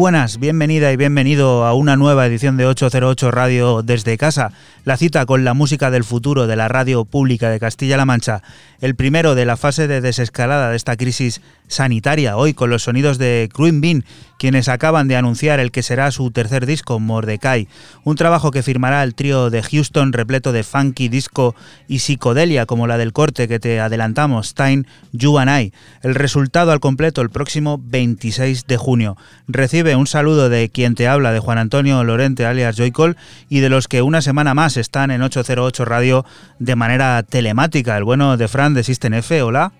Buenas, 0.00 0.38
bienvenida 0.38 0.90
y 0.92 0.96
bienvenido 0.96 1.66
a 1.66 1.74
una 1.74 1.94
nueva 1.94 2.24
edición 2.24 2.56
de 2.56 2.64
808 2.64 3.30
Radio 3.30 3.82
desde 3.82 4.16
casa, 4.16 4.50
la 4.90 4.96
cita 4.96 5.24
con 5.24 5.44
la 5.44 5.54
música 5.54 5.92
del 5.92 6.02
futuro 6.02 6.48
de 6.48 6.56
la 6.56 6.66
radio 6.66 7.04
pública 7.04 7.48
de 7.48 7.60
Castilla-La 7.60 8.06
Mancha, 8.06 8.42
el 8.80 8.96
primero 8.96 9.36
de 9.36 9.44
la 9.44 9.56
fase 9.56 9.86
de 9.86 10.00
desescalada 10.00 10.70
de 10.70 10.76
esta 10.76 10.96
crisis 10.96 11.42
sanitaria, 11.68 12.36
hoy 12.36 12.54
con 12.54 12.70
los 12.70 12.82
sonidos 12.82 13.16
de 13.16 13.48
Cruin 13.52 13.80
Bean, 13.80 14.04
quienes 14.40 14.68
acaban 14.68 15.06
de 15.06 15.16
anunciar 15.16 15.60
el 15.60 15.70
que 15.70 15.82
será 15.82 16.10
su 16.10 16.30
tercer 16.30 16.64
disco, 16.66 16.98
Mordecai, 16.98 17.68
un 18.04 18.16
trabajo 18.16 18.50
que 18.50 18.62
firmará 18.62 19.04
el 19.04 19.14
trío 19.14 19.50
de 19.50 19.62
Houston 19.62 20.12
repleto 20.12 20.50
de 20.50 20.64
funky, 20.64 21.08
disco 21.08 21.54
y 21.86 22.00
psicodelia 22.00 22.66
como 22.66 22.86
la 22.86 22.96
del 22.98 23.12
corte 23.12 23.46
que 23.46 23.60
te 23.60 23.78
adelantamos, 23.80 24.48
Stein, 24.48 24.86
You 25.12 25.38
and 25.38 25.60
I. 25.60 25.72
El 26.02 26.14
resultado 26.14 26.72
al 26.72 26.80
completo 26.80 27.20
el 27.20 27.30
próximo 27.30 27.78
26 27.80 28.66
de 28.66 28.76
junio. 28.78 29.16
Recibe 29.46 29.94
un 29.94 30.06
saludo 30.06 30.48
de 30.48 30.70
quien 30.70 30.94
te 30.94 31.06
habla, 31.06 31.32
de 31.32 31.38
Juan 31.38 31.58
Antonio 31.58 32.02
Lorente 32.02 32.46
alias 32.46 32.76
Joycol 32.76 33.16
y 33.48 33.60
de 33.60 33.68
los 33.68 33.88
que 33.88 34.02
una 34.02 34.22
semana 34.22 34.54
más 34.54 34.78
están 34.80 35.10
en 35.10 35.22
808 35.22 35.84
Radio 35.84 36.24
de 36.58 36.76
manera 36.76 37.22
telemática. 37.22 37.96
El 37.96 38.04
bueno 38.04 38.36
de 38.36 38.48
Fran 38.48 38.74
de 38.74 38.82
System 38.82 39.14
F, 39.14 39.42
hola. 39.42 39.72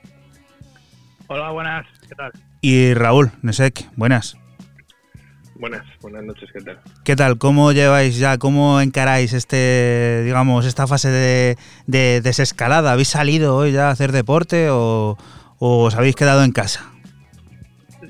Hola, 1.27 1.51
buenas, 1.51 1.87
¿qué 2.09 2.15
tal? 2.15 2.33
Y 2.61 2.95
Raúl 2.95 3.31
Nesek, 3.43 3.89
buenas. 3.97 4.37
Buenas, 5.55 5.85
buenas 6.01 6.25
noches, 6.25 6.49
¿qué 6.53 6.61
tal? 6.61 6.81
¿Qué 7.05 7.17
tal? 7.17 7.37
¿Cómo 7.37 7.73
lleváis 7.73 8.19
ya, 8.19 8.39
cómo 8.39 8.81
encaráis 8.81 9.35
este, 9.35 10.23
digamos, 10.25 10.65
esta 10.65 10.87
fase 10.87 11.09
de, 11.09 12.21
desescalada? 12.23 12.93
¿Habéis 12.93 13.09
salido 13.09 13.57
hoy 13.57 13.73
ya 13.73 13.89
a 13.89 13.91
hacer 13.91 14.11
deporte 14.11 14.71
o, 14.71 15.19
o 15.59 15.85
os 15.85 15.95
habéis 15.95 16.17
quedado 16.17 16.45
en 16.45 16.53
casa? 16.53 16.91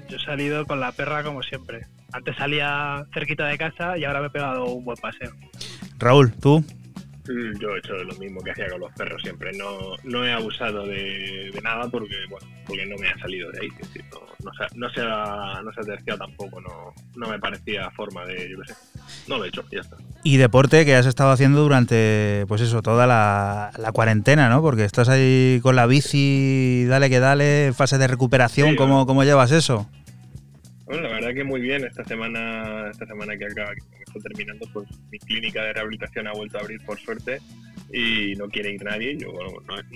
Yo 0.08 0.16
he 0.16 0.20
salido 0.20 0.64
con 0.64 0.78
la 0.78 0.92
perra 0.92 1.24
como 1.24 1.42
siempre. 1.42 1.86
Antes 2.12 2.36
salía 2.36 3.04
cerquita 3.12 3.46
de 3.46 3.58
casa 3.58 3.98
y 3.98 4.04
ahora 4.04 4.20
me 4.20 4.28
he 4.28 4.30
pegado 4.30 4.66
un 4.66 4.84
buen 4.84 4.98
paseo. 4.98 5.32
Raúl, 5.98 6.32
¿tú? 6.32 6.64
Mm, 7.28 7.58
yo 7.60 7.74
he 7.74 7.78
hecho 7.78 7.92
lo 7.92 8.14
mismo 8.14 8.40
que 8.42 8.50
hacía 8.52 8.68
con 8.70 8.80
los 8.80 8.92
perros 8.92 9.20
siempre. 9.22 9.52
No, 9.52 9.94
no 10.04 10.24
he 10.24 10.32
abusado 10.32 10.86
de, 10.86 11.52
nada 11.62 11.88
porque, 11.90 12.16
bueno, 12.28 12.46
porque 12.66 12.86
no 12.86 12.96
me 12.96 13.08
ha 13.08 13.18
salido 13.18 13.50
de 13.52 13.60
ahí. 13.60 13.68
no, 14.42 14.50
se, 14.54 14.78
no, 14.78 14.90
se 14.90 15.00
ha, 15.02 15.60
no 15.62 15.72
se 15.72 15.80
ha 15.80 15.84
terciado 15.84 16.18
tampoco. 16.20 16.60
No, 16.60 16.94
no 17.16 17.28
me 17.28 17.38
parecía 17.38 17.90
forma 17.90 18.24
de, 18.24 18.50
yo 18.50 18.60
qué 18.60 18.72
sé. 18.72 18.78
No 19.28 19.38
lo 19.38 19.44
he 19.44 19.48
hecho, 19.48 19.64
ya 19.70 19.80
está. 19.80 19.96
Y 20.22 20.38
deporte 20.38 20.84
que 20.84 20.96
has 20.96 21.06
estado 21.06 21.30
haciendo 21.30 21.60
durante, 21.60 22.44
pues 22.48 22.62
eso, 22.62 22.82
toda 22.82 23.06
la, 23.06 23.70
cuarentena, 23.92 24.48
¿no? 24.48 24.62
Porque 24.62 24.84
estás 24.84 25.08
ahí 25.08 25.60
con 25.62 25.76
la 25.76 25.86
bici, 25.86 26.84
dale 26.86 27.10
que 27.10 27.20
dale, 27.20 27.72
fase 27.74 27.98
de 27.98 28.06
recuperación. 28.06 28.76
¿Cómo, 28.76 29.06
¿Cómo 29.06 29.24
llevas 29.24 29.52
eso? 29.52 29.88
Bueno, 30.86 31.02
la 31.02 31.14
verdad 31.14 31.34
que 31.34 31.44
muy 31.44 31.60
bien. 31.60 31.84
Esta 31.84 32.04
semana, 32.04 32.90
esta 32.90 33.06
semana 33.06 33.36
que 33.36 33.44
acaba, 33.44 33.70
está 34.10 34.28
terminando, 34.28 34.66
pues 34.72 34.88
mi 35.10 35.18
clínica 35.18 35.64
de 35.64 35.72
rehabilitación 35.72 36.26
ha 36.26 36.32
vuelto 36.32 36.58
a 36.58 36.60
abrir 36.60 36.80
por 36.84 36.98
suerte 36.98 37.38
y 37.92 38.34
no 38.36 38.48
quiere 38.48 38.72
ir 38.72 38.84
nadie. 38.84 39.16
Yo 39.16 39.32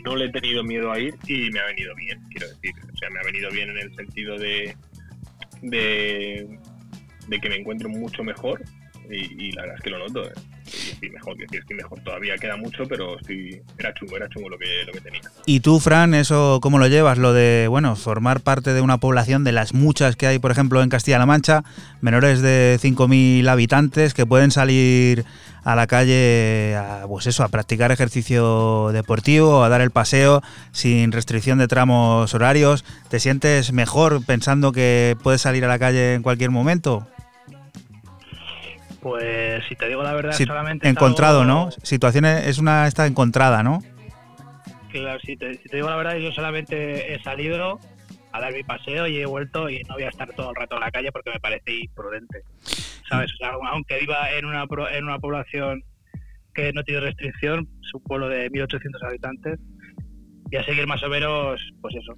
no, 0.04 0.16
le 0.16 0.26
he 0.26 0.30
tenido 0.30 0.62
miedo 0.64 0.90
a 0.92 0.98
ir 0.98 1.14
y 1.26 1.50
me 1.50 1.60
ha 1.60 1.66
venido 1.66 1.94
bien, 1.94 2.20
quiero 2.30 2.48
decir. 2.48 2.72
O 2.92 2.96
sea, 2.96 3.10
me 3.10 3.20
ha 3.20 3.24
venido 3.24 3.50
bien 3.50 3.70
en 3.70 3.78
el 3.78 3.94
sentido 3.94 4.38
de, 4.38 4.76
de 5.62 6.58
de 7.28 7.40
que 7.40 7.48
me 7.48 7.56
encuentro 7.56 7.88
mucho 7.88 8.22
mejor 8.22 8.62
y, 9.10 9.52
la 9.52 9.62
verdad 9.62 9.76
es 9.78 9.82
que 9.82 9.90
lo 9.90 9.98
noto. 9.98 10.24
¿eh? 10.24 10.32
Estoy 10.66 11.10
mejor, 11.10 11.36
que 11.36 11.58
estoy 11.58 11.76
mejor. 11.76 12.00
Todavía 12.00 12.36
queda 12.36 12.56
mucho, 12.56 12.84
pero 12.88 13.16
sí, 13.26 13.60
era 13.78 13.92
chungo, 13.94 14.16
era 14.16 14.28
chungo 14.28 14.48
lo 14.48 14.58
que, 14.58 14.84
lo 14.86 14.92
que 14.92 15.00
tenía. 15.00 15.20
¿Y 15.46 15.60
tú, 15.60 15.78
Fran, 15.78 16.14
eso 16.14 16.58
cómo 16.62 16.78
lo 16.78 16.86
llevas? 16.86 17.18
Lo 17.18 17.32
de, 17.32 17.66
bueno, 17.68 17.96
formar 17.96 18.40
parte 18.40 18.72
de 18.72 18.80
una 18.80 18.98
población 18.98 19.44
de 19.44 19.52
las 19.52 19.74
muchas 19.74 20.16
que 20.16 20.26
hay, 20.26 20.38
por 20.38 20.50
ejemplo, 20.50 20.82
en 20.82 20.88
Castilla-La 20.88 21.26
Mancha, 21.26 21.64
menores 22.00 22.40
de 22.40 22.78
5.000 22.80 23.46
habitantes 23.48 24.14
que 24.14 24.26
pueden 24.26 24.50
salir 24.50 25.24
a 25.64 25.74
la 25.74 25.86
calle 25.86 26.76
a, 26.76 27.04
pues 27.08 27.26
eso, 27.26 27.42
a 27.42 27.48
practicar 27.48 27.90
ejercicio 27.90 28.90
deportivo, 28.92 29.64
a 29.64 29.68
dar 29.68 29.80
el 29.80 29.90
paseo 29.90 30.42
sin 30.72 31.12
restricción 31.12 31.58
de 31.58 31.68
tramos 31.68 32.34
horarios. 32.34 32.84
¿Te 33.08 33.20
sientes 33.20 33.72
mejor 33.72 34.24
pensando 34.24 34.72
que 34.72 35.16
puedes 35.22 35.40
salir 35.40 35.64
a 35.64 35.68
la 35.68 35.78
calle 35.78 36.14
en 36.14 36.22
cualquier 36.22 36.50
momento? 36.50 37.06
Pues 39.04 39.62
si 39.68 39.76
te 39.76 39.86
digo 39.86 40.02
la 40.02 40.14
verdad, 40.14 40.32
solamente... 40.32 40.88
Encontrado, 40.88 41.44
¿no? 41.44 41.70
Situaciones, 41.82 42.46
es 42.46 42.58
una 42.58 42.86
esta 42.86 43.06
encontrada, 43.06 43.62
¿no? 43.62 43.80
Claro, 44.90 45.20
si 45.20 45.36
te, 45.36 45.60
digo 45.70 45.90
la 45.90 45.96
verdad, 45.96 46.16
yo 46.16 46.32
solamente 46.32 47.12
he 47.12 47.22
salido 47.22 47.78
a 48.32 48.40
dar 48.40 48.54
mi 48.54 48.62
paseo 48.62 49.06
y 49.06 49.18
he 49.18 49.26
vuelto 49.26 49.68
y 49.68 49.82
no 49.82 49.96
voy 49.96 50.04
a 50.04 50.08
estar 50.08 50.32
todo 50.32 50.48
el 50.48 50.56
rato 50.56 50.76
en 50.76 50.80
la 50.80 50.90
calle 50.90 51.12
porque 51.12 51.32
me 51.32 51.38
parece 51.38 51.80
imprudente. 51.80 52.44
¿Sabes? 53.06 53.30
O 53.34 53.36
sea, 53.36 53.52
aunque 53.72 53.98
viva 53.98 54.30
en 54.30 54.46
una, 54.46 54.64
en 54.92 55.04
una 55.04 55.18
población 55.18 55.84
que 56.54 56.72
no 56.72 56.82
tiene 56.82 57.00
restricción, 57.00 57.68
es 57.82 57.92
un 57.92 58.02
pueblo 58.04 58.30
de 58.30 58.50
1.800 58.50 59.06
habitantes, 59.06 59.60
y 60.50 60.56
a 60.56 60.64
seguir 60.64 60.86
más 60.86 61.02
o 61.02 61.10
menos, 61.10 61.60
pues 61.82 61.94
eso, 61.94 62.14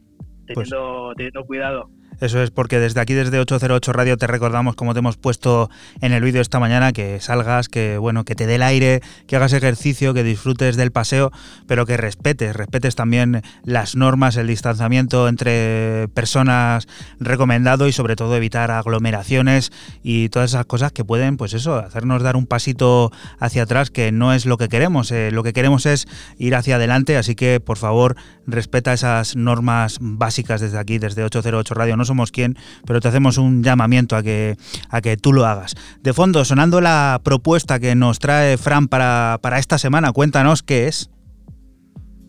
pues 0.55 0.69
teniendo, 0.69 1.15
teniendo 1.17 1.45
cuidado. 1.45 1.91
Eso 2.21 2.43
es 2.43 2.51
porque 2.51 2.79
desde 2.81 3.01
aquí, 3.01 3.13
desde 3.13 3.39
808 3.39 3.93
Radio, 3.93 4.17
te 4.17 4.27
recordamos, 4.27 4.75
como 4.75 4.95
te 4.95 5.01
hemos 5.01 5.17
puesto 5.17 5.69
en 6.01 6.13
el 6.13 6.23
vídeo 6.23 6.41
esta 6.41 6.59
mañana, 6.59 6.93
que 6.93 7.21
salgas, 7.21 7.69
que 7.69 7.99
bueno, 7.99 8.25
que 8.25 8.35
te 8.35 8.47
dé 8.47 8.55
el 8.55 8.63
aire, 8.63 9.03
que 9.27 9.37
hagas 9.37 9.53
ejercicio, 9.53 10.15
que 10.15 10.23
disfrutes 10.23 10.77
del 10.77 10.93
paseo, 10.93 11.31
pero 11.67 11.85
que 11.85 11.97
respetes, 11.97 12.57
respetes 12.57 12.97
también 12.97 13.43
las 13.65 13.97
normas, 13.97 14.37
el 14.37 14.47
distanciamiento 14.47 15.29
entre 15.29 16.09
personas 16.15 16.89
recomendado 17.21 17.87
y 17.87 17.93
sobre 17.93 18.17
todo 18.17 18.35
evitar 18.35 18.71
aglomeraciones 18.71 19.71
y 20.03 20.31
todas 20.31 20.51
esas 20.53 20.65
cosas 20.65 20.93
que 20.93 21.05
pueden, 21.05 21.37
pues 21.37 21.53
eso, 21.53 21.77
hacernos 21.77 22.23
dar 22.23 22.37
un 22.37 22.47
pasito 22.47 23.13
hacia 23.39 23.65
atrás, 23.65 23.91
que 23.91 24.11
no 24.11 24.33
es 24.33 24.47
lo 24.47 24.57
que 24.57 24.69
queremos. 24.69 25.11
Eh, 25.13 25.31
lo 25.33 25.43
que 25.43 25.53
queremos 25.53 25.85
es 25.85 26.09
ir 26.39 26.55
hacia 26.55 26.77
adelante, 26.77 27.17
así 27.19 27.35
que 27.35 27.61
por 27.61 27.77
favor 27.77 28.17
respeta 28.47 28.93
esas 28.93 29.37
normas 29.37 29.99
básicas 30.01 30.61
desde 30.61 30.79
aquí, 30.79 30.99
desde 30.99 31.25
808 31.25 31.75
Radio 31.75 31.97
somos 32.07 32.33
quien, 32.33 32.57
pero 32.87 33.01
te 33.01 33.09
hacemos 33.09 33.39
un 33.39 33.63
llamamiento 33.63 34.17
a 34.17 34.23
que, 34.23 34.57
a 34.91 35.01
que 35.01 35.17
tú 35.17 35.33
lo 35.33 35.47
hagas. 35.47 35.75
De 36.03 36.13
fondo, 36.13 36.45
sonando 36.45 36.81
la 36.81 37.21
propuesta 37.23 37.79
que 37.79 37.95
nos 37.95 38.19
trae 38.19 38.57
Fran 38.57 38.89
para, 38.89 39.39
para 39.43 39.59
esta 39.59 39.79
semana, 39.79 40.13
cuéntanos 40.13 40.63
qué 40.63 40.89
es. 40.89 41.11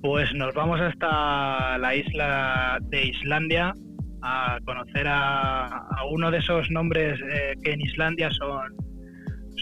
Pues 0.01 0.33
nos 0.35 0.53
vamos 0.53 0.79
hasta 0.79 1.77
la 1.77 1.95
isla 1.95 2.77
de 2.81 3.07
Islandia 3.07 3.73
a 4.21 4.59
conocer 4.65 5.05
a, 5.07 5.87
uno 6.11 6.31
de 6.31 6.37
esos 6.37 6.69
nombres 6.69 7.19
eh, 7.21 7.53
que 7.63 7.71
en 7.71 7.81
Islandia 7.81 8.29
son, 8.31 8.75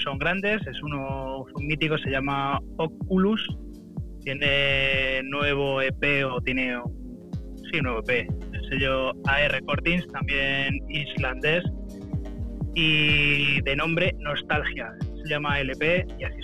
son 0.04 0.18
grandes. 0.20 0.66
Es 0.68 0.82
uno 0.84 1.46
un 1.54 1.68
mítico, 1.68 1.98
se 1.98 2.10
llama 2.10 2.60
Oculus. 2.78 3.48
Tiene 4.24 5.22
nuevo 5.24 5.82
EP 5.82 6.26
o 6.30 6.42
tiene 6.42 6.80
sí, 7.72 7.82
nuevo 7.82 8.00
EP 8.08 8.28
sello 8.70 9.12
AR 9.26 9.52
Recordings, 9.52 10.08
también 10.08 10.80
islandés, 10.90 11.64
y 12.76 13.62
de 13.62 13.76
nombre 13.76 14.16
Nostalgia. 14.20 14.92
Se 15.24 15.30
llama 15.30 15.60
LP 15.60 16.06
y 16.20 16.24
así, 16.24 16.40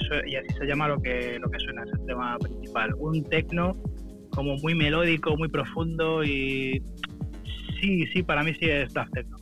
se 0.58 0.66
llama 0.66 0.88
lo 0.88 1.00
que, 1.02 1.38
lo 1.40 1.50
que 1.52 1.60
suena, 1.60 1.84
es 1.84 1.92
el 2.00 2.06
tema 2.08 2.38
principal. 2.40 2.94
Un 2.98 3.24
tecno 3.26 3.76
como 4.32 4.56
muy 4.58 4.74
melódico, 4.74 5.36
muy 5.38 5.50
profundo 5.50 6.24
y 6.24 6.82
sí, 7.80 8.08
sí, 8.08 8.24
para 8.24 8.44
mí 8.44 8.54
sí 8.60 8.70
es 8.70 8.94
techno. 9.14 9.38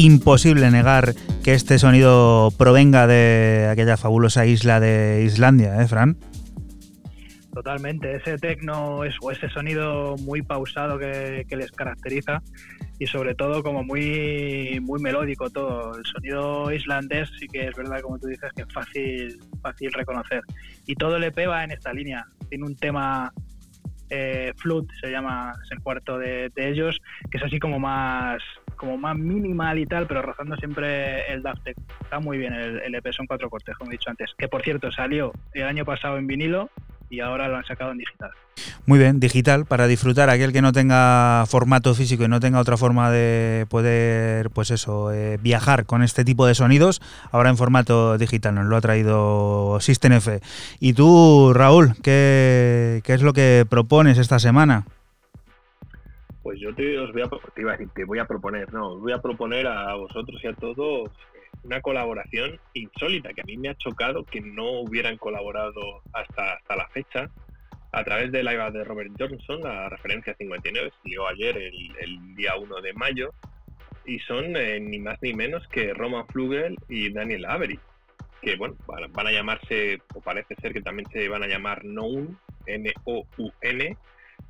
Imposible 0.02 0.72
negar 0.72 1.14
que 1.44 1.54
este 1.54 1.78
sonido 1.78 2.50
provenga 2.58 3.06
de 3.08 3.68
aquella 3.72 3.98
fabulosa 3.98 4.46
isla 4.46 4.80
de 4.80 5.24
Islandia, 5.24 5.82
¿eh, 5.82 5.88
Fran? 5.88 6.18
Totalmente, 7.54 8.16
ese 8.16 8.38
tecno 8.38 9.04
es, 9.04 9.16
o 9.22 9.30
ese 9.30 9.50
sonido 9.50 10.16
muy 10.18 10.42
pausado 10.42 10.98
que, 10.98 11.46
les 11.50 11.72
caracteriza 11.72 12.42
y 12.98 13.06
sobre 13.06 13.36
todo 13.36 13.62
como 13.62 13.84
muy 13.84 14.80
muy 14.82 15.02
melódico 15.02 15.50
todo. 15.50 15.96
El 15.98 16.06
sonido 16.06 16.72
islandés 16.72 17.30
sí 17.38 17.48
que 17.48 17.68
es 17.68 17.76
verdad, 17.76 18.00
como 18.02 18.18
tú 18.18 18.28
dices, 18.28 18.50
que 18.56 18.64
es 18.64 18.74
fácil, 18.74 19.38
fácil 19.62 19.92
reconocer. 19.94 20.42
Y 20.88 20.96
todo 20.96 21.18
el 21.18 21.26
EP 21.26 21.38
va 21.48 21.64
en 21.64 21.72
esta 21.72 21.94
línea. 21.94 22.26
Tiene 22.50 22.66
un 22.66 22.76
tema 22.76 23.34
eh, 24.10 24.54
Flute, 24.58 24.94
se 25.02 25.12
llama, 25.12 25.54
es 25.64 25.72
el 25.72 25.82
cuarto 25.82 26.18
de, 26.18 26.50
de, 26.56 26.70
ellos, 26.70 27.00
que 27.30 27.38
es 27.38 27.44
así 27.44 27.60
como 27.60 27.80
más 27.80 28.42
como 28.82 28.98
más 28.98 29.16
minimal 29.16 29.78
y 29.78 29.86
tal, 29.86 30.08
pero 30.08 30.24
rozando 30.24 30.58
siempre 30.58 31.32
el 31.32 31.44
Daft 31.44 31.68
Está 31.68 32.20
muy 32.20 32.40
bien 32.40 32.52
el, 32.52 32.80
el 32.80 32.96
EP, 32.96 33.14
son 33.14 33.28
cuatro 33.28 33.48
cortes, 33.48 33.78
como 33.78 33.92
he 33.92 33.94
dicho 33.94 34.10
antes. 34.10 34.32
Que 34.36 34.48
por 34.48 34.64
cierto 34.64 34.92
salió 34.92 35.32
el 35.54 35.64
año 35.64 35.86
pasado 35.86 36.18
en 36.18 36.26
vinilo 36.26 36.72
y 37.08 37.20
ahora 37.20 37.48
lo 37.48 37.58
han 37.58 37.66
sacado 37.66 37.92
en 37.92 38.00
digital. 38.00 38.32
Muy 38.88 38.98
bien, 38.98 39.20
digital, 39.20 39.66
para 39.66 39.86
disfrutar 39.86 40.32
aquel 40.32 40.52
que 40.52 40.64
no 40.64 40.72
tenga 40.72 41.46
formato 41.48 41.94
físico 41.94 42.24
y 42.24 42.28
no 42.28 42.40
tenga 42.40 42.60
otra 42.60 42.76
forma 42.76 43.12
de 43.12 43.68
poder, 43.70 44.50
pues 44.50 44.72
eso, 44.72 45.12
eh, 45.12 45.38
viajar 45.40 45.86
con 45.86 46.02
este 46.02 46.26
tipo 46.26 46.48
de 46.48 46.56
sonidos, 46.56 47.02
ahora 47.32 47.52
en 47.52 47.58
formato 47.58 48.18
digital 48.18 48.56
nos 48.56 48.66
lo 48.66 48.78
ha 48.78 48.82
traído 48.82 49.78
System 49.80 50.14
F. 50.14 50.40
Y 50.80 50.94
tú, 50.94 51.54
Raúl, 51.54 51.94
¿qué, 52.02 53.02
qué 53.04 53.14
es 53.14 53.22
lo 53.22 53.34
que 53.34 53.68
propones 53.70 54.18
esta 54.18 54.40
semana? 54.40 54.86
Pues 56.44 56.60
yo 56.60 56.74
te, 56.74 56.98
os 56.98 57.12
voy 57.12 57.22
a, 57.22 57.30
te 57.30 57.62
iba 57.62 57.74
a 57.74 57.78
decir, 57.78 57.94
te 57.94 58.06
voy 58.06 58.20
a 58.20 58.26
proponer, 58.26 58.74
no, 58.74 58.94
os 58.94 59.02
voy 59.02 59.12
a 59.12 59.22
proponer 59.22 59.68
a 59.68 59.94
vosotros 59.96 60.44
y 60.44 60.48
a 60.48 60.54
todos 60.54 61.12
una 61.64 61.82
colaboración 61.82 62.60
insólita 62.74 63.34
que 63.34 63.42
a 63.42 63.46
mí 63.46 63.58
me 63.58 63.70
ha 63.70 63.76
chocado 63.76 64.24
que 64.24 64.42
no 64.42 64.82
hubieran 64.82 65.18
colaborado 65.18 66.02
hasta, 66.14 66.54
hasta 66.54 66.76
la 66.76 66.88
fecha 66.90 67.30
a 67.92 68.04
través 68.04 68.32
de 68.32 68.44
la 68.44 68.72
de 68.72 68.84
Robert 68.84 69.12
Johnson, 69.20 69.62
la 69.62 69.90
referencia 69.90 70.34
59, 70.38 70.92
salió 71.04 71.28
ayer 71.28 71.58
el, 71.58 72.36
día 72.36 72.56
1 72.56 72.82
de 72.82 72.94
mayo, 72.94 73.34
y 74.06 74.18
son 74.20 74.56
eh, 74.56 74.80
ni 74.80 75.00
más 75.00 75.22
ni 75.22 75.34
menos 75.34 75.68
que 75.68 75.94
Roman 75.94 76.26
Flugel 76.28 76.78
y 76.88 77.12
Daniel 77.12 77.46
Avery, 77.46 77.80
que 78.42 78.56
bueno, 78.56 78.76
van 78.88 79.28
a 79.28 79.32
llamarse, 79.32 80.02
o 80.16 80.22
parece 80.22 80.56
ser 80.56 80.74
que 80.74 80.82
también 80.82 81.08
se 81.12 81.28
van 81.28 81.44
a 81.44 81.48
llamar 81.48 81.84
Noun, 81.84 82.40
N-O-U-N, 82.66 83.98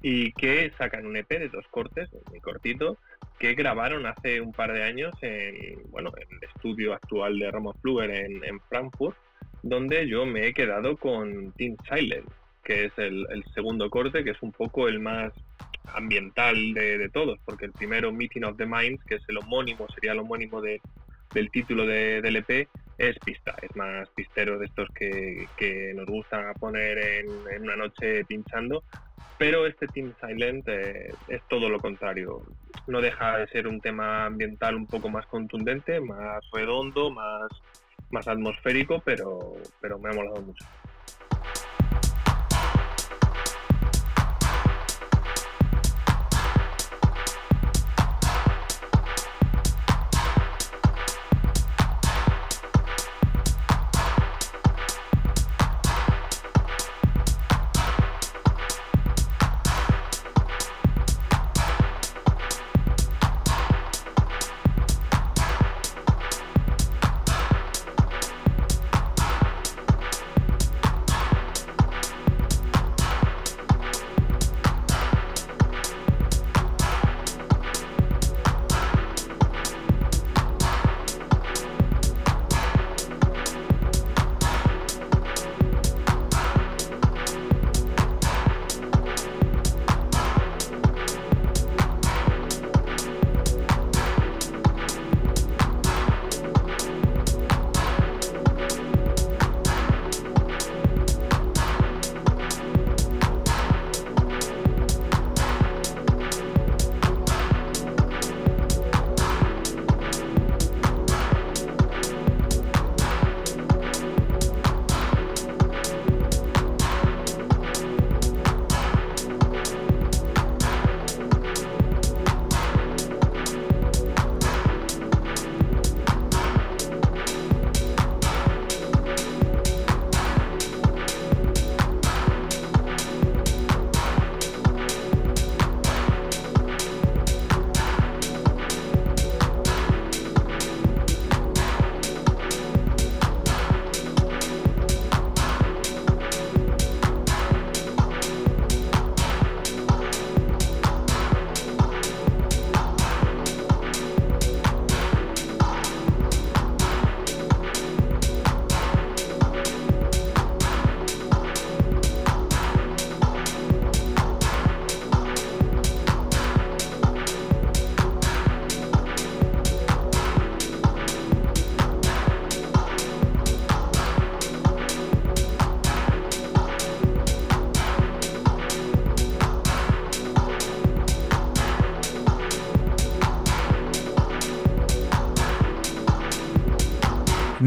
y 0.01 0.31
que 0.33 0.71
sacan 0.77 1.05
un 1.05 1.15
EP 1.15 1.29
de 1.29 1.49
dos 1.49 1.65
cortes, 1.69 2.09
muy 2.29 2.39
cortito, 2.39 2.97
que 3.39 3.53
grabaron 3.53 4.05
hace 4.05 4.41
un 4.41 4.51
par 4.51 4.73
de 4.73 4.83
años 4.83 5.13
en, 5.21 5.79
bueno, 5.89 6.11
en 6.17 6.37
el 6.37 6.43
estudio 6.43 6.93
actual 6.93 7.37
de 7.39 7.51
Roman 7.51 7.73
Fluger 7.81 8.11
en, 8.11 8.59
Frankfurt, 8.69 9.17
donde 9.63 10.07
yo 10.07 10.25
me 10.25 10.47
he 10.47 10.53
quedado 10.53 10.97
con 10.97 11.51
Team 11.53 11.75
Silent, 11.87 12.29
que 12.63 12.85
es 12.85 12.97
el, 12.97 13.25
el, 13.29 13.43
segundo 13.53 13.89
corte, 13.89 14.23
que 14.23 14.31
es 14.31 14.41
un 14.41 14.51
poco 14.51 14.87
el 14.87 14.99
más 14.99 15.33
ambiental 15.93 16.73
de, 16.73 16.97
de, 16.97 17.09
todos, 17.09 17.39
porque 17.45 17.65
el 17.65 17.71
primero, 17.71 18.11
Meeting 18.11 18.43
of 18.43 18.57
the 18.57 18.65
Minds, 18.65 19.03
que 19.05 19.15
es 19.15 19.23
el 19.27 19.37
homónimo, 19.37 19.87
sería 19.89 20.13
el 20.13 20.19
homónimo 20.19 20.61
de, 20.61 20.81
del 21.33 21.49
título 21.51 21.85
de, 21.85 22.21
del 22.21 22.37
EP, 22.37 22.67
es 23.01 23.17
pista, 23.19 23.55
es 23.61 23.75
más 23.75 24.07
pistero 24.09 24.59
de 24.59 24.65
estos 24.67 24.87
que, 24.89 25.47
que 25.57 25.91
nos 25.95 26.05
gusta 26.05 26.53
poner 26.59 26.99
en, 26.99 27.27
en 27.51 27.63
una 27.63 27.75
noche 27.75 28.23
pinchando, 28.25 28.83
pero 29.39 29.65
este 29.65 29.87
Team 29.87 30.13
Silent 30.21 30.67
eh, 30.67 31.11
es 31.27 31.41
todo 31.49 31.67
lo 31.67 31.79
contrario. 31.79 32.43
No 32.85 33.01
deja 33.01 33.39
de 33.39 33.47
ser 33.47 33.67
un 33.67 33.81
tema 33.81 34.25
ambiental 34.25 34.75
un 34.75 34.85
poco 34.85 35.09
más 35.09 35.25
contundente, 35.25 35.99
más 35.99 36.43
redondo, 36.53 37.09
más, 37.09 37.49
más 38.11 38.27
atmosférico, 38.27 39.01
pero, 39.03 39.53
pero 39.79 39.97
me 39.97 40.09
ha 40.09 40.13
molado 40.13 40.41
mucho. 40.41 40.63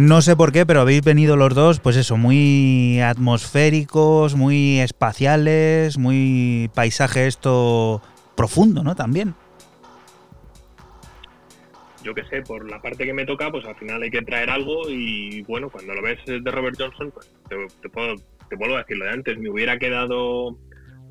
No 0.04 0.20
sé 0.20 0.37
por 0.37 0.52
qué, 0.52 0.66
pero 0.66 0.82
habéis 0.82 1.02
venido 1.02 1.34
los 1.34 1.54
dos, 1.54 1.80
pues 1.80 1.96
eso, 1.96 2.18
muy 2.18 3.00
atmosféricos, 3.00 4.34
muy 4.34 4.80
espaciales, 4.80 5.96
muy 5.96 6.70
paisaje 6.75 7.26
esto 7.26 8.02
profundo, 8.37 8.82
¿no? 8.82 8.94
También. 8.94 9.34
Yo 12.02 12.12
qué 12.12 12.23
sé, 12.25 12.42
por 12.42 12.70
la 12.70 12.82
parte 12.82 13.06
que 13.06 13.14
me 13.14 13.25
toca, 13.25 13.50
pues 13.50 13.64
al 13.64 13.76
final 13.76 14.02
hay 14.02 14.11
que 14.11 14.20
traer 14.20 14.50
algo 14.50 14.90
y 14.90 15.40
bueno, 15.44 15.70
cuando 15.70 15.94
lo 15.94 16.02
ves 16.02 16.18
de 16.26 16.50
Robert 16.50 16.76
Johnson, 16.78 17.11
pues 17.11 17.32
te, 17.80 17.88
puedo, 17.88 18.16
te 18.50 18.56
vuelvo 18.56 18.75
a 18.75 18.80
decir 18.80 18.99
lo 18.99 19.06
de 19.06 19.11
antes, 19.11 19.38
me 19.38 19.49
hubiera 19.49 19.78
quedado 19.78 20.58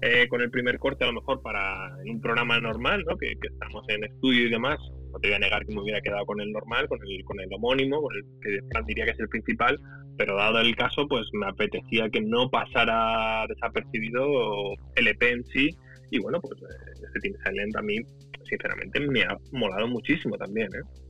eh, 0.03 0.27
con 0.27 0.41
el 0.41 0.51
primer 0.51 0.77
corte 0.77 1.03
a 1.03 1.07
lo 1.07 1.13
mejor 1.13 1.41
para 1.41 1.97
un 2.05 2.21
programa 2.21 2.59
normal, 2.59 3.03
¿no? 3.09 3.17
Que 3.17 3.33
estamos 3.41 3.85
en 3.89 4.03
estudio 4.03 4.45
y 4.45 4.51
demás, 4.51 4.79
no 5.13 5.20
te 5.20 5.27
voy 5.27 5.36
a 5.36 5.39
negar 5.39 5.65
que 5.65 5.74
me 5.74 5.82
hubiera 5.82 6.01
quedado 6.01 6.25
con 6.25 6.41
el 6.41 6.51
normal, 6.51 6.88
con 6.88 7.00
el, 7.01 7.24
con 7.24 7.39
el 7.39 7.48
homónimo, 7.53 8.01
con 8.01 8.15
el 8.15 8.24
que 8.41 8.60
diría 8.88 9.05
que 9.05 9.12
es 9.12 9.20
el 9.20 9.29
principal, 9.29 9.79
pero 10.17 10.36
dado 10.36 10.60
el 10.60 10.75
caso, 10.75 11.08
pues 11.08 11.27
me 11.34 11.48
apetecía 11.48 12.10
que 12.10 12.22
no 12.22 12.50
pasara 12.50 13.46
desapercibido 13.48 14.74
el 14.96 15.08
EP 15.08 15.22
en 15.24 15.46
sí, 15.46 15.70
y 16.12 16.20
bueno, 16.20 16.39
pues 16.41 16.60
este 16.93 17.20
Team 17.22 17.36
Silent 17.46 17.75
a 17.75 17.82
mí, 17.82 17.98
sinceramente, 18.43 19.00
me 19.00 19.24
ha 19.24 19.38
molado 19.51 19.88
muchísimo 19.88 20.38
también, 20.38 20.67
¿eh? 20.67 21.02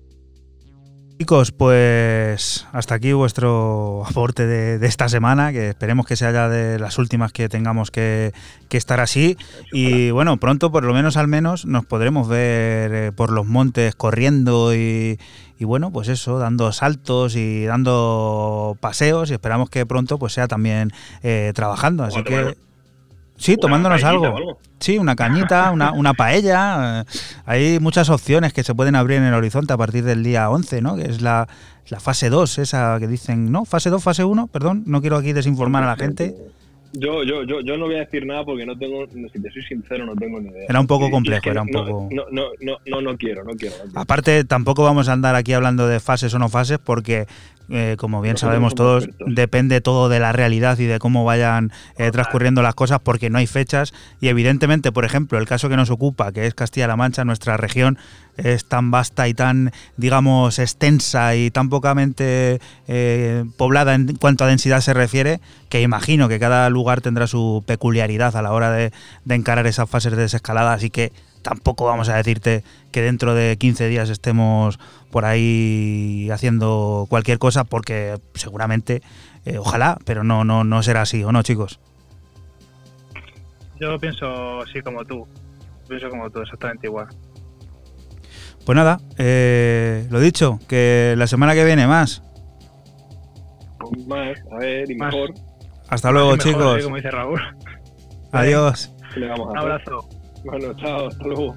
Chicos, 1.20 1.52
pues 1.52 2.68
hasta 2.72 2.96
aquí 2.96 3.14
vuestro 3.14 4.04
aporte 4.10 4.46
de, 4.46 4.86
esta 4.86 5.08
semana, 5.08 5.52
que 5.52 5.70
esperemos 5.70 6.06
que 6.06 6.16
sea 6.16 6.32
ya 6.32 6.50
de 6.50 6.80
las 6.80 6.98
últimas 6.98 7.32
que 7.32 7.50
tengamos 7.50 7.92
que, 7.92 8.34
estar 8.72 9.00
así. 9.00 9.38
Y 9.72 10.10
bueno, 10.10 10.38
pronto, 10.38 10.72
por 10.72 10.84
lo 10.84 10.94
menos 10.94 11.16
al 11.16 11.28
menos, 11.28 11.66
nos 11.66 11.86
podremos 11.86 12.28
ver 12.28 12.92
eh, 12.94 13.12
por 13.12 13.32
los 13.32 13.46
montes 13.46 13.94
corriendo 13.94 14.74
y, 14.74 15.20
bueno, 15.60 15.92
pues 15.92 16.10
eso, 16.10 16.40
dando 16.40 16.72
saltos 16.74 17.36
y 17.36 17.66
dando 17.66 18.76
paseos 18.82 19.30
y 19.30 19.34
esperamos 19.34 19.70
que 19.70 19.86
pronto 19.86 20.18
pues 20.18 20.34
sea 20.34 20.48
también 20.48 20.92
eh, 21.22 21.52
trabajando. 21.56 22.04
Así 22.04 22.24
que... 22.24 22.58
Sí, 23.38 23.58
tomándonos 23.58 24.04
algo. 24.04 24.58
Sí, 24.80 24.98
una 24.98 25.16
cañita, 25.16 25.72
una, 25.72 25.92
una 25.92 26.14
paella. 26.14 27.02
Eh, 27.02 27.20
hay 27.46 27.80
muchas 27.80 28.10
opciones 28.10 28.54
que 28.54 28.64
se 28.64 28.76
pueden 28.76 28.96
abrir 28.96 29.18
en 29.18 29.24
el 29.24 29.34
horizonte 29.34 29.74
a 29.74 29.78
partir 29.78 30.04
del 30.04 30.24
día 30.24 30.50
11, 30.50 30.82
¿no? 30.82 30.96
Que 30.96 31.04
es 31.04 31.22
la, 31.22 31.48
la 31.90 32.00
fase 32.00 32.30
2, 32.30 32.60
esa 32.60 32.98
que 33.00 33.08
dicen, 33.08 33.52
¿no? 33.52 33.66
Fase 33.66 33.90
2, 33.90 34.04
fase 34.04 34.24
1, 34.24 34.48
perdón. 34.48 34.84
No 34.86 35.02
quiero 35.02 35.18
aquí 35.18 35.34
desinformar 35.34 35.84
a 35.84 35.88
la 35.88 35.96
gente. 35.96 36.36
Yo, 36.94 37.24
yo, 37.24 37.44
yo, 37.44 37.62
yo 37.62 37.78
no 37.78 37.86
voy 37.86 37.96
a 37.96 38.00
decir 38.00 38.26
nada 38.26 38.46
porque 38.46 38.66
no 38.66 38.78
tengo, 38.78 39.06
si 39.08 39.42
te 39.42 39.52
soy 39.52 39.64
sincero, 39.64 40.06
no 40.06 40.16
tengo 40.16 40.40
ni 40.40 40.50
idea. 40.50 40.68
Era 40.70 40.80
un 40.80 40.88
poco 40.88 41.10
complejo, 41.10 41.50
era 41.50 41.64
un 41.64 41.70
poco. 41.70 42.08
No, 42.12 42.26
no, 42.32 42.50
no, 42.62 42.78
no, 42.86 43.02
no 43.02 43.18
quiero, 43.18 43.44
no 43.44 43.54
quiero. 43.54 43.76
Aparte, 43.96 44.44
tampoco 44.44 44.84
vamos 44.84 45.10
a 45.10 45.14
andar 45.14 45.36
aquí 45.36 45.54
hablando 45.54 45.88
de 45.88 46.00
fases 46.00 46.34
o 46.36 46.40
no 46.40 46.50
fases 46.50 46.78
porque 46.78 47.26
eh, 47.70 47.96
como 47.98 48.22
bien 48.22 48.38
sabemos 48.38 48.76
todos, 48.76 49.08
depende 49.26 49.82
todo 49.82 50.10
de 50.10 50.20
la 50.20 50.32
realidad 50.32 50.78
y 50.80 50.86
de 50.86 51.00
cómo 51.00 51.24
vayan 51.24 51.72
eh, 51.98 52.12
transcurriendo 52.12 52.62
las 52.62 52.76
cosas, 52.76 53.00
porque 53.00 53.30
no 53.30 53.38
hay 53.38 53.48
fechas. 53.48 53.94
Y 54.20 54.28
evidentemente, 54.28 54.92
por 54.92 55.06
ejemplo, 55.06 55.40
el 55.40 55.48
caso 55.48 55.70
que 55.70 55.78
nos 55.78 55.90
ocupa, 55.90 56.32
que 56.32 56.46
es 56.46 56.54
Castilla-La 56.54 56.96
Mancha, 56.96 57.26
nuestra 57.26 57.58
región 57.58 57.98
es 58.38 58.66
tan 58.66 58.92
vasta 58.92 59.28
y 59.28 59.34
tan, 59.34 59.72
digamos, 59.98 60.60
extensa 60.60 61.36
y 61.36 61.52
tan 61.52 61.70
pocamente 61.70 62.60
eh, 62.88 63.46
poblada 63.58 63.96
en 63.96 64.16
cuanto 64.16 64.44
a 64.44 64.48
densidad 64.48 64.82
se 64.82 64.94
refiere, 64.94 65.40
que 65.70 65.82
imagino 65.82 66.28
que 66.28 66.40
cada 66.40 66.70
lugar 66.70 67.02
tendrá 67.02 67.28
su 67.28 67.64
peculiaridad 67.66 68.36
a 68.36 68.42
la 68.42 68.52
hora 68.52 68.72
de, 68.72 68.92
de 69.26 69.36
encarar 69.36 69.68
esas 69.68 69.90
fases 69.90 70.16
de 70.16 70.22
desescalada. 70.22 70.74
Así 70.74 70.90
que 70.90 71.12
tampoco 71.44 71.86
vamos 71.86 72.10
a 72.10 72.16
decirte 72.16 72.64
que 72.92 73.02
dentro 73.02 73.36
de 73.36 73.58
15 73.58 73.88
días 73.88 74.10
estemos 74.10 74.80
por 75.12 75.26
ahí 75.26 76.30
haciendo 76.32 77.06
cualquier 77.10 77.38
cosa 77.38 77.66
porque 77.66 78.18
seguramente, 78.34 79.04
eh, 79.46 79.60
ojalá, 79.60 80.00
pero 80.06 80.24
no, 80.24 80.44
no, 80.44 80.64
no 80.64 80.82
será 80.82 81.02
así, 81.02 81.24
¿o 81.24 81.32
no, 81.32 81.44
chicos? 81.44 81.80
Yo 83.80 84.00
pienso 84.00 84.62
así 84.62 84.82
como 84.82 85.04
tú, 85.06 85.28
pienso 85.88 86.10
como 86.10 86.30
tú, 86.30 86.40
exactamente 86.40 86.88
igual. 86.88 87.08
Pues 88.66 88.76
nada, 88.76 89.00
eh, 89.18 90.08
lo 90.10 90.20
dicho, 90.20 90.60
que 90.68 91.16
la 91.18 91.28
semana 91.28 91.54
que 91.54 91.66
viene 91.66 91.86
más. 91.86 92.24
Más, 94.08 94.38
a 94.52 94.58
ver, 94.58 94.90
y 94.90 94.96
mejor. 94.96 95.34
Hasta 95.90 96.12
luego, 96.12 96.38
chicos. 96.38 96.84
como 96.84 96.96
dice 96.96 97.12
Raúl. 97.12 97.42
Adiós. 98.32 98.94
Un 99.16 99.58
abrazo. 99.58 100.08
Bueno, 100.46 100.74
chao, 100.76 101.08
hasta 101.08 101.24
luego. 101.26 101.56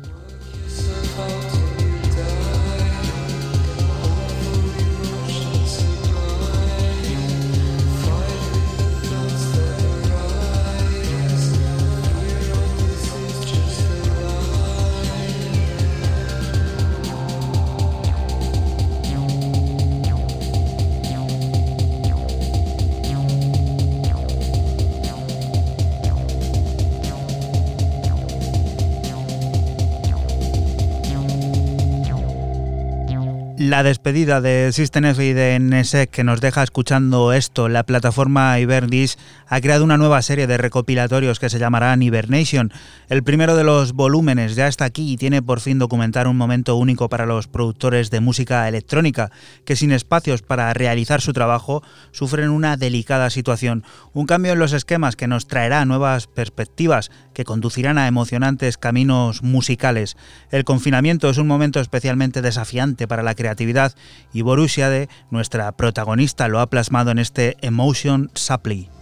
La 33.71 33.83
despedida 33.83 34.41
de 34.41 34.73
System 34.73 35.07
F 35.07 35.25
y 35.25 35.33
de 35.33 35.59
NSEC 35.59 36.11
que 36.11 36.25
nos 36.25 36.41
deja 36.41 36.63
escuchando 36.63 37.33
esto, 37.33 37.69
la 37.69 37.85
plataforma 37.85 38.59
Hibernis 38.59 39.19
ha 39.49 39.61
creado 39.61 39.85
una 39.85 39.97
nueva 39.97 40.21
serie 40.23 40.47
de 40.47 40.57
recopilatorios 40.57 41.39
que 41.39 41.49
se 41.49 41.59
llamarán 41.59 42.03
Hibernation. 42.03 42.73
El 43.09 43.23
primero 43.23 43.57
de 43.57 43.65
los 43.65 43.93
volúmenes 43.93 44.57
ya 44.57 44.67
está 44.67 44.85
aquí 44.85 45.13
y 45.13 45.17
tiene 45.17 45.43
por 45.43 45.61
fin 45.61 45.79
documentar 45.79 46.27
un 46.27 46.37
momento 46.37 46.77
único 46.77 47.09
para 47.09 47.27
los 47.27 47.47
productores 47.47 48.11
de 48.11 48.21
música 48.21 48.69
electrónica, 48.69 49.31
que 49.65 49.77
sin 49.77 49.93
espacios 49.93 50.43
para 50.43 50.73
realizar 50.75 51.21
su 51.21 51.33
trabajo 51.33 51.83
sufren 52.11 52.51
una 52.51 52.77
delicada 52.77 53.31
situación. 53.31 53.85
Un 54.13 54.27
cambio 54.27 54.53
en 54.53 54.59
los 54.59 54.73
esquemas 54.73 55.17
que 55.17 55.29
nos 55.29 55.47
traerá 55.47 55.85
nuevas 55.85 56.27
perspectivas 56.27 57.11
que 57.35 57.45
conducirán 57.45 57.99
a 57.99 58.09
emocionantes 58.09 58.79
caminos 58.79 59.43
musicales. 59.43 60.17
El 60.51 60.65
confinamiento 60.65 61.31
es 61.31 61.39
un 61.39 61.47
momento 61.47 61.81
especialmente 61.81 62.43
desafiante 62.43 63.07
para 63.07 63.23
la 63.23 63.35
creatividad 63.35 63.95
y 64.33 64.43
Borussia 64.43 64.89
de 64.89 65.09
nuestra 65.31 65.73
protagonista, 65.73 66.49
lo 66.49 66.61
ha 66.61 66.71
plasmado 66.71 67.11
en 67.11 67.19
este 67.19 67.57
Emotion 67.61 68.31
Supply. 68.35 68.96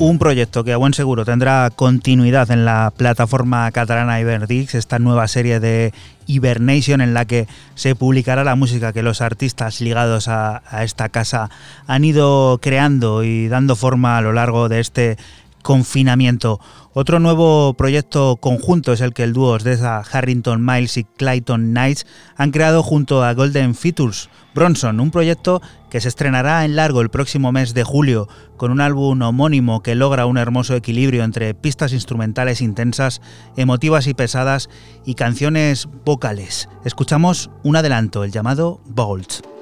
Un 0.00 0.18
proyecto 0.18 0.62
que 0.62 0.72
a 0.72 0.76
buen 0.76 0.94
seguro 0.94 1.24
tendrá 1.24 1.70
continuidad 1.70 2.50
en 2.52 2.64
la 2.64 2.92
plataforma 2.96 3.70
catalana 3.72 4.20
Iberdix, 4.20 4.76
esta 4.76 5.00
nueva 5.00 5.26
serie 5.26 5.58
de 5.58 5.92
Hibernation 6.26 7.00
en 7.00 7.14
la 7.14 7.24
que 7.24 7.48
se 7.74 7.96
publicará 7.96 8.44
la 8.44 8.54
música 8.54 8.92
que 8.92 9.02
los 9.02 9.20
artistas 9.20 9.80
ligados 9.80 10.28
a, 10.28 10.62
a 10.70 10.84
esta 10.84 11.08
casa 11.08 11.50
han 11.88 12.04
ido 12.04 12.58
creando 12.62 13.24
y 13.24 13.48
dando 13.48 13.74
forma 13.74 14.18
a 14.18 14.22
lo 14.22 14.32
largo 14.32 14.68
de 14.68 14.78
este 14.78 15.18
confinamiento. 15.62 16.60
Otro 17.00 17.20
nuevo 17.20 17.74
proyecto 17.74 18.38
conjunto 18.40 18.92
es 18.92 19.00
el 19.00 19.12
que 19.12 19.22
el 19.22 19.32
dúo 19.32 19.56
de 19.58 19.78
Harrington 20.10 20.66
Miles 20.66 20.96
y 20.96 21.04
Clayton 21.04 21.70
Knights 21.70 22.04
han 22.34 22.50
creado 22.50 22.82
junto 22.82 23.22
a 23.22 23.34
Golden 23.34 23.76
Features 23.76 24.28
Bronson, 24.52 24.98
un 24.98 25.12
proyecto 25.12 25.62
que 25.90 26.00
se 26.00 26.08
estrenará 26.08 26.64
en 26.64 26.74
largo 26.74 27.00
el 27.00 27.08
próximo 27.08 27.52
mes 27.52 27.72
de 27.72 27.84
julio, 27.84 28.26
con 28.56 28.72
un 28.72 28.80
álbum 28.80 29.22
homónimo 29.22 29.80
que 29.80 29.94
logra 29.94 30.26
un 30.26 30.38
hermoso 30.38 30.74
equilibrio 30.74 31.22
entre 31.22 31.54
pistas 31.54 31.92
instrumentales 31.92 32.60
intensas, 32.60 33.20
emotivas 33.56 34.08
y 34.08 34.14
pesadas 34.14 34.68
y 35.06 35.14
canciones 35.14 35.86
vocales. 36.04 36.68
Escuchamos 36.84 37.48
un 37.62 37.76
adelanto, 37.76 38.24
el 38.24 38.32
llamado 38.32 38.80
Bolt. 38.86 39.57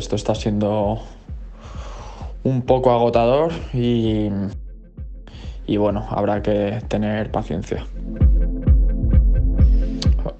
Esto 0.00 0.16
está 0.16 0.34
siendo 0.34 0.98
un 2.42 2.62
poco 2.62 2.90
agotador 2.90 3.52
y, 3.74 4.30
y 5.66 5.76
bueno, 5.76 6.06
habrá 6.08 6.40
que 6.40 6.80
tener 6.88 7.30
paciencia. 7.30 7.86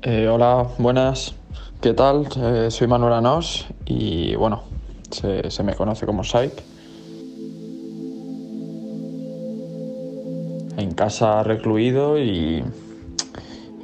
Eh, 0.01 0.29
hola, 0.29 0.67
buenas, 0.79 1.35
¿qué 1.83 1.93
tal? 1.93 2.27
Eh, 2.39 2.69
soy 2.71 2.87
Manuel 2.87 3.13
Anos 3.13 3.67
y 3.85 4.35
bueno, 4.35 4.63
se, 5.11 5.51
se 5.51 5.63
me 5.63 5.75
conoce 5.75 6.07
como 6.07 6.25
Saik. 6.25 6.55
En 10.79 10.95
casa 10.95 11.43
recluido 11.43 12.19
y, 12.19 12.65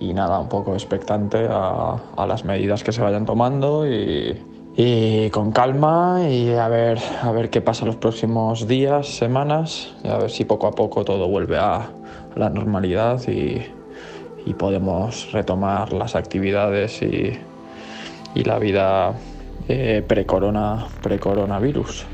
y 0.01 0.15
nada, 0.15 0.41
un 0.41 0.49
poco 0.49 0.73
expectante 0.73 1.47
a, 1.51 2.01
a 2.17 2.27
las 2.27 2.47
medidas 2.47 2.83
que 2.83 2.93
se 2.93 3.03
vayan 3.03 3.27
tomando 3.27 3.87
y, 3.87 4.41
y 4.77 5.31
con 5.31 5.53
calma 5.53 6.29
y 6.29 6.51
a 6.51 6.69
ver, 6.69 6.99
a 7.23 7.33
ver 7.33 7.49
qué 7.49 7.63
pasa 7.63 7.87
los 7.87 7.97
próximos 7.97 8.69
días, 8.69 9.09
semanas, 9.09 9.95
y 10.05 10.09
a 10.09 10.19
ver 10.19 10.31
si 10.31 10.45
poco 10.45 10.67
a 10.67 10.73
poco 10.73 11.05
todo 11.05 11.29
vuelve 11.29 11.57
a, 11.57 11.89
la 12.35 12.51
normalidad 12.51 13.27
y, 13.29 13.63
y, 14.45 14.53
podemos 14.53 15.33
retomar 15.33 15.95
las 15.95 16.15
actividades 16.15 17.01
y, 17.01 17.33
y 18.35 18.45
la 18.45 18.59
vida 18.59 19.15
eh, 19.69 20.05
pre-corona, 20.07 20.87
pre-coronavirus. 21.03 22.05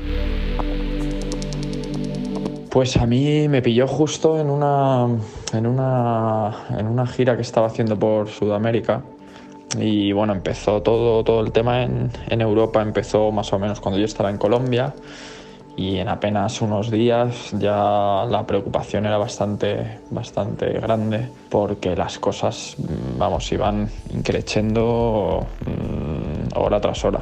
Pues 2.69 2.95
a 2.95 3.05
mí 3.05 3.49
me 3.49 3.61
pilló 3.61 3.85
justo 3.85 4.39
en 4.39 4.49
una, 4.49 5.09
en 5.51 5.67
una, 5.67 6.55
en 6.79 6.87
una 6.87 7.05
gira 7.05 7.35
que 7.35 7.41
estaba 7.41 7.67
haciendo 7.67 7.99
por 7.99 8.29
Sudamérica 8.29 9.01
y 9.79 10.11
bueno, 10.11 10.33
empezó 10.33 10.81
todo, 10.81 11.23
todo 11.23 11.41
el 11.41 11.51
tema 11.51 11.83
en, 11.83 12.09
en, 12.29 12.41
Europa, 12.41 12.81
empezó 12.81 13.31
más 13.31 13.51
o 13.53 13.59
menos 13.59 13.79
cuando 13.79 13.99
yo 13.99 14.05
estaba 14.05 14.29
en 14.29 14.37
Colombia 14.37 14.93
y 15.75 15.97
en 15.97 16.07
apenas 16.07 16.61
unos 16.61 16.91
días 16.91 17.51
ya 17.57 18.25
la 18.29 18.43
preocupación 18.45 19.05
era 19.05 19.17
bastante, 19.17 19.99
bastante 20.11 20.73
grande 20.73 21.27
porque 21.49 21.95
las 21.95 22.19
cosas, 22.19 22.75
vamos, 23.17 23.51
iban 23.51 23.89
increciendo 24.13 25.45
mmm, 25.65 26.57
hora 26.57 26.79
tras 26.79 27.03
hora. 27.05 27.21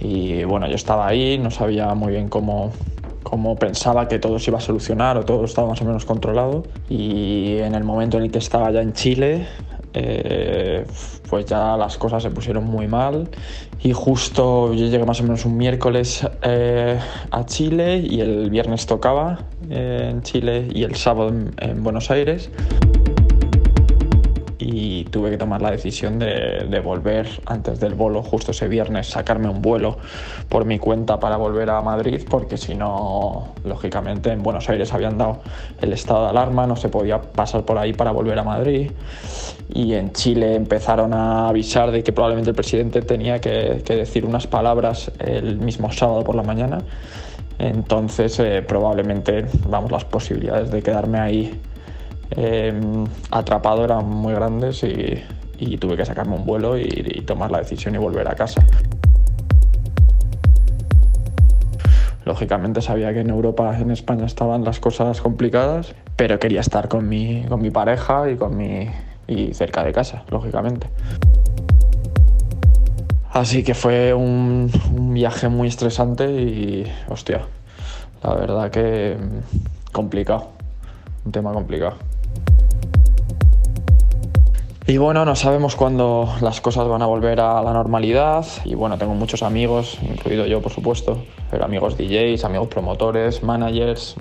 Y 0.00 0.42
bueno, 0.44 0.66
yo 0.68 0.74
estaba 0.74 1.06
ahí, 1.06 1.38
no 1.38 1.50
sabía 1.50 1.94
muy 1.94 2.12
bien 2.12 2.28
cómo, 2.28 2.72
como 3.22 3.56
pensaba 3.56 4.08
que 4.08 4.18
todo 4.18 4.38
se 4.38 4.50
iba 4.50 4.58
a 4.58 4.62
solucionar 4.62 5.18
o 5.18 5.24
todo 5.24 5.44
estaba 5.44 5.68
más 5.68 5.82
o 5.82 5.84
menos 5.84 6.04
controlado. 6.04 6.64
Y 6.88 7.58
en 7.58 7.74
el 7.74 7.84
momento 7.84 8.16
en 8.16 8.24
el 8.24 8.30
que 8.30 8.38
estaba 8.38 8.70
ya 8.70 8.80
en 8.80 8.94
Chile, 8.94 9.46
eh, 9.94 10.84
pues 11.28 11.46
ya 11.46 11.76
las 11.76 11.98
cosas 11.98 12.22
se 12.22 12.30
pusieron 12.30 12.64
muy 12.64 12.86
mal. 12.88 13.28
Y 13.80 13.92
justo 13.92 14.74
yo 14.74 14.86
llegué 14.86 15.04
más 15.04 15.20
o 15.20 15.22
menos 15.22 15.44
un 15.44 15.56
miércoles 15.56 16.26
eh, 16.42 16.98
a 17.30 17.46
Chile 17.46 17.98
y 17.98 18.20
el 18.20 18.50
viernes 18.50 18.86
tocaba 18.86 19.44
eh, 19.70 20.08
en 20.10 20.22
Chile 20.22 20.68
y 20.72 20.82
el 20.82 20.96
sábado 20.96 21.28
en, 21.28 21.54
en 21.58 21.82
Buenos 21.82 22.10
Aires 22.10 22.50
tuve 25.10 25.30
que 25.30 25.38
tomar 25.38 25.62
la 25.62 25.70
decisión 25.70 26.18
de, 26.18 26.66
de, 26.68 26.80
volver 26.80 27.28
antes 27.46 27.80
del 27.80 27.94
vuelo, 27.94 28.22
justo 28.22 28.52
ese 28.52 28.68
viernes, 28.68 29.08
sacarme 29.08 29.48
un 29.48 29.62
vuelo 29.62 29.98
por 30.48 30.64
mi 30.64 30.78
cuenta 30.78 31.18
para 31.18 31.36
volver 31.36 31.70
a 31.70 31.80
Madrid, 31.82 32.22
porque 32.28 32.56
si 32.56 32.74
no, 32.74 33.54
lógicamente 33.64 34.30
en 34.30 34.42
Buenos 34.42 34.68
Aires 34.68 34.92
habían 34.92 35.18
dado 35.18 35.40
el 35.80 35.92
estado 35.92 36.24
de 36.24 36.30
alarma, 36.30 36.66
no 36.66 36.76
se 36.76 36.88
podía 36.88 37.20
pasar 37.20 37.64
por 37.64 37.78
ahí 37.78 37.92
para 37.92 38.10
volver 38.10 38.38
a 38.38 38.44
Madrid. 38.44 38.90
Y 39.72 39.94
en 39.94 40.12
Chile 40.12 40.54
empezaron 40.54 41.12
a 41.12 41.48
avisar 41.48 41.90
de 41.90 42.02
que 42.02 42.12
probablemente 42.12 42.50
el 42.50 42.56
presidente 42.56 43.02
tenía 43.02 43.40
que, 43.40 43.82
que 43.84 43.96
decir 43.96 44.24
unas 44.24 44.46
palabras 44.46 45.12
el 45.18 45.58
mismo 45.58 45.92
sábado 45.92 46.24
por 46.24 46.34
la 46.34 46.42
mañana. 46.42 46.78
Entonces, 47.58 48.38
eh, 48.38 48.62
probablemente, 48.66 49.46
vamos, 49.68 49.90
las 49.90 50.04
posibilidades 50.04 50.70
de 50.70 50.80
quedarme 50.80 51.18
ahí 51.18 51.60
eh, 52.30 52.72
atrapado 53.30 53.84
eran 53.84 54.08
muy 54.08 54.34
grandes 54.34 54.82
y, 54.84 55.76
tuve 55.78 55.96
que 55.96 56.04
sacarme 56.04 56.36
un 56.36 56.44
vuelo 56.44 56.78
y, 56.78 57.22
tomar 57.26 57.50
la 57.50 57.58
decisión 57.58 57.94
y 57.94 57.98
volver 57.98 58.28
a 58.28 58.34
casa. 58.34 58.64
Lógicamente 62.24 62.82
sabía 62.82 63.12
que 63.12 63.20
en 63.20 63.30
Europa, 63.30 63.78
en 63.78 63.90
España 63.90 64.26
estaban 64.26 64.62
las 64.62 64.80
cosas 64.80 65.20
complicadas, 65.20 65.94
pero 66.16 66.38
quería 66.38 66.60
estar 66.60 66.88
con 66.88 67.08
mi, 67.08 67.44
con 67.48 67.62
mi 67.62 67.70
pareja 67.70 68.30
y, 68.30 68.36
con 68.36 68.56
mi, 68.56 68.88
y 69.26 69.54
cerca 69.54 69.82
de 69.82 69.92
casa, 69.92 70.24
lógicamente. 70.30 70.88
Así 73.30 73.62
que 73.62 73.74
fue 73.74 74.12
un, 74.14 74.70
un 74.94 75.14
viaje 75.14 75.48
muy 75.48 75.68
estresante 75.68 76.30
y, 76.30 76.92
hostia, 77.08 77.42
la 78.22 78.34
verdad 78.34 78.70
que 78.70 79.16
complicado, 79.92 80.48
un 81.24 81.32
tema 81.32 81.52
complicado. 81.52 82.07
Y 84.90 84.96
bueno, 84.96 85.26
no 85.26 85.36
sabemos 85.36 85.76
cuándo 85.76 86.34
las 86.40 86.62
cosas 86.62 86.88
van 86.88 87.02
a 87.02 87.06
volver 87.06 87.40
a 87.40 87.60
la 87.60 87.74
normalidad. 87.74 88.46
Y 88.64 88.74
bueno, 88.74 88.96
tengo 88.96 89.12
muchos 89.12 89.42
amigos, 89.42 89.98
incluido 90.00 90.46
yo 90.46 90.62
por 90.62 90.72
supuesto, 90.72 91.18
pero 91.50 91.66
amigos 91.66 91.98
DJs, 91.98 92.42
amigos 92.46 92.68
promotores, 92.68 93.42
managers, 93.42 94.16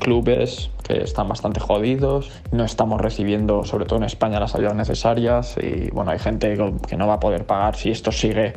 clubes 0.00 0.70
que 0.82 1.04
están 1.04 1.28
bastante 1.28 1.60
jodidos. 1.60 2.32
No 2.50 2.64
estamos 2.64 3.00
recibiendo, 3.00 3.62
sobre 3.62 3.84
todo 3.84 4.00
en 4.00 4.06
España, 4.06 4.40
las 4.40 4.56
ayudas 4.56 4.74
necesarias. 4.74 5.54
Y 5.62 5.88
bueno, 5.92 6.10
hay 6.10 6.18
gente 6.18 6.58
que 6.88 6.96
no 6.96 7.06
va 7.06 7.14
a 7.14 7.20
poder 7.20 7.46
pagar 7.46 7.76
si 7.76 7.92
esto 7.92 8.10
sigue 8.10 8.54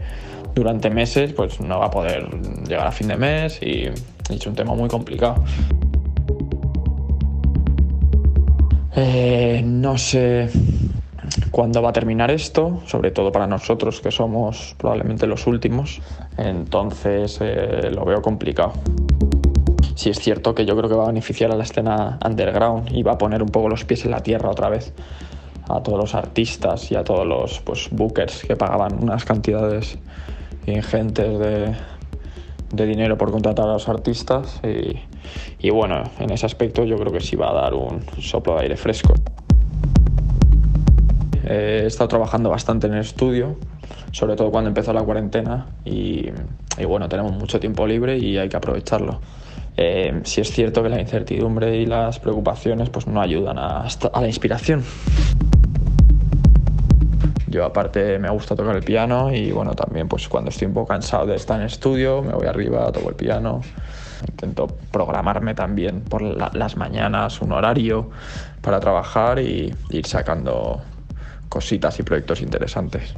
durante 0.55 0.89
meses, 0.89 1.33
pues 1.33 1.61
no 1.61 1.77
va 1.77 1.85
a 1.85 1.91
poder 1.91 2.27
llegar 2.67 2.87
a 2.87 2.91
fin 2.91 3.07
de 3.07 3.17
mes. 3.17 3.61
Y 3.61 3.87
es 4.31 4.47
un 4.47 4.55
tema 4.55 4.73
muy 4.73 4.89
complicado. 4.89 5.43
Eh, 8.95 9.61
no 9.63 9.95
sé 9.95 10.49
cuándo 11.51 11.81
va 11.81 11.89
a 11.89 11.93
terminar 11.93 12.31
esto, 12.31 12.81
sobre 12.85 13.11
todo 13.11 13.31
para 13.31 13.47
nosotros 13.47 14.01
que 14.01 14.11
somos 14.11 14.75
probablemente 14.77 15.27
los 15.27 15.47
últimos, 15.47 16.01
entonces 16.37 17.39
eh, 17.41 17.91
lo 17.91 18.05
veo 18.05 18.21
complicado. 18.21 18.73
Sí 19.95 20.09
es 20.09 20.19
cierto 20.19 20.55
que 20.55 20.65
yo 20.65 20.77
creo 20.77 20.89
que 20.89 20.95
va 20.95 21.03
a 21.03 21.07
beneficiar 21.07 21.51
a 21.51 21.55
la 21.55 21.63
escena 21.63 22.19
underground 22.25 22.89
y 22.91 23.03
va 23.03 23.13
a 23.13 23.17
poner 23.17 23.43
un 23.43 23.49
poco 23.49 23.67
los 23.67 23.83
pies 23.83 24.05
en 24.05 24.11
la 24.11 24.21
tierra 24.21 24.49
otra 24.49 24.69
vez 24.69 24.93
a 25.67 25.83
todos 25.83 25.99
los 25.99 26.15
artistas 26.15 26.91
y 26.91 26.95
a 26.95 27.03
todos 27.03 27.27
los 27.27 27.59
pues, 27.59 27.89
bookers 27.91 28.43
que 28.43 28.55
pagaban 28.55 29.03
unas 29.03 29.23
cantidades 29.25 29.99
ingentes 30.65 31.39
de, 31.39 31.75
de 32.71 32.85
dinero 32.85 33.17
por 33.17 33.31
contratar 33.31 33.67
a 33.67 33.73
los 33.73 33.89
artistas 33.89 34.61
y, 34.63 34.99
y 35.59 35.69
bueno, 35.69 36.03
en 36.19 36.31
ese 36.31 36.45
aspecto 36.45 36.85
yo 36.85 36.97
creo 36.97 37.11
que 37.11 37.21
sí 37.21 37.35
va 37.35 37.51
a 37.51 37.53
dar 37.53 37.73
un 37.73 38.01
soplo 38.19 38.55
de 38.55 38.61
aire 38.61 38.77
fresco. 38.77 39.13
Eh, 41.45 41.81
he 41.83 41.87
estado 41.87 42.07
trabajando 42.07 42.49
bastante 42.49 42.87
en 42.87 42.93
el 42.93 43.01
estudio, 43.01 43.57
sobre 44.11 44.35
todo 44.35 44.51
cuando 44.51 44.67
empezó 44.67 44.93
la 44.93 45.03
cuarentena 45.03 45.67
y, 45.85 46.29
y 46.77 46.85
bueno, 46.85 47.07
tenemos 47.07 47.31
mucho 47.33 47.59
tiempo 47.59 47.87
libre 47.87 48.17
y 48.17 48.37
hay 48.37 48.49
que 48.49 48.57
aprovecharlo. 48.57 49.21
Eh, 49.77 50.21
sí 50.23 50.41
es 50.41 50.51
cierto 50.51 50.83
que 50.83 50.89
la 50.89 50.99
incertidumbre 50.99 51.77
y 51.77 51.85
las 51.85 52.19
preocupaciones 52.19 52.89
pues 52.89 53.07
no 53.07 53.21
ayudan 53.21 53.57
a, 53.57 53.85
a 53.85 54.21
la 54.21 54.27
inspiración. 54.27 54.83
Yo 57.47 57.65
aparte 57.65 58.19
me 58.19 58.29
gusta 58.29 58.55
tocar 58.55 58.75
el 58.75 58.83
piano 58.83 59.33
y 59.33 59.51
bueno, 59.51 59.73
también 59.73 60.07
pues 60.07 60.27
cuando 60.27 60.49
estoy 60.49 60.67
un 60.67 60.73
poco 60.73 60.87
cansado 60.87 61.25
de 61.25 61.35
estar 61.35 61.59
en 61.59 61.65
estudio 61.65 62.21
me 62.21 62.33
voy 62.33 62.45
arriba, 62.45 62.91
toco 62.91 63.09
el 63.09 63.15
piano. 63.15 63.61
Intento 64.29 64.67
programarme 64.91 65.55
también 65.55 66.01
por 66.01 66.21
la, 66.21 66.51
las 66.53 66.75
mañanas 66.75 67.41
un 67.41 67.53
horario 67.53 68.09
para 68.61 68.79
trabajar 68.79 69.39
y 69.39 69.73
ir 69.89 70.05
sacando 70.05 70.81
cositas 71.49 71.99
y 71.99 72.03
proyectos 72.03 72.41
interesantes. 72.41 73.13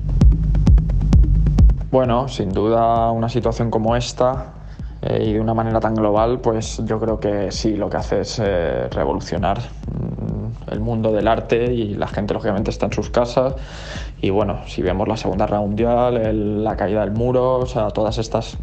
Bueno, 1.91 2.27
sin 2.29 2.49
duda 2.49 3.11
una 3.11 3.27
situación 3.27 3.69
como 3.69 3.95
esta 3.97 4.53
eh, 5.01 5.25
y 5.27 5.33
de 5.33 5.39
una 5.41 5.53
manera 5.53 5.79
tan 5.79 5.93
global, 5.93 6.39
pues 6.39 6.81
yo 6.85 6.99
creo 6.99 7.19
que 7.19 7.51
sí, 7.51 7.75
lo 7.75 7.89
que 7.89 7.97
hace 7.97 8.21
es 8.21 8.39
eh, 8.41 8.87
revolucionar 8.89 9.59
el 10.71 10.79
mundo 10.79 11.11
del 11.11 11.27
arte 11.27 11.73
y 11.73 11.95
la 11.95 12.07
gente 12.07 12.33
lógicamente 12.33 12.71
está 12.71 12.85
en 12.85 12.93
sus 12.93 13.09
casas 13.09 13.55
y 14.21 14.29
bueno, 14.29 14.61
si 14.67 14.81
vemos 14.81 15.07
la 15.07 15.17
Segunda 15.17 15.45
Guerra 15.45 15.61
Mundial, 15.61 16.63
la 16.63 16.77
caída 16.77 17.01
del 17.01 17.11
muro, 17.11 17.57
o 17.57 17.65
sea, 17.65 17.89
todos 17.89 18.17
estos 18.19 18.57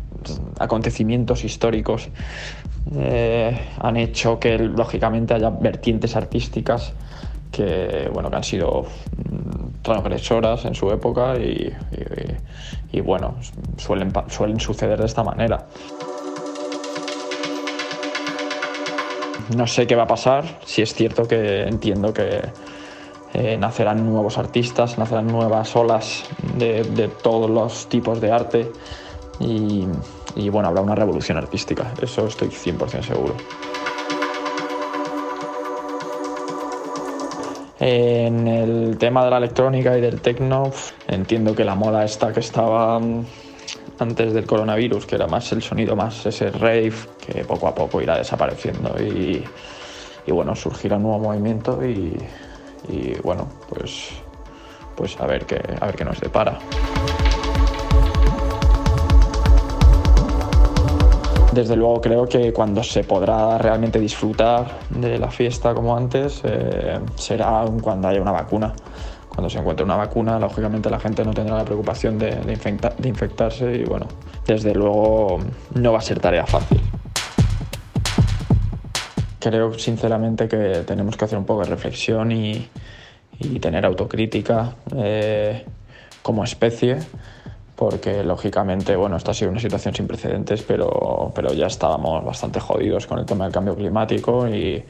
acontecimientos 0.59 1.45
históricos 1.45 2.09
eh, 2.95 3.59
han 3.81 3.97
hecho 3.97 4.39
que 4.39 4.59
lógicamente 4.59 5.35
haya 5.35 5.51
vertientes 5.51 6.17
artísticas 6.17 6.93
que, 7.51 8.09
bueno, 8.13 8.31
que 8.31 8.37
han 8.37 8.45
sido 8.45 8.87
transgresoras 9.83 10.65
en 10.65 10.75
su 10.75 10.91
época 10.91 11.35
y, 11.37 13.01
bueno, 13.01 13.37
suelen, 13.77 14.13
suelen 14.29 14.61
suceder 14.61 14.99
de 14.99 15.07
esta 15.07 15.23
manera. 15.23 15.67
No 19.57 19.67
sé 19.67 19.87
qué 19.87 19.95
va 19.95 20.03
a 20.03 20.07
pasar, 20.07 20.45
si 20.67 20.83
es 20.83 20.93
cierto 20.93 21.27
que 21.27 21.63
entiendo 21.63 22.13
que, 22.13 22.43
eh, 23.35 23.57
nacerán 23.59 24.05
nuevos 24.05 24.39
artistas, 24.39 24.99
nacerán 24.99 25.27
nuevas 25.27 25.75
olas 25.77 26.25
de, 26.57 27.11
todos 27.23 27.51
los 27.51 27.89
tipos 27.89 28.21
de 28.21 28.33
arte 28.33 28.73
y, 29.39 29.85
y 30.35 30.49
bueno, 30.49 30.69
habrá 30.69 30.81
una 30.81 30.95
revolución 30.95 31.39
artística, 31.39 31.93
eso 32.01 32.27
estoy 32.27 32.49
100% 32.49 33.03
seguro. 33.03 33.35
En 37.81 38.49
el 38.49 38.99
tema 38.99 39.25
de 39.25 39.31
la 39.31 39.39
electrónica 39.39 39.97
y 39.97 40.01
del 40.01 40.21
techno, 40.21 40.73
entiendo 41.07 41.55
que 41.55 41.65
la 41.65 41.77
moda 41.77 42.05
esta 42.05 42.33
que 42.33 42.41
estaba 42.41 42.99
mm, 42.99 43.25
antes 44.01 44.33
del 44.33 44.47
coronavirus, 44.47 45.07
que 45.07 45.15
era 45.15 45.29
más 45.29 45.53
el 45.53 45.63
sonido, 45.63 45.95
más 45.95 46.27
ese 46.27 46.51
rave, 46.51 46.93
que 47.25 47.45
poco 47.45 47.69
a 47.69 47.75
poco 47.75 48.01
irá 48.03 48.17
desapareciendo 48.19 49.01
y, 49.01 49.45
bueno, 50.27 50.55
surgirá 50.57 50.97
un 50.97 51.05
nuevo 51.05 51.21
movimiento 51.21 51.81
y, 51.85 52.17
bueno, 53.23 53.49
pues, 53.69 54.11
pues 54.97 55.19
a, 55.21 55.27
ver 55.27 55.47
qué, 55.47 55.61
a 55.81 55.87
ver 55.87 55.95
qué 55.95 56.05
nos 56.05 56.21
depara. 56.21 56.59
Desde 61.59 61.75
luego 61.75 62.01
creo 62.01 62.29
que 62.29 62.53
cuando 62.53 62.85
se 62.85 63.03
podrá 63.03 63.59
realmente 63.59 63.99
disfrutar 63.99 64.79
de 64.91 65.19
la 65.19 65.29
fiesta 65.29 65.75
como 65.75 65.97
antes 65.97 66.41
eh, 66.45 67.01
será 67.17 67.65
cuando 67.83 68.07
haya 68.07 68.23
una 68.23 68.31
vacuna. 68.31 68.73
Cuando 69.29 69.51
se 69.51 69.59
encuentre 69.59 69.85
una 69.85 69.97
vacuna, 69.97 70.39
lógicamente 70.39 70.89
la 70.89 71.01
gente 71.01 71.25
no 71.25 71.35
tendrá 71.35 71.57
la 71.57 71.65
preocupación 71.65 72.17
de, 72.17 72.31
de 72.31 73.09
infectarse 73.09 73.75
y 73.75 73.83
bueno, 73.83 74.07
desde 74.47 74.73
luego 74.73 75.41
no 75.75 75.91
va 75.91 75.99
a 75.99 76.01
ser 76.01 76.21
tarea 76.21 76.47
fácil. 76.47 76.81
Creo 79.41 79.77
sinceramente 79.77 80.47
que 80.47 80.85
tenemos 80.87 81.17
que 81.17 81.25
hacer 81.25 81.39
un 81.39 81.45
poco 81.45 81.65
de 81.65 81.71
reflexión 81.71 82.31
y, 82.31 82.69
tener 83.61 83.85
autocrítica 83.85 84.77
eh, 84.97 85.65
como 86.23 86.45
especie 86.45 86.99
porque 87.79 88.25
lógicamente, 88.25 88.97
bueno, 88.97 89.17
esta 89.17 89.31
ha 89.31 89.35
sido 89.35 89.53
una 89.53 89.61
situación 89.61 89.95
sin 89.95 90.09
precedentes, 90.09 90.63
pero, 90.63 91.31
pero 91.33 91.53
ya 91.53 91.69
estábamos 91.69 92.25
bastante 92.25 92.59
jodidos 92.59 93.07
con 93.07 93.21
el 93.21 93.25
tema 93.25 93.45
del 93.45 93.53
cambio 93.53 93.77
climático 93.77 94.49
y, 94.49 94.85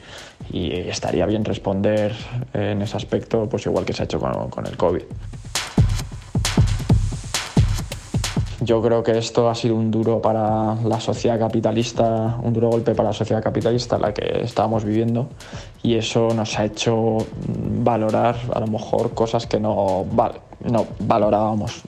estaría 0.51 1.27
bien 1.27 1.45
responder 1.45 2.15
en 2.51 2.81
ese 2.81 2.97
aspecto, 2.97 3.47
pues 3.47 3.67
igual 3.67 3.85
que 3.85 3.93
se 3.93 4.01
ha 4.01 4.05
hecho 4.05 4.19
con, 4.19 4.49
con 4.49 4.65
el 4.65 4.75
COVID. 4.75 5.03
Yo 8.61 8.81
creo 8.81 9.03
que 9.03 9.17
esto 9.19 9.49
ha 9.49 9.55
sido 9.55 9.75
un 9.75 9.91
duro 9.91 10.19
para 10.19 10.73
la 10.83 10.99
sociedad 10.99 11.37
capitalista, 11.37 12.39
un 12.41 12.53
duro 12.53 12.69
golpe 12.69 12.95
para 12.95 13.09
la 13.09 13.13
sociedad 13.13 13.43
capitalista 13.43 13.99
la 13.99 14.13
que 14.13 14.41
estábamos 14.41 14.83
viviendo 14.83 15.29
y 15.83 15.93
eso 15.93 16.29
nos 16.33 16.57
ha 16.57 16.65
hecho 16.65 17.17
valorar 17.83 18.35
a 18.53 18.59
lo 18.59 18.67
mejor 18.67 19.13
cosas 19.13 19.45
que 19.45 19.59
no, 19.59 20.05
no 20.63 20.87
valorábamos 20.99 21.83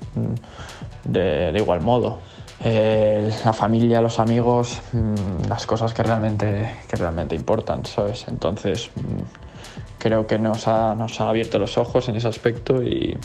de, 1.04 1.54
igual 1.56 1.82
modo. 1.82 2.20
Eh, 2.64 3.32
la 3.44 3.54
familia, 3.54 4.02
los 4.02 4.20
amigos, 4.20 4.82
mm, 4.94 5.48
las 5.50 5.66
cosas 5.66 5.94
que 5.94 6.04
realmente, 6.04 6.76
que 6.88 6.96
realmente 6.96 7.36
importan, 7.36 7.86
¿sabes? 7.86 8.26
Entonces, 8.28 8.92
mm, 8.96 9.98
creo 9.98 10.28
que 10.28 10.38
nos 10.38 10.68
ha, 10.68 10.94
nos 10.96 11.20
ha 11.22 11.30
abierto 11.30 11.58
los 11.58 11.78
ojos 11.78 12.08
en 12.10 12.16
ese 12.18 12.28
aspecto 12.28 12.84
y, 12.84 13.18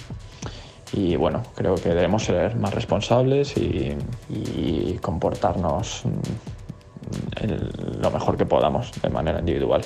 y 0.93 1.17
bueno, 1.17 1.43
creo 1.55 1.75
que 1.75 1.91
debemos 1.91 2.25
ser 2.25 2.57
más 2.57 2.73
responsables 2.73 3.55
y, 3.57 3.97
comportarnos 5.03 6.03
mm, 6.05 8.01
lo 8.03 8.11
mejor 8.11 8.37
que 8.37 8.47
podamos 8.47 8.91
de 9.03 9.11
manera 9.11 9.39
individual. 9.39 9.83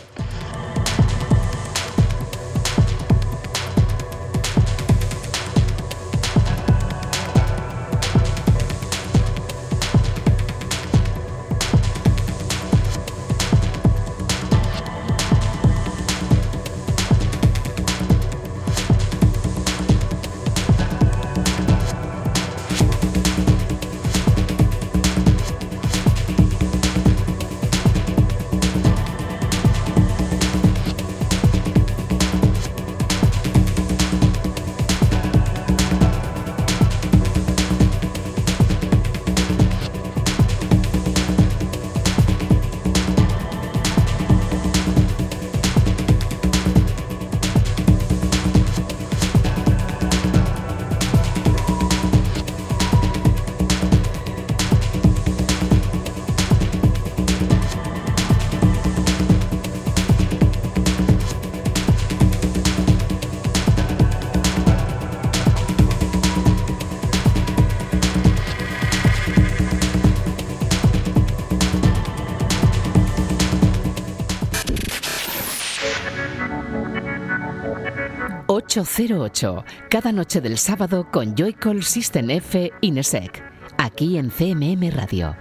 808, 78.80 79.64
cada 79.90 80.10
noche 80.10 80.40
del 80.40 80.56
sábado 80.56 81.06
con 81.10 81.34
Joycall 81.36 81.82
System 81.82 82.30
F 82.30 82.72
Inesec, 82.80 83.42
aquí 83.76 84.16
en 84.16 84.30
CMM 84.30 84.90
Radio. 84.90 85.36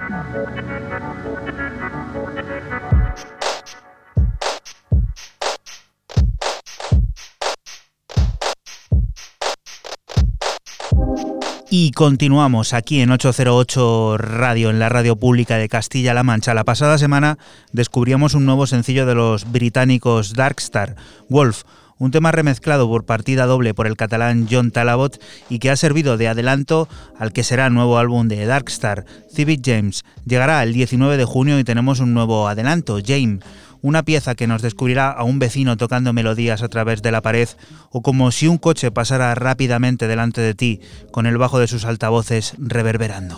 Y 11.71 11.91
continuamos 11.91 12.73
aquí 12.73 12.99
en 12.99 13.12
808 13.12 14.17
Radio, 14.17 14.71
en 14.71 14.80
la 14.80 14.89
radio 14.89 15.15
pública 15.15 15.56
de 15.56 15.69
Castilla-La 15.69 16.23
Mancha. 16.23 16.56
La 16.56 16.65
pasada 16.65 16.97
semana 16.97 17.38
descubríamos 17.71 18.34
un 18.34 18.45
nuevo 18.45 18.65
sencillo 18.65 19.06
de 19.06 19.13
los 19.15 19.49
británicos 19.52 20.34
Darkstar, 20.34 20.95
Wolf, 21.30 21.63
un 22.00 22.12
tema 22.12 22.32
remezclado 22.32 22.88
por 22.88 23.06
partida 23.06 23.46
doble 23.46 23.74
por 23.74 23.86
el 23.86 23.98
catalán 23.98 24.48
John 24.50 24.72
Talabot 24.72 25.22
y 25.50 25.60
que 25.60 25.70
ha 25.70 25.76
servido 25.76 26.18
de 26.18 26.28
adelanto 26.28 26.90
al 27.18 27.32
que 27.32 27.44
será 27.44 27.70
nuevo 27.70 28.00
álbum 28.00 28.28
de 28.28 28.46
Darkstar, 28.46 29.06
Civic 29.32 29.62
James. 29.64 30.04
Llegará 30.26 30.64
el 30.64 30.74
19 30.74 31.18
de 31.18 31.26
junio 31.26 31.60
y 31.60 31.64
tenemos 31.64 32.00
un 32.00 32.14
nuevo 32.14 32.48
adelanto, 32.48 33.00
James 33.06 33.44
una 33.82 34.04
pieza 34.04 34.36
que 34.36 34.48
nos 34.48 34.62
descubrirá 34.62 35.10
a 35.12 35.24
un 35.24 35.40
vecino 35.40 35.78
tocando 35.78 36.14
melodías 36.14 36.62
a 36.62 36.68
través 36.68 37.02
de 37.02 37.12
la 37.12 37.22
pared, 37.22 37.48
o 37.92 38.02
como 38.02 38.32
si 38.32 38.48
un 38.48 38.58
coche 38.58 38.92
pasara 38.92 39.34
rápidamente 39.36 40.08
delante 40.08 40.42
de 40.42 40.54
ti, 40.54 40.82
con 41.12 41.26
el 41.26 41.38
bajo 41.38 41.60
de 41.60 41.68
sus 41.68 41.86
altavoces 41.86 42.56
reverberando. 42.58 43.38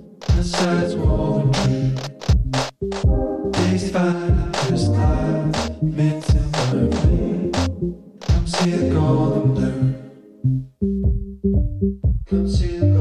sides 0.43 0.95
wall 0.95 1.39
and 1.39 1.53
tree. 1.53 1.95
Days 3.51 3.91
fine, 3.91 4.53
first 4.53 4.87
class, 4.87 5.69
mint 5.81 6.29
and 6.29 6.53
perfect. 6.53 7.53
Come 8.27 8.47
see 8.47 8.71
a 8.73 8.93
golden 8.93 9.53
blue. 9.53 9.95
Come 12.25 12.47
see 12.47 12.77
a 12.77 12.79
blue. 12.79 12.91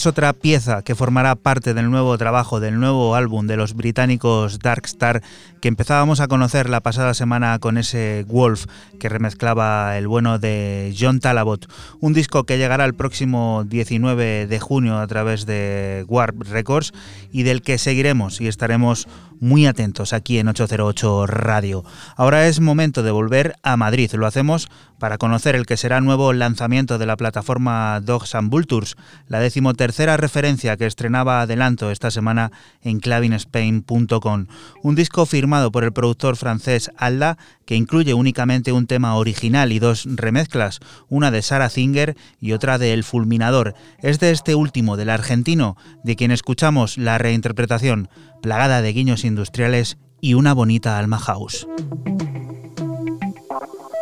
Es 0.00 0.06
otra 0.06 0.32
pieza 0.32 0.80
que 0.80 0.94
formará 0.94 1.34
parte 1.34 1.74
del 1.74 1.90
nuevo 1.90 2.16
trabajo, 2.16 2.58
del 2.58 2.80
nuevo 2.80 3.14
álbum 3.14 3.46
de 3.46 3.58
los 3.58 3.74
británicos 3.74 4.58
Darkstar 4.58 5.20
que 5.60 5.68
empezábamos 5.68 6.20
a 6.20 6.28
conocer 6.28 6.70
la 6.70 6.80
pasada 6.80 7.12
semana 7.12 7.58
con 7.58 7.76
ese 7.76 8.24
Wolf 8.26 8.64
que 8.98 9.10
remezclaba 9.10 9.98
el 9.98 10.08
bueno 10.08 10.38
de 10.38 10.96
John 10.98 11.20
Talabot, 11.20 11.70
un 12.00 12.14
disco 12.14 12.44
que 12.44 12.56
llegará 12.56 12.86
el 12.86 12.94
próximo 12.94 13.64
19 13.66 14.46
de 14.46 14.58
junio 14.58 14.98
a 14.98 15.06
través 15.06 15.44
de 15.44 16.06
Warp 16.08 16.44
Records 16.48 16.94
y 17.30 17.42
del 17.42 17.60
que 17.60 17.76
seguiremos 17.76 18.40
y 18.40 18.48
estaremos 18.48 19.06
muy 19.40 19.66
atentos 19.66 20.12
aquí 20.12 20.38
en 20.38 20.48
808 20.48 21.26
Radio. 21.26 21.84
Ahora 22.16 22.46
es 22.46 22.60
momento 22.60 23.02
de 23.02 23.10
volver 23.10 23.56
a 23.62 23.76
Madrid. 23.76 24.12
Lo 24.12 24.26
hacemos 24.26 24.68
para 24.98 25.18
conocer 25.18 25.56
el 25.56 25.66
que 25.66 25.78
será 25.78 26.00
nuevo 26.00 26.32
lanzamiento 26.32 26.98
de 26.98 27.06
la 27.06 27.16
plataforma 27.16 28.00
Dogs 28.00 28.34
and 28.34 28.50
Vultures, 28.50 28.96
la 29.26 29.40
decimotercera 29.40 30.18
referencia 30.18 30.76
que 30.76 30.86
estrenaba 30.86 31.40
adelanto 31.40 31.90
esta 31.90 32.10
semana 32.10 32.52
en 32.82 33.00
clavinspain.com. 33.00 34.46
Un 34.82 34.94
disco 34.94 35.24
firmado 35.26 35.72
por 35.72 35.84
el 35.84 35.92
productor 35.92 36.36
francés 36.36 36.90
Alda 36.96 37.38
que 37.70 37.76
incluye 37.76 38.14
únicamente 38.14 38.72
un 38.72 38.88
tema 38.88 39.14
original 39.14 39.70
y 39.70 39.78
dos 39.78 40.04
remezclas, 40.04 40.80
una 41.08 41.30
de 41.30 41.40
Sarah 41.40 41.70
Zinger 41.70 42.16
y 42.40 42.50
otra 42.52 42.78
de 42.78 42.92
El 42.92 43.04
Fulminador. 43.04 43.74
Es 44.02 44.18
de 44.18 44.32
este 44.32 44.56
último, 44.56 44.96
del 44.96 45.08
argentino, 45.08 45.76
de 46.02 46.16
quien 46.16 46.32
escuchamos 46.32 46.98
la 46.98 47.16
reinterpretación, 47.18 48.08
plagada 48.40 48.82
de 48.82 48.92
guiños 48.92 49.24
industriales 49.24 49.98
y 50.20 50.34
una 50.34 50.52
bonita 50.54 50.98
alma 50.98 51.18
house. 51.18 51.66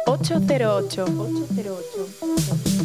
808. 0.06 1.04
808. 1.04 2.77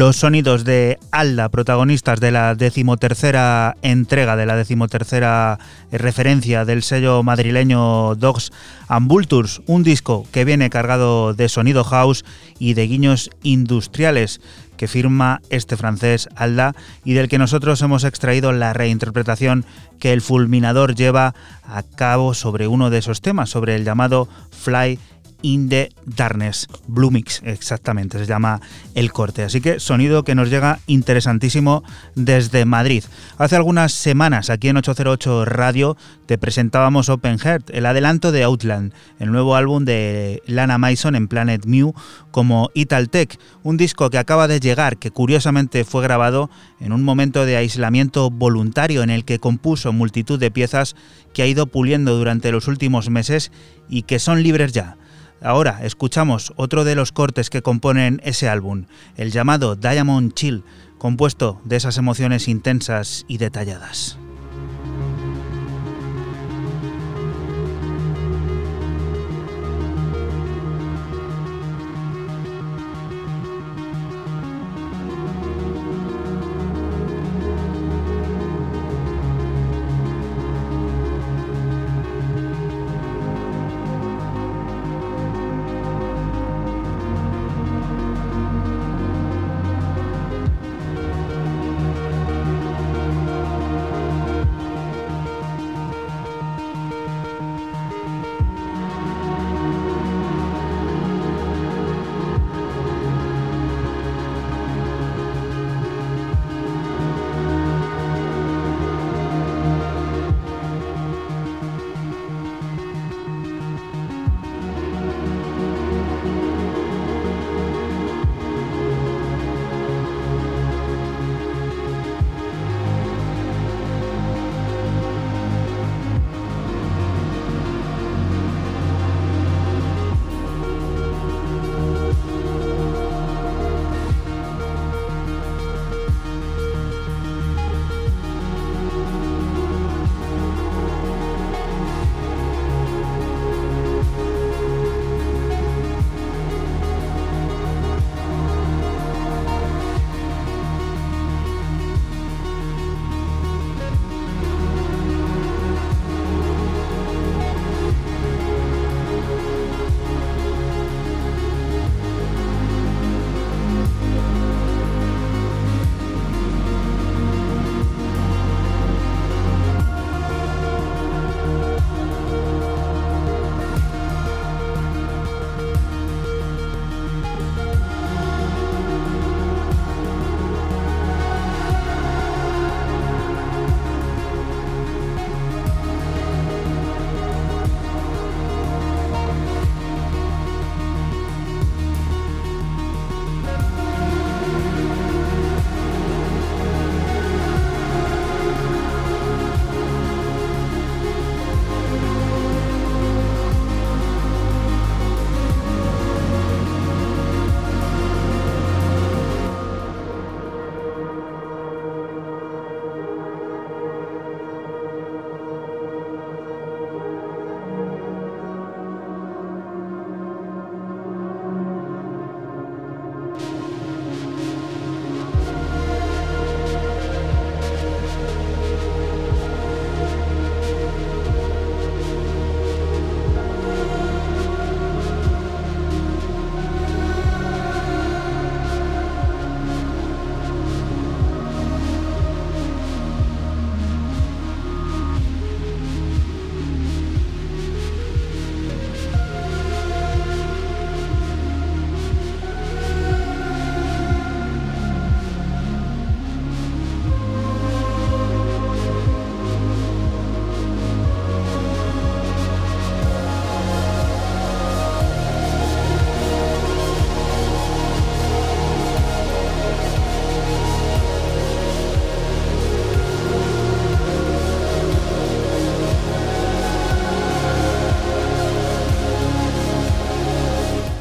Los 0.00 0.16
sonidos 0.16 0.64
de 0.64 0.98
Alda, 1.10 1.50
protagonistas 1.50 2.20
de 2.20 2.30
la 2.30 2.54
decimotercera 2.54 3.76
entrega, 3.82 4.34
de 4.34 4.46
la 4.46 4.56
decimotercera 4.56 5.58
referencia 5.92 6.64
del 6.64 6.82
sello 6.82 7.22
madrileño 7.22 8.14
Dogs 8.14 8.50
and 8.88 9.08
Vultures, 9.08 9.60
un 9.66 9.82
disco 9.82 10.26
que 10.32 10.46
viene 10.46 10.70
cargado 10.70 11.34
de 11.34 11.50
sonido 11.50 11.84
house 11.84 12.24
y 12.58 12.72
de 12.72 12.86
guiños 12.86 13.28
industriales 13.42 14.40
que 14.78 14.88
firma 14.88 15.42
este 15.50 15.76
francés 15.76 16.30
Alda 16.34 16.74
y 17.04 17.12
del 17.12 17.28
que 17.28 17.36
nosotros 17.36 17.82
hemos 17.82 18.04
extraído 18.04 18.52
la 18.52 18.72
reinterpretación 18.72 19.66
que 19.98 20.14
el 20.14 20.22
fulminador 20.22 20.94
lleva 20.94 21.34
a 21.62 21.82
cabo 21.82 22.32
sobre 22.32 22.68
uno 22.68 22.88
de 22.88 22.96
esos 22.96 23.20
temas, 23.20 23.50
sobre 23.50 23.74
el 23.74 23.84
llamado 23.84 24.28
Fly 24.50 24.98
in 25.42 25.68
the 25.68 25.90
Darkness. 26.04 26.66
Blue 26.86 27.10
Mix, 27.10 27.40
exactamente, 27.44 28.18
se 28.18 28.26
llama 28.26 28.60
el 28.94 29.12
corte. 29.12 29.42
Así 29.42 29.60
que 29.60 29.80
sonido 29.80 30.24
que 30.24 30.34
nos 30.34 30.50
llega 30.50 30.80
interesantísimo 30.86 31.82
desde 32.14 32.64
Madrid. 32.64 33.04
Hace 33.38 33.56
algunas 33.56 33.92
semanas 33.92 34.50
aquí 34.50 34.68
en 34.68 34.76
808 34.76 35.44
Radio 35.44 35.96
te 36.26 36.38
presentábamos 36.38 37.08
Open 37.08 37.38
Heart, 37.38 37.70
el 37.70 37.86
adelanto 37.86 38.32
de 38.32 38.44
Outland, 38.44 38.92
el 39.18 39.32
nuevo 39.32 39.56
álbum 39.56 39.84
de 39.84 40.42
Lana 40.46 40.78
Mason 40.78 41.16
en 41.16 41.28
Planet 41.28 41.64
Mew 41.66 41.94
como 42.30 42.70
Italtech, 42.74 43.38
un 43.62 43.76
disco 43.76 44.10
que 44.10 44.18
acaba 44.18 44.48
de 44.48 44.60
llegar, 44.60 44.96
que 44.98 45.10
curiosamente 45.10 45.84
fue 45.84 46.02
grabado 46.02 46.50
en 46.78 46.92
un 46.92 47.02
momento 47.02 47.44
de 47.44 47.56
aislamiento 47.56 48.30
voluntario 48.30 49.02
en 49.02 49.10
el 49.10 49.24
que 49.24 49.38
compuso 49.38 49.92
multitud 49.92 50.38
de 50.38 50.50
piezas 50.50 50.94
que 51.32 51.42
ha 51.42 51.46
ido 51.46 51.66
puliendo 51.66 52.16
durante 52.16 52.52
los 52.52 52.68
últimos 52.68 53.10
meses 53.10 53.50
y 53.88 54.02
que 54.02 54.18
son 54.18 54.42
libres 54.42 54.72
ya. 54.72 54.96
Ahora 55.42 55.80
escuchamos 55.82 56.52
otro 56.56 56.84
de 56.84 56.94
los 56.94 57.12
cortes 57.12 57.50
que 57.50 57.62
componen 57.62 58.20
ese 58.24 58.48
álbum, 58.48 58.84
el 59.16 59.32
llamado 59.32 59.74
Diamond 59.74 60.34
Chill, 60.34 60.62
compuesto 60.98 61.60
de 61.64 61.76
esas 61.76 61.96
emociones 61.96 62.46
intensas 62.46 63.24
y 63.26 63.38
detalladas. 63.38 64.19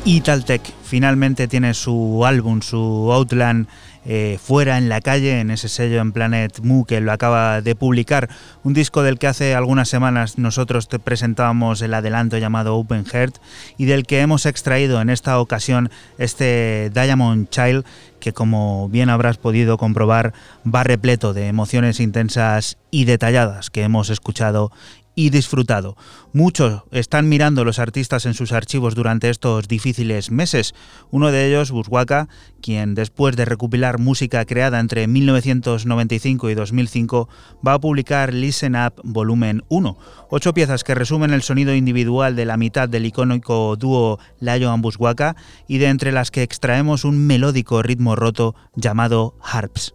Italtech 0.10 0.64
finalmente 0.84 1.47
tiene 1.47 1.76
su 1.76 2.26
álbum, 2.26 2.64
su 2.64 3.12
Outland 3.14 3.68
eh, 4.05 4.39
fuera 4.41 4.80
en 4.80 4.89
la 4.89 5.01
calle, 5.01 5.39
en 5.39 5.51
ese 5.51 5.70
sello 5.70 6.01
en 6.01 6.14
Planet 6.14 6.62
Mu 6.64 6.84
que 6.86 6.99
lo 6.99 7.12
acaba 7.12 7.62
de 7.62 7.76
publicar, 7.76 8.28
un 8.64 8.74
disco 8.74 9.03
del 9.03 9.20
que 9.20 9.28
hace 9.28 9.53
algunas 9.53 9.88
semanas 9.88 10.39
nosotros 10.39 10.88
te 10.88 10.97
presentábamos 10.97 11.84
el 11.84 11.93
adelanto 11.93 12.39
llamado 12.39 12.76
Open 12.76 13.05
Heart 13.05 13.38
y 13.78 13.86
del 13.86 14.07
que 14.07 14.22
hemos 14.22 14.47
extraído 14.47 14.99
en 14.99 15.12
esta 15.12 15.39
ocasión 15.39 15.91
este 16.18 16.89
Diamond 16.91 17.49
Child 17.49 17.86
que 18.20 18.34
como 18.34 18.89
bien 18.89 19.10
habrás 19.10 19.38
podido 19.38 19.78
comprobar 19.78 20.34
va 20.66 20.84
repleto 20.84 21.34
de 21.34 21.47
emociones 21.47 21.99
intensas 21.99 22.78
y 22.89 23.05
detalladas 23.05 23.70
que 23.70 23.84
hemos 23.84 24.10
escuchado 24.10 24.72
y 25.20 25.32
disfrutado. 25.32 25.97
Muchos 26.32 26.84
están 26.91 27.28
mirando 27.28 27.65
los 27.65 27.78
artistas 27.78 28.26
en 28.26 28.34
sus 28.34 28.53
archivos 28.53 28.95
durante 28.95 29.30
estos 29.30 29.67
difíciles 29.67 30.32
meses. 30.32 30.74
Uno 31.11 31.30
de 31.30 31.45
ellos, 31.45 31.72
Buswaka, 31.72 32.30
quien 32.61 32.95
después 32.95 33.36
de 33.36 33.43
recopilar 33.43 33.99
música 33.99 34.45
creada 34.45 34.80
entre 34.80 35.07
1995 35.07 36.49
y 36.49 36.55
2005, 36.55 37.28
va 37.67 37.74
a 37.74 37.80
publicar 37.80 38.34
Listen 38.34 38.78
Up 38.78 38.93
Volumen 39.03 39.63
1, 39.67 39.97
ocho 40.30 40.53
piezas 40.53 40.86
que 40.86 40.95
resumen 40.95 41.34
el 41.34 41.41
sonido 41.41 41.76
individual 41.76 42.38
de 42.38 42.45
la 42.45 42.55
mitad 42.55 42.88
del 42.88 43.05
icónico 43.05 43.76
dúo 43.76 44.20
Lion 44.39 44.82
Buswaka 44.82 45.36
y 45.67 45.80
de 45.80 45.88
entre 45.88 46.13
las 46.13 46.32
que 46.32 46.43
extraemos 46.43 47.03
un 47.03 47.28
melódico 47.28 47.84
ritmo 47.84 48.15
roto 48.15 48.55
llamado 48.74 49.36
Harps. 49.43 49.93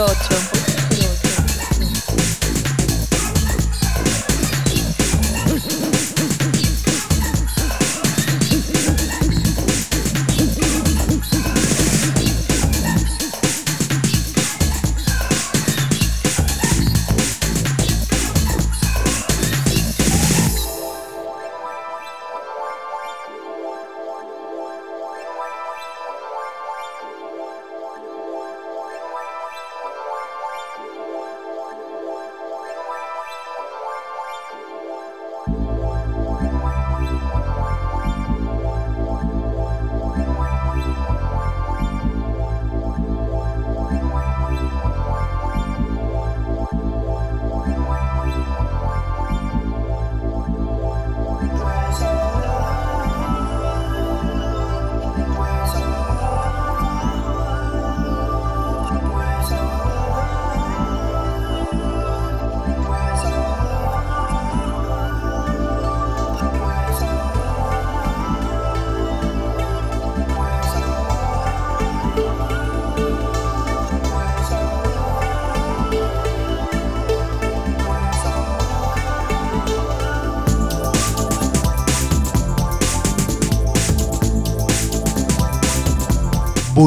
08. 0.00 0.39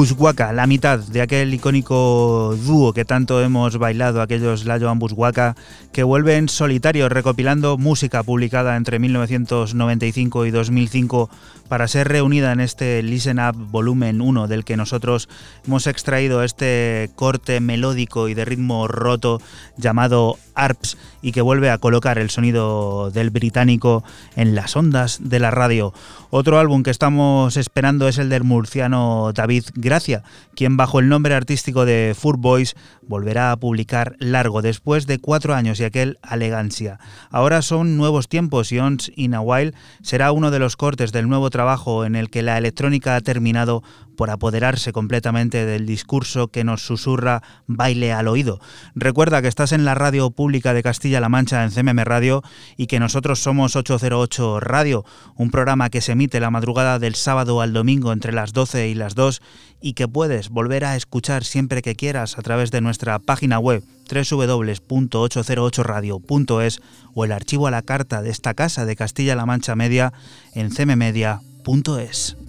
Bushwaka, 0.04 0.52
la 0.52 0.66
mitad 0.66 0.98
de 0.98 1.22
aquel 1.22 1.54
icónico 1.54 2.54
dúo 2.66 2.92
que 2.92 3.06
tanto 3.06 3.40
hemos 3.40 3.78
bailado, 3.78 4.20
aquellos 4.20 4.66
Layo 4.66 4.94
Bushwaka, 4.96 5.56
que 5.94 6.02
vuelve 6.02 6.36
en 6.36 6.48
solitario 6.48 7.08
recopilando 7.08 7.78
música 7.78 8.24
publicada 8.24 8.76
entre 8.76 8.98
1995 8.98 10.44
y 10.44 10.50
2005 10.50 11.30
para 11.68 11.86
ser 11.86 12.08
reunida 12.08 12.50
en 12.50 12.58
este 12.58 13.00
Listen 13.04 13.38
Up 13.38 13.54
Volumen 13.54 14.20
1 14.20 14.48
del 14.48 14.64
que 14.64 14.76
nosotros 14.76 15.28
hemos 15.64 15.86
extraído 15.86 16.42
este 16.42 17.10
corte 17.14 17.60
melódico 17.60 18.28
y 18.28 18.34
de 18.34 18.44
ritmo 18.44 18.88
roto 18.88 19.40
llamado 19.76 20.36
ARPS 20.56 20.98
y 21.22 21.32
que 21.32 21.42
vuelve 21.42 21.70
a 21.70 21.78
colocar 21.78 22.18
el 22.18 22.28
sonido 22.28 23.10
del 23.12 23.30
británico 23.30 24.02
en 24.34 24.54
las 24.54 24.76
ondas 24.76 25.20
de 25.22 25.38
la 25.38 25.52
radio. 25.52 25.94
Otro 26.30 26.58
álbum 26.58 26.82
que 26.82 26.90
estamos 26.90 27.56
esperando 27.56 28.08
es 28.08 28.18
el 28.18 28.28
del 28.28 28.44
murciano 28.44 29.32
David 29.32 29.64
Gracia, 29.74 30.24
quien 30.54 30.76
bajo 30.76 30.98
el 30.98 31.08
nombre 31.08 31.34
artístico 31.34 31.84
de 31.84 32.16
Fur 32.18 32.36
Boys 32.36 32.74
volverá 33.06 33.52
a 33.52 33.56
publicar 33.56 34.16
Largo 34.18 34.62
después 34.62 35.06
de 35.06 35.18
cuatro 35.18 35.54
años 35.54 35.80
y 35.80 35.83
aquel 35.86 36.18
Alegancia. 36.22 36.98
Ahora 37.30 37.62
son 37.62 37.96
nuevos 37.96 38.28
tiempos 38.28 38.72
y 38.72 38.78
Ons 38.78 39.12
in 39.16 39.34
a 39.34 39.40
While 39.40 39.74
será 40.02 40.32
uno 40.32 40.50
de 40.50 40.58
los 40.58 40.76
cortes 40.76 41.12
del 41.12 41.28
nuevo 41.28 41.50
trabajo 41.50 42.04
en 42.04 42.16
el 42.16 42.30
que 42.30 42.42
la 42.42 42.58
electrónica 42.58 43.16
ha 43.16 43.20
terminado 43.20 43.82
por 44.16 44.30
apoderarse 44.30 44.92
completamente 44.92 45.66
del 45.66 45.86
discurso 45.86 46.48
que 46.48 46.64
nos 46.64 46.86
susurra 46.86 47.42
baile 47.66 48.12
al 48.12 48.28
oído. 48.28 48.60
Recuerda 48.94 49.42
que 49.42 49.48
estás 49.48 49.72
en 49.72 49.84
la 49.84 49.94
radio 49.94 50.30
pública 50.30 50.72
de 50.74 50.82
Castilla-La 50.82 51.28
Mancha 51.28 51.64
en 51.64 51.70
CMM 51.70 52.04
Radio 52.04 52.42
y 52.76 52.86
que 52.86 53.00
nosotros 53.00 53.42
somos 53.42 53.76
808 53.76 54.60
Radio, 54.60 55.04
un 55.36 55.50
programa 55.50 55.90
que 55.90 56.00
se 56.00 56.12
emite 56.12 56.40
la 56.40 56.50
madrugada 56.50 56.98
del 56.98 57.14
sábado 57.14 57.60
al 57.60 57.72
domingo 57.72 58.12
entre 58.12 58.32
las 58.32 58.52
12 58.52 58.88
y 58.88 58.94
las 58.94 59.14
2 59.14 59.42
y 59.80 59.94
que 59.94 60.08
puedes 60.08 60.48
volver 60.48 60.84
a 60.84 60.96
escuchar 60.96 61.44
siempre 61.44 61.82
que 61.82 61.94
quieras 61.94 62.38
a 62.38 62.42
través 62.42 62.70
de 62.70 62.80
nuestra 62.80 63.18
página 63.18 63.58
web 63.58 63.84
www.808radio.es 64.10 66.80
o 67.14 67.24
el 67.24 67.32
archivo 67.32 67.66
a 67.66 67.70
la 67.70 67.82
carta 67.82 68.22
de 68.22 68.30
esta 68.30 68.54
casa 68.54 68.86
de 68.86 68.96
Castilla-La 68.96 69.44
Mancha 69.46 69.76
Media 69.76 70.12
en 70.54 70.70
cmmedia.es. 70.70 72.43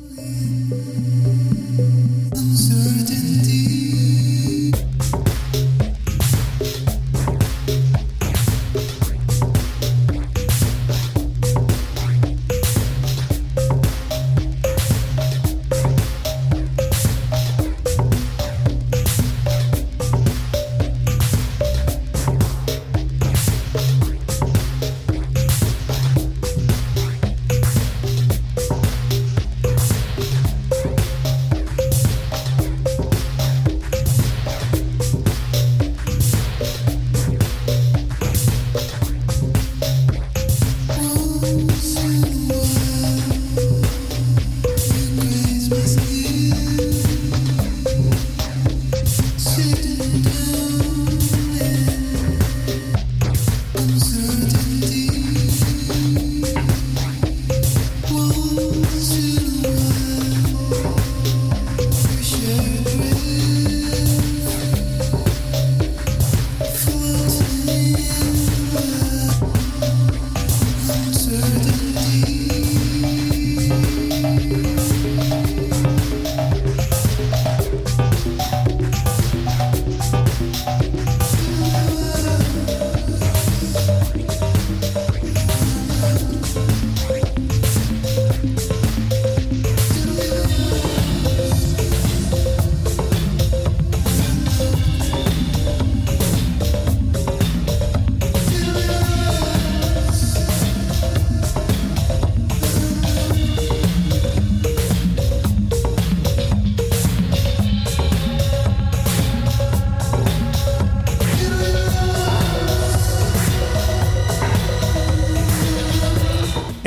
Uncertainty. 2.34 4.35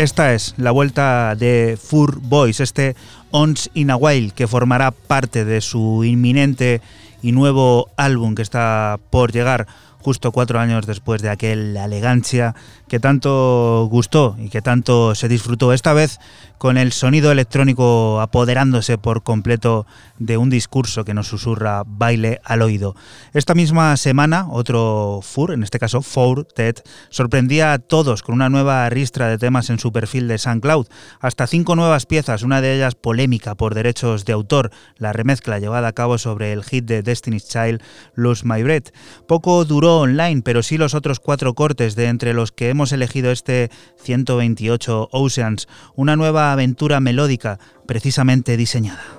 Esta 0.09 0.32
es 0.32 0.54
la 0.56 0.70
vuelta 0.70 1.34
de 1.34 1.78
Fur 1.78 2.18
Boys, 2.22 2.61
este 2.61 2.96
Ons 3.30 3.68
in 3.74 3.90
a 3.90 3.96
While, 3.96 4.30
que 4.30 4.46
formará 4.46 4.90
parte 4.90 5.44
de 5.44 5.61
su 5.61 6.02
inminente 6.02 6.80
y 7.20 7.32
nuevo 7.32 7.90
álbum 7.98 8.34
que 8.34 8.40
está 8.40 8.98
por 9.11 9.32
llegar 9.32 9.66
justo 10.09 10.32
cuatro 10.32 10.59
años 10.59 10.86
después 10.86 11.20
de 11.20 11.28
aquel 11.28 11.76
Elegancia 11.76 12.54
que 12.88 12.98
tanto 12.98 13.86
gustó 13.90 14.36
y 14.38 14.48
que 14.48 14.62
tanto 14.62 15.14
se 15.14 15.28
disfrutó. 15.28 15.74
Esta 15.74 15.92
vez 15.92 16.18
con 16.56 16.76
el 16.76 16.92
sonido 16.92 17.30
electrónico 17.30 18.20
apoderándose 18.20 18.98
por 18.98 19.22
completo 19.22 19.86
de 20.18 20.36
un 20.36 20.50
discurso 20.50 21.04
que 21.04 21.14
nos 21.14 21.28
susurra 21.28 21.84
baile 21.86 22.40
al 22.44 22.62
oído. 22.62 22.96
Esta 23.32 23.54
misma 23.54 23.96
semana, 23.96 24.46
otro 24.50 25.20
FUR, 25.22 25.52
en 25.52 25.62
este 25.62 25.78
caso 25.78 26.02
Four 26.02 26.44
Ted, 26.46 26.76
sorprendía 27.11 27.74
a 27.74 27.78
todos 27.78 28.22
con 28.22 28.34
una 28.34 28.48
nueva 28.48 28.88
ristra 28.88 29.28
de 29.28 29.38
temas 29.38 29.70
en 29.70 29.78
su 29.78 29.92
perfil 29.92 30.26
de 30.26 30.38
SoundCloud. 30.38 30.86
Hasta 31.20 31.46
cinco 31.46 31.76
nuevas 31.76 32.06
piezas, 32.06 32.42
una 32.42 32.61
de 32.61 32.74
ellas 32.74 32.94
polémica 32.94 33.54
por 33.54 33.74
derechos 33.74 34.24
de 34.24 34.32
autor, 34.32 34.70
la 34.96 35.12
remezcla 35.12 35.59
llevada 35.59 35.88
a 35.88 35.92
cabo 35.92 36.18
sobre 36.18 36.52
el 36.52 36.64
hit 36.64 36.86
de 36.86 37.02
Destiny's 37.02 37.48
Child, 37.48 37.82
Lose 38.14 38.44
My 38.44 38.62
Breath. 38.62 38.88
Poco 39.28 39.64
duró 39.64 39.97
online, 40.01 40.42
pero 40.42 40.62
sí 40.62 40.78
los 40.78 40.94
otros 40.94 41.20
cuatro 41.20 41.55
cortes 41.55 41.94
de 41.96 42.07
entre 42.07 42.34
los 42.34 42.53
que 42.53 42.68
hemos 42.70 42.92
elegido 42.92 43.30
este 43.30 43.70
128 44.03 45.09
Oceans, 45.12 45.68
una 45.94 46.16
nueva 46.16 46.53
aventura 46.53 47.01
melódica 47.01 47.59
precisamente 47.86 48.57
diseñada. 48.57 49.17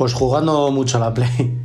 Pues 0.00 0.14
jugando 0.14 0.70
mucho 0.70 0.98
la 0.98 1.12
Play. 1.12 1.60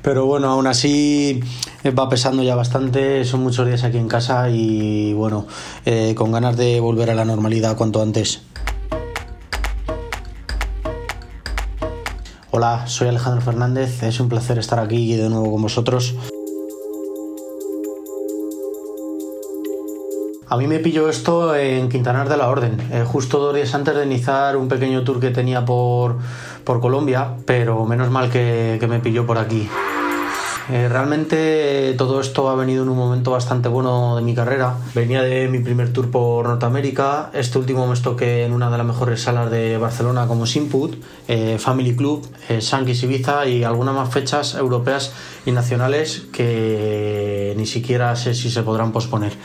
Pero 0.00 0.24
bueno, 0.24 0.48
aún 0.48 0.66
así 0.66 1.42
eh, 1.82 1.90
va 1.90 2.08
pesando 2.08 2.42
ya 2.42 2.54
bastante, 2.54 3.26
son 3.26 3.42
muchos 3.42 3.66
días 3.66 3.84
aquí 3.84 3.98
en 3.98 4.08
casa 4.08 4.48
y 4.48 5.12
bueno, 5.12 5.46
eh, 5.84 6.14
con 6.14 6.32
ganas 6.32 6.56
de 6.56 6.80
volver 6.80 7.10
a 7.10 7.14
la 7.14 7.26
normalidad 7.26 7.76
cuanto 7.76 8.00
antes. 8.00 8.40
Hola, 12.52 12.86
soy 12.86 13.08
Alejandro 13.08 13.42
Fernández, 13.42 14.02
es 14.02 14.18
un 14.18 14.30
placer 14.30 14.58
estar 14.58 14.78
aquí 14.78 15.14
de 15.16 15.28
nuevo 15.28 15.52
con 15.52 15.60
vosotros. 15.60 16.14
A 20.48 20.56
mí 20.56 20.66
me 20.66 20.78
pilló 20.78 21.10
esto 21.10 21.54
en 21.54 21.90
Quintanar 21.90 22.30
de 22.30 22.36
la 22.38 22.48
Orden, 22.48 22.80
eh, 22.92 23.04
justo 23.04 23.40
dos 23.40 23.54
días 23.54 23.74
antes 23.74 23.94
de 23.94 24.06
iniciar 24.06 24.56
un 24.56 24.68
pequeño 24.68 25.04
tour 25.04 25.20
que 25.20 25.30
tenía 25.30 25.66
por, 25.66 26.18
Colombia, 26.80 27.36
pero 27.46 27.84
menos 27.84 28.10
mal 28.10 28.30
que, 28.30 28.84
me 28.88 29.00
pilló 29.00 29.26
por 29.26 29.38
aquí. 29.38 29.68
Eh, 30.70 30.88
realmente 30.88 31.94
todo 31.98 32.22
esto 32.22 32.48
ha 32.48 32.54
venido 32.54 32.84
en 32.84 32.88
un 32.88 32.96
momento 32.96 33.30
bastante 33.30 33.68
bueno 33.68 34.16
de 34.16 34.22
mi 34.22 34.34
carrera. 34.34 34.78
Venía 34.94 35.22
de 35.22 35.46
mi 35.48 35.58
primer 35.58 35.92
tour 35.92 36.10
por 36.10 36.46
Norteamérica. 36.46 37.30
Este 37.34 37.58
último 37.58 37.86
me 37.86 37.94
toqué 37.96 38.44
en 38.44 38.52
una 38.52 38.70
de 38.70 38.78
las 38.78 38.86
mejores 38.86 39.20
salas 39.20 39.50
de 39.50 39.76
Barcelona 39.76 40.26
como 40.26 40.46
Simput, 40.46 40.96
eh, 41.28 41.58
Family 41.58 41.94
Club, 41.94 42.26
eh, 42.48 42.60
Ibiza 43.02 43.46
y 43.46 43.62
algunas 43.62 43.94
más 43.94 44.10
fechas 44.12 44.54
europeas 44.54 45.12
y 45.44 45.52
nacionales 45.52 46.22
que 46.32 47.52
ni 47.58 47.66
siquiera 47.66 48.16
sé 48.16 48.34
si 48.34 48.50
se 48.50 48.62
podrán 48.62 48.90
posponer. 48.90 49.36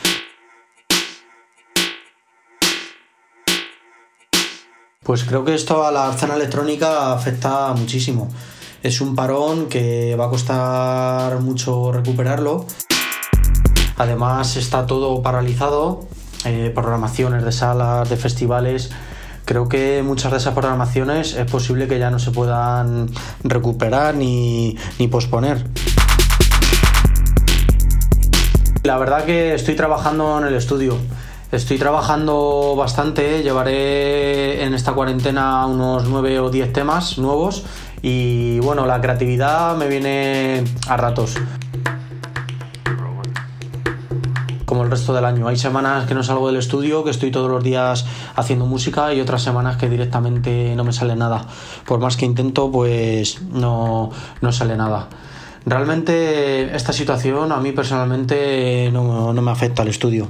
Pues 5.10 5.24
creo 5.24 5.44
que 5.44 5.56
esto 5.56 5.84
a 5.84 5.90
la 5.90 6.12
escena 6.14 6.36
electrónica 6.36 7.12
afecta 7.12 7.72
muchísimo. 7.72 8.28
Es 8.80 9.00
un 9.00 9.16
parón 9.16 9.68
que 9.68 10.14
va 10.14 10.26
a 10.26 10.28
costar 10.28 11.40
mucho 11.40 11.90
recuperarlo. 11.90 12.64
Además 13.96 14.56
está 14.56 14.86
todo 14.86 15.20
paralizado, 15.20 16.06
eh, 16.44 16.70
programaciones 16.72 17.42
de 17.42 17.50
salas, 17.50 18.08
de 18.08 18.16
festivales. 18.16 18.90
Creo 19.46 19.68
que 19.68 20.00
muchas 20.04 20.30
de 20.30 20.38
esas 20.38 20.54
programaciones 20.54 21.34
es 21.34 21.50
posible 21.50 21.88
que 21.88 21.98
ya 21.98 22.12
no 22.12 22.20
se 22.20 22.30
puedan 22.30 23.10
recuperar 23.42 24.14
ni, 24.14 24.76
ni 25.00 25.08
posponer. 25.08 25.66
La 28.84 28.96
verdad 28.96 29.24
que 29.24 29.54
estoy 29.54 29.74
trabajando 29.74 30.38
en 30.38 30.46
el 30.46 30.54
estudio. 30.54 30.98
Estoy 31.52 31.78
trabajando 31.78 32.76
bastante, 32.76 33.42
llevaré 33.42 34.62
en 34.62 34.72
esta 34.72 34.92
cuarentena 34.92 35.66
unos 35.66 36.04
9 36.04 36.38
o 36.38 36.48
10 36.48 36.72
temas 36.72 37.18
nuevos 37.18 37.64
y 38.02 38.60
bueno, 38.60 38.86
la 38.86 39.00
creatividad 39.00 39.76
me 39.76 39.88
viene 39.88 40.62
a 40.86 40.96
ratos. 40.96 41.34
Como 44.64 44.84
el 44.84 44.90
resto 44.92 45.12
del 45.12 45.24
año. 45.24 45.48
Hay 45.48 45.56
semanas 45.56 46.06
que 46.06 46.14
no 46.14 46.22
salgo 46.22 46.46
del 46.46 46.56
estudio, 46.56 47.02
que 47.02 47.10
estoy 47.10 47.32
todos 47.32 47.50
los 47.50 47.64
días 47.64 48.06
haciendo 48.36 48.66
música 48.66 49.12
y 49.12 49.20
otras 49.20 49.42
semanas 49.42 49.76
que 49.76 49.88
directamente 49.88 50.74
no 50.76 50.84
me 50.84 50.92
sale 50.92 51.16
nada. 51.16 51.46
Por 51.84 51.98
más 51.98 52.16
que 52.16 52.26
intento, 52.26 52.70
pues 52.70 53.42
no, 53.42 54.12
no 54.40 54.52
sale 54.52 54.76
nada. 54.76 55.08
Realmente 55.66 56.76
esta 56.76 56.92
situación 56.92 57.50
a 57.50 57.56
mí 57.56 57.72
personalmente 57.72 58.88
no, 58.92 59.32
no 59.32 59.42
me 59.42 59.50
afecta 59.50 59.82
al 59.82 59.88
estudio. 59.88 60.28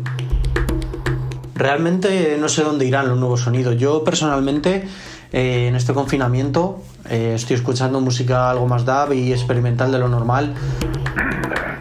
Realmente 1.61 2.39
no 2.41 2.49
sé 2.49 2.63
dónde 2.63 2.87
irán 2.87 3.07
los 3.07 3.19
nuevos 3.19 3.43
sonidos. 3.43 3.77
Yo 3.77 4.03
personalmente 4.03 4.89
eh, 5.31 5.67
en 5.69 5.77
este 5.77 5.93
confinamiento 5.93 6.81
eh, 7.11 7.35
estoy 7.37 7.57
escuchando 7.57 8.01
música 8.01 8.51
algo 8.51 8.67
más 8.67 8.87
dab 8.87 9.13
y 9.13 9.31
experimental 9.31 9.93
de 9.93 9.99
lo 9.99 10.09
normal. 10.09 10.55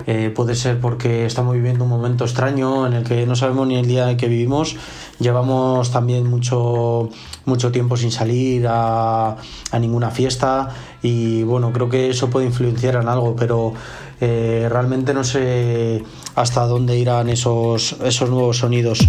Eh, 0.05 0.33
puede 0.35 0.55
ser 0.55 0.81
porque 0.81 1.25
estamos 1.25 1.53
viviendo 1.53 1.85
un 1.85 1.89
momento 1.91 2.25
extraño 2.25 2.87
en 2.87 2.91
el 2.91 3.05
que 3.05 3.25
no 3.25 3.37
sabemos 3.37 3.67
ni 3.67 3.77
el 3.77 3.87
día 3.87 4.11
en 4.11 4.17
que 4.17 4.27
vivimos. 4.27 4.75
Llevamos 5.17 5.93
también 5.93 6.29
mucho, 6.29 7.09
mucho 7.45 7.71
tiempo 7.71 7.95
sin 7.95 8.11
salir 8.11 8.67
a, 8.67 9.37
a 9.71 9.79
ninguna 9.79 10.11
fiesta 10.11 10.75
y 11.01 11.43
bueno, 11.43 11.71
creo 11.71 11.87
que 11.87 12.09
eso 12.09 12.29
puede 12.29 12.47
influenciar 12.47 12.95
en 12.95 13.07
algo, 13.07 13.33
pero 13.33 13.71
realmente 14.19 15.13
no 15.13 15.23
sé 15.23 16.03
hasta 16.35 16.65
dónde 16.65 16.97
irán 16.97 17.29
esos, 17.29 17.95
esos 18.03 18.29
nuevos 18.29 18.57
sonidos. 18.57 19.07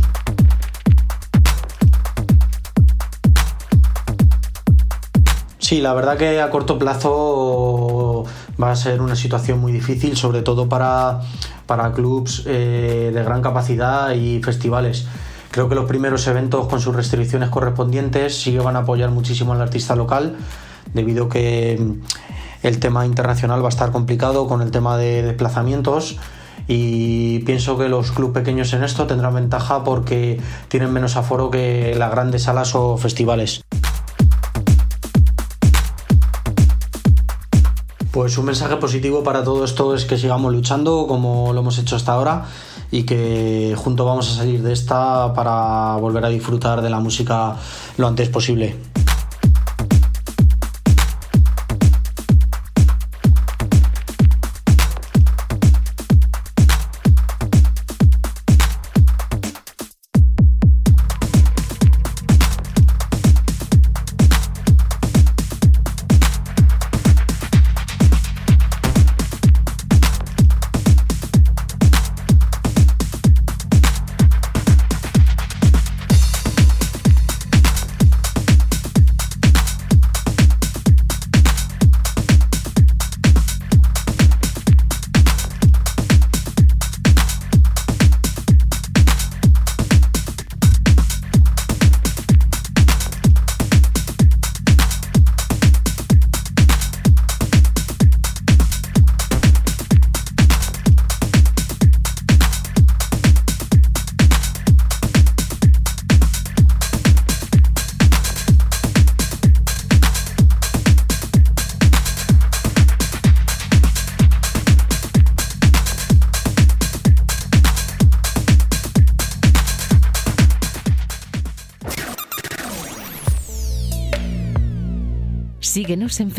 Sí, 5.70 5.80
la 5.80 5.94
verdad 5.94 6.16
que 6.16 6.40
a 6.40 6.50
corto 6.50 6.80
plazo 6.80 8.24
va 8.60 8.72
a 8.72 8.74
ser 8.74 9.00
una 9.00 9.14
situación 9.14 9.60
muy 9.60 9.70
difícil, 9.70 10.16
sobre 10.16 10.42
todo 10.42 10.68
para, 10.68 11.20
para 11.66 11.92
clubs 11.92 12.42
eh, 12.46 13.12
de 13.14 13.22
gran 13.22 13.40
capacidad 13.40 14.10
y 14.10 14.42
festivales. 14.42 15.06
Creo 15.52 15.68
que 15.68 15.76
los 15.76 15.84
primeros 15.84 16.26
eventos 16.26 16.66
con 16.66 16.80
sus 16.80 16.96
restricciones 16.96 17.50
correspondientes 17.50 18.36
sí 18.36 18.50
que 18.50 18.58
van 18.58 18.74
a 18.74 18.80
apoyar 18.80 19.10
muchísimo 19.10 19.52
al 19.52 19.60
artista 19.60 19.94
local, 19.94 20.38
debido 20.92 21.26
a 21.26 21.28
que 21.28 21.80
el 22.64 22.80
tema 22.80 23.06
internacional 23.06 23.62
va 23.62 23.66
a 23.66 23.68
estar 23.68 23.92
complicado 23.92 24.48
con 24.48 24.62
el 24.62 24.72
tema 24.72 24.96
de 24.96 25.22
desplazamientos 25.22 26.18
y 26.66 27.44
pienso 27.44 27.78
que 27.78 27.88
los 27.88 28.10
clubes 28.10 28.34
pequeños 28.34 28.72
en 28.72 28.82
esto 28.82 29.06
tendrán 29.06 29.36
ventaja 29.36 29.84
porque 29.84 30.40
tienen 30.66 30.92
menos 30.92 31.14
aforo 31.14 31.48
que 31.48 31.94
las 31.96 32.10
grandes 32.10 32.42
salas 32.42 32.74
o 32.74 32.96
festivales. 32.96 33.62
Pues 38.10 38.36
un 38.38 38.46
mensaje 38.46 38.76
positivo 38.76 39.22
para 39.22 39.44
todo 39.44 39.64
esto 39.64 39.94
es 39.94 40.04
que 40.04 40.18
sigamos 40.18 40.52
luchando 40.52 41.06
como 41.06 41.52
lo 41.52 41.60
hemos 41.60 41.78
hecho 41.78 41.94
hasta 41.94 42.12
ahora 42.12 42.44
y 42.90 43.04
que 43.04 43.74
juntos 43.76 44.04
vamos 44.04 44.28
a 44.32 44.34
salir 44.34 44.62
de 44.62 44.72
esta 44.72 45.32
para 45.32 45.94
volver 45.96 46.24
a 46.24 46.28
disfrutar 46.28 46.82
de 46.82 46.90
la 46.90 46.98
música 46.98 47.54
lo 47.98 48.08
antes 48.08 48.28
posible. 48.28 48.74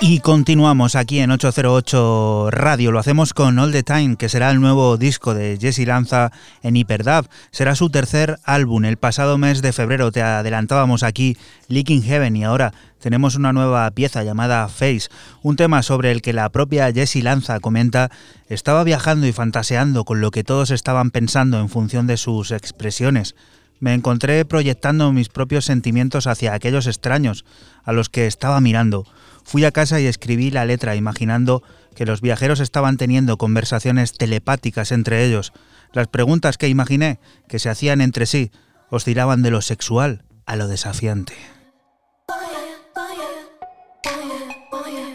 Y 0.00 0.20
continuamos 0.20 0.96
aquí 0.96 1.20
en 1.20 1.30
808 1.30 2.50
Radio. 2.50 2.92
Lo 2.92 2.98
hacemos 2.98 3.32
con 3.32 3.58
All 3.58 3.72
the 3.72 3.82
Time, 3.82 4.16
que 4.16 4.28
será 4.28 4.50
el 4.50 4.60
nuevo 4.60 4.98
disco 4.98 5.32
de 5.32 5.56
Jesse 5.58 5.86
Lanza 5.86 6.30
en 6.62 6.76
Hyperdub. 6.76 7.26
Será 7.50 7.74
su 7.74 7.88
tercer 7.88 8.38
álbum. 8.44 8.84
El 8.84 8.98
pasado 8.98 9.38
mes 9.38 9.62
de 9.62 9.72
febrero 9.72 10.12
te 10.12 10.20
adelantábamos 10.20 11.02
aquí 11.02 11.38
Leaking 11.68 12.02
Heaven 12.02 12.36
y 12.36 12.44
ahora 12.44 12.74
tenemos 13.00 13.34
una 13.34 13.52
nueva 13.54 13.90
pieza 13.92 14.22
llamada 14.24 14.68
Face, 14.68 15.08
un 15.42 15.56
tema 15.56 15.82
sobre 15.82 16.10
el 16.10 16.22
que 16.22 16.32
la 16.32 16.50
propia 16.50 16.92
Jessie 16.92 17.22
Lanza 17.22 17.60
comenta 17.60 18.10
estaba 18.48 18.84
viajando 18.84 19.26
y 19.26 19.32
fantaseando 19.32 20.04
con 20.04 20.20
lo 20.20 20.30
que 20.30 20.44
todos 20.44 20.70
estaban 20.70 21.10
pensando 21.10 21.60
en 21.60 21.68
función 21.68 22.06
de 22.06 22.16
sus 22.16 22.50
expresiones. 22.50 23.36
Me 23.80 23.94
encontré 23.94 24.44
proyectando 24.44 25.12
mis 25.12 25.28
propios 25.28 25.64
sentimientos 25.64 26.26
hacia 26.26 26.54
aquellos 26.54 26.86
extraños 26.86 27.44
a 27.84 27.92
los 27.92 28.08
que 28.08 28.26
estaba 28.26 28.60
mirando 28.60 29.06
Fui 29.44 29.64
a 29.64 29.72
casa 29.72 30.00
y 30.00 30.06
escribí 30.06 30.50
la 30.50 30.64
letra 30.64 30.96
imaginando 30.96 31.62
que 31.94 32.06
los 32.06 32.20
viajeros 32.20 32.60
estaban 32.60 32.96
teniendo 32.96 33.36
conversaciones 33.36 34.12
telepáticas 34.12 34.90
entre 34.90 35.24
ellos. 35.24 35.52
Las 35.92 36.08
preguntas 36.08 36.58
que 36.58 36.68
imaginé 36.68 37.20
que 37.48 37.58
se 37.58 37.68
hacían 37.68 38.00
entre 38.00 38.26
sí 38.26 38.50
oscilaban 38.90 39.42
de 39.42 39.50
lo 39.50 39.60
sexual 39.60 40.24
a 40.46 40.56
lo 40.56 40.66
desafiante. 40.66 41.34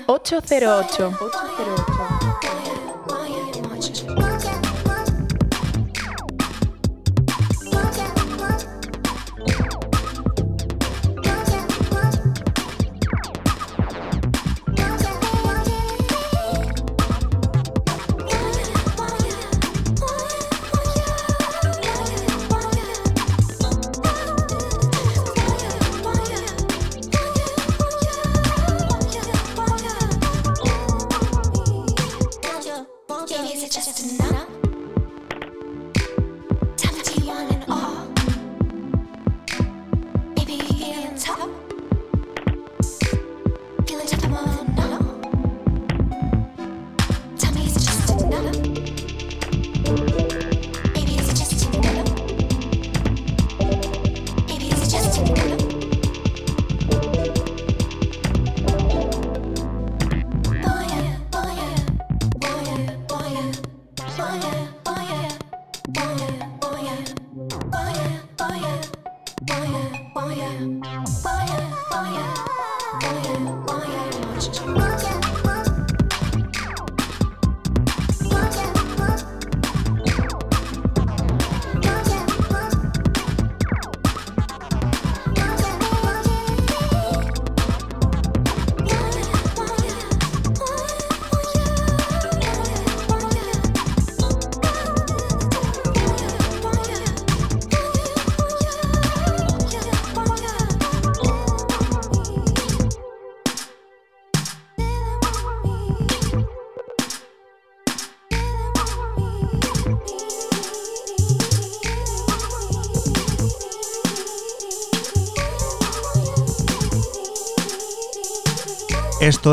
808. 0.08 1.99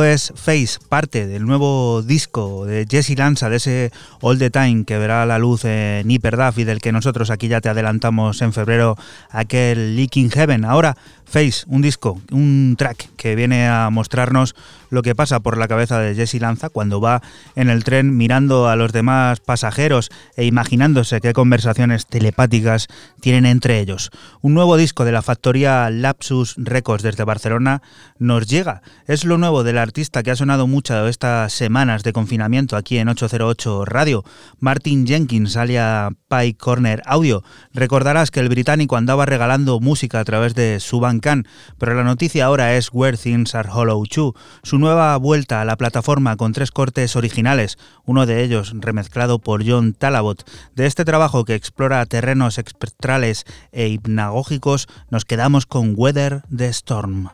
Es 0.03 0.33
Face, 0.35 0.79
parte 0.89 1.27
del 1.27 1.45
nuevo 1.45 2.03
disco 2.03 2.67
de 2.67 2.87
Jesse 2.89 3.17
Lanza, 3.17 3.49
de 3.49 3.57
ese 3.57 3.93
All 4.21 4.39
the 4.39 4.51
Time 4.51 4.85
que 4.85 4.99
verá 4.99 5.27
la 5.27 5.39
luz 5.39 5.65
en 5.65 6.11
Hyperdub 6.11 6.59
y 6.59 6.65
del 6.65 6.81
que 6.81 6.93
nosotros 6.93 7.31
aquí 7.31 7.49
ya 7.49 7.61
te 7.61 7.69
adelantamos 7.69 8.41
en 8.43 8.53
febrero 8.53 8.97
aquel 9.31 9.97
Leaking 9.97 10.31
Heaven. 10.31 10.65
Ahora 10.65 10.97
Face, 11.27 11.65
un 11.67 11.83
disco, 11.83 12.21
un 12.31 12.77
track 12.79 13.11
que 13.17 13.35
viene 13.35 13.67
a 13.67 13.91
mostrarnos 13.91 14.55
lo 14.91 15.03
que 15.03 15.15
pasa 15.15 15.41
por 15.41 15.59
la 15.59 15.69
cabeza 15.69 15.99
de 15.99 16.15
Jesse 16.15 16.41
Lanza 16.41 16.69
cuando 16.69 17.01
va 17.01 17.23
en 17.55 17.69
el 17.69 17.85
tren 17.85 18.17
mirando 18.17 18.69
a 18.69 18.77
los 18.77 18.93
demás 18.93 19.41
pasajeros 19.41 20.11
e 20.37 20.45
imaginándose 20.45 21.21
qué 21.21 21.33
conversaciones 21.33 22.07
telepáticas 22.07 22.87
tienen 23.21 23.47
entre 23.47 23.81
ellos. 23.81 24.11
Un 24.41 24.55
nuevo 24.55 24.77
disco 24.77 25.05
de 25.05 25.13
la 25.13 25.23
factoría 25.23 25.91
Lapsus 25.91 26.55
Records 26.57 27.03
desde 27.03 27.25
Barcelona 27.25 27.83
nos 28.19 28.47
llega. 28.47 28.83
Es 29.07 29.25
lo 29.25 29.39
nuevo 29.39 29.65
del 29.65 29.79
artista 29.79 30.23
que 30.23 30.31
ha 30.31 30.37
sonado 30.37 30.67
mucho 30.67 31.07
estas 31.09 31.53
semanas 31.53 32.03
de 32.03 32.13
confinamiento 32.13 32.77
aquí 32.77 32.99
en 32.99 33.09
808 33.09 33.85
Radio, 33.85 34.25
Martin 34.61 35.07
Jenkins, 35.07 35.57
alia 35.57 36.11
Pie 36.29 36.57
Corner 36.57 37.03
Audio. 37.07 37.43
Recordarás 37.73 38.31
que 38.31 38.41
el 38.41 38.49
británico 38.49 38.97
andaba 38.97 39.27
regalando 39.27 39.81
música 39.81 40.21
a 40.21 40.25
través 40.25 40.55
de 40.55 40.81
su 40.81 41.01
pero 41.79 41.95
la 41.95 42.05
noticia 42.05 42.47
ahora 42.47 42.77
es 42.77 42.91
Where 42.93 43.17
Things 43.17 43.55
Are 43.55 43.69
Hollow 43.73 44.05
2, 44.05 44.33
su 44.63 44.79
nueva 44.79 45.17
vuelta 45.17 45.61
a 45.61 45.65
la 45.65 45.77
plataforma 45.77 46.37
con 46.37 46.53
tres 46.53 46.71
cortes 46.71 47.17
originales, 47.17 47.79
uno 48.05 48.27
de 48.27 48.43
ellos 48.43 48.73
remezclado 48.75 49.39
por 49.39 49.67
John 49.67 49.95
Talabot. 49.95 50.49
De 50.75 50.87
este 50.87 51.05
trabajo 51.05 51.45
que 51.45 51.55
explora 51.55 52.05
terrenos 52.07 52.59
espectrales 52.59 53.45
e 53.73 53.89
hipnagógicos, 53.89 54.89
nos 55.11 55.25
quedamos 55.25 55.67
con 55.67 55.95
Weather 55.97 56.43
the 56.55 56.69
Storm. 56.69 57.31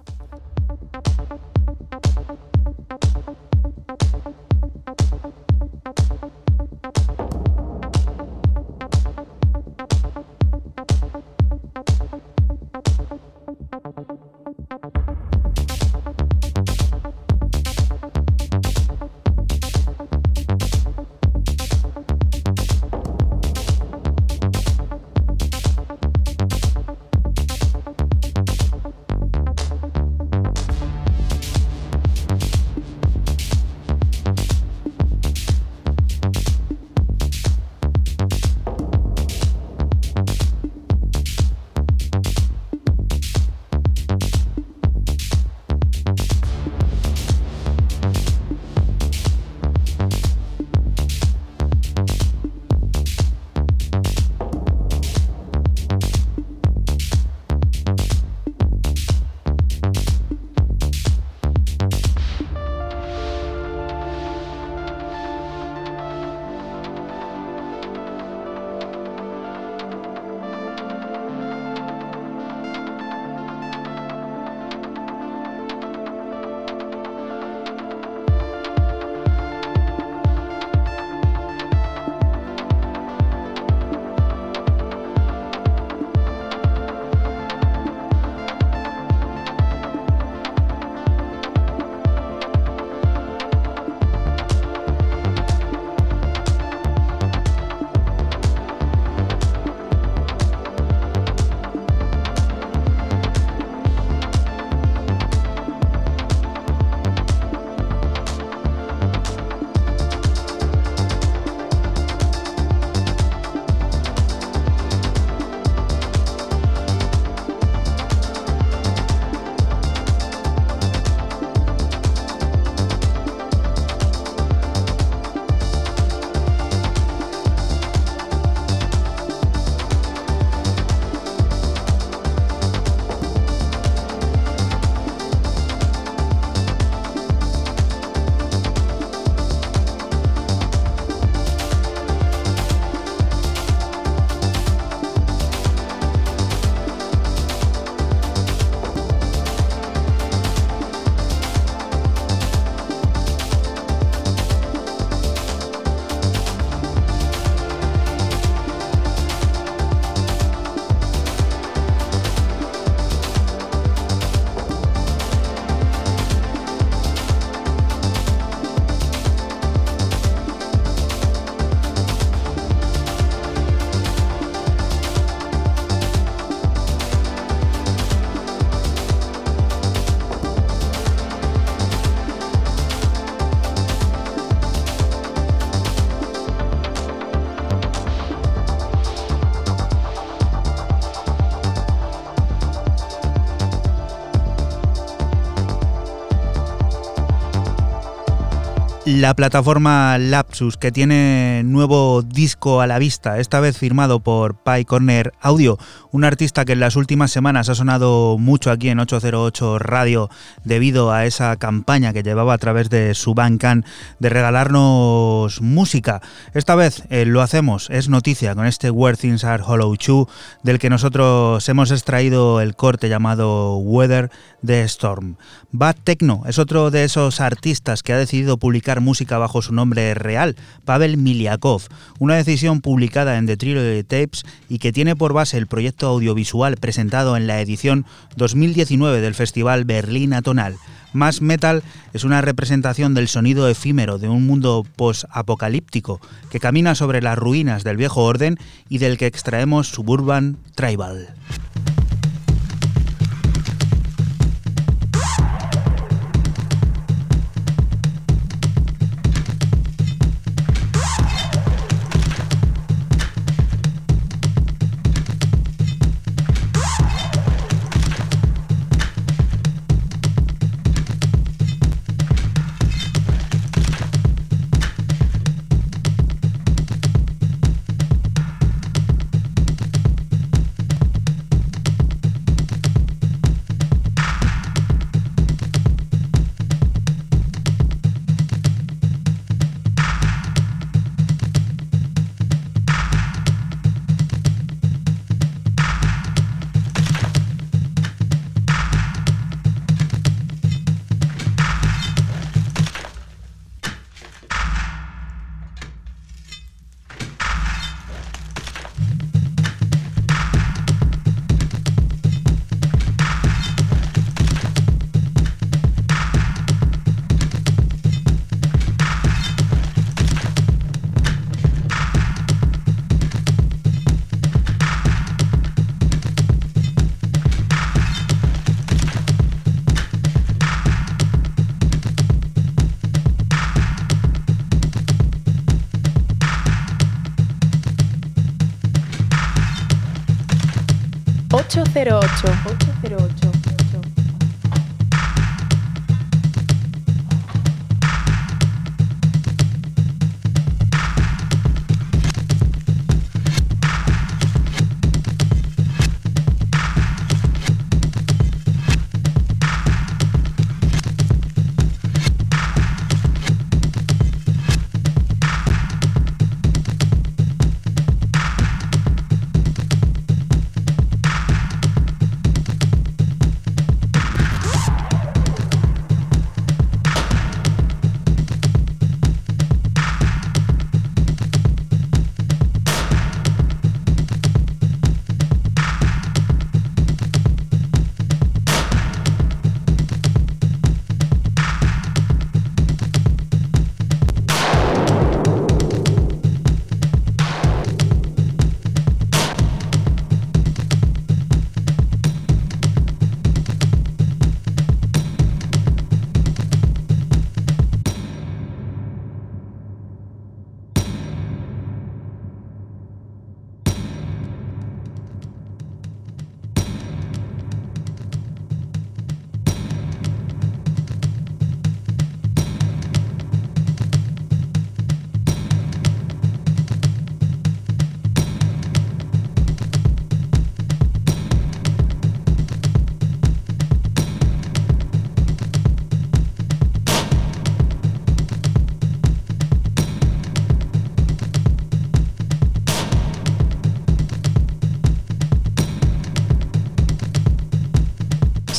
La 199.23 199.35
plataforma 199.35 200.18
Lapsus, 200.18 200.77
que 200.77 200.91
tiene 200.91 201.62
nuevo 201.64 202.23
disco 202.23 202.81
a 202.81 202.89
la 202.89 202.99
vista, 202.99 203.39
esta 203.39 203.61
vez 203.61 203.79
firmado 203.79 204.18
por 204.18 204.57
Pi 204.57 204.85
Corner 204.85 205.33
Audio, 205.41 205.79
un 206.12 206.24
artista 206.24 206.66
que 206.66 206.72
en 206.72 206.80
las 206.80 206.96
últimas 206.96 207.32
semanas 207.32 207.70
ha 207.70 207.74
sonado 207.74 208.36
mucho 208.38 208.70
aquí 208.70 208.90
en 208.90 209.00
808 209.00 209.78
Radio 209.78 210.28
debido 210.62 211.10
a 211.10 211.24
esa 211.24 211.56
campaña 211.56 212.12
que 212.12 212.22
llevaba 212.22 212.52
a 212.52 212.58
través 212.58 212.90
de 212.90 213.14
su 213.14 213.34
Bandcamp 213.34 213.84
de 214.18 214.28
regalarnos 214.28 215.62
música. 215.62 216.20
Esta 216.52 216.74
vez 216.74 217.04
eh, 217.08 217.24
lo 217.24 217.40
hacemos, 217.40 217.88
es 217.90 218.10
noticia 218.10 218.54
con 218.54 218.66
este 218.66 218.90
Where 218.90 219.16
Things 219.16 219.42
Are 219.44 219.62
Hollow 219.66 219.96
2, 219.96 220.26
del 220.62 220.78
que 220.78 220.90
nosotros 220.90 221.66
hemos 221.68 221.90
extraído 221.90 222.60
el 222.60 222.76
corte 222.76 223.08
llamado 223.08 223.78
Weather 223.78 224.30
the 224.64 224.82
Storm. 224.82 225.36
Bad 225.70 225.96
Techno 226.04 226.42
es 226.46 226.58
otro 226.58 226.90
de 226.90 227.04
esos 227.04 227.40
artistas 227.40 228.02
que 228.02 228.12
ha 228.12 228.18
decidido 228.18 228.58
publicar 228.58 229.00
música 229.00 229.38
bajo 229.38 229.62
su 229.62 229.72
nombre 229.72 230.12
real, 230.12 230.56
Pavel 230.84 231.16
Miliakov, 231.16 231.82
una 232.18 232.36
decisión 232.36 232.82
publicada 232.82 233.38
en 233.38 233.46
The 233.46 233.56
Trilogy 233.56 234.02
Tapes 234.02 234.44
y 234.68 234.78
que 234.78 234.92
tiene 234.92 235.16
por 235.16 235.32
base 235.32 235.56
el 235.56 235.66
proyecto 235.66 236.01
audiovisual 236.09 236.76
presentado 236.76 237.36
en 237.36 237.46
la 237.46 237.61
edición 237.61 238.07
2019 238.36 239.20
del 239.20 239.34
Festival 239.34 239.84
Berlín 239.84 240.32
Atonal. 240.32 240.76
Más 241.12 241.42
Metal 241.42 241.82
es 242.12 242.24
una 242.24 242.40
representación 242.40 243.14
del 243.14 243.28
sonido 243.28 243.68
efímero 243.68 244.18
de 244.18 244.28
un 244.28 244.46
mundo 244.46 244.86
post-apocalíptico 244.96 246.20
que 246.50 246.61
camina 246.61 246.94
sobre 246.94 247.20
las 247.20 247.38
ruinas 247.38 247.84
del 247.84 247.96
viejo 247.96 248.22
orden 248.24 248.57
y 248.88 248.98
del 248.98 249.18
que 249.18 249.26
extraemos 249.26 249.88
Suburban 249.88 250.57
Tribal. 250.74 251.34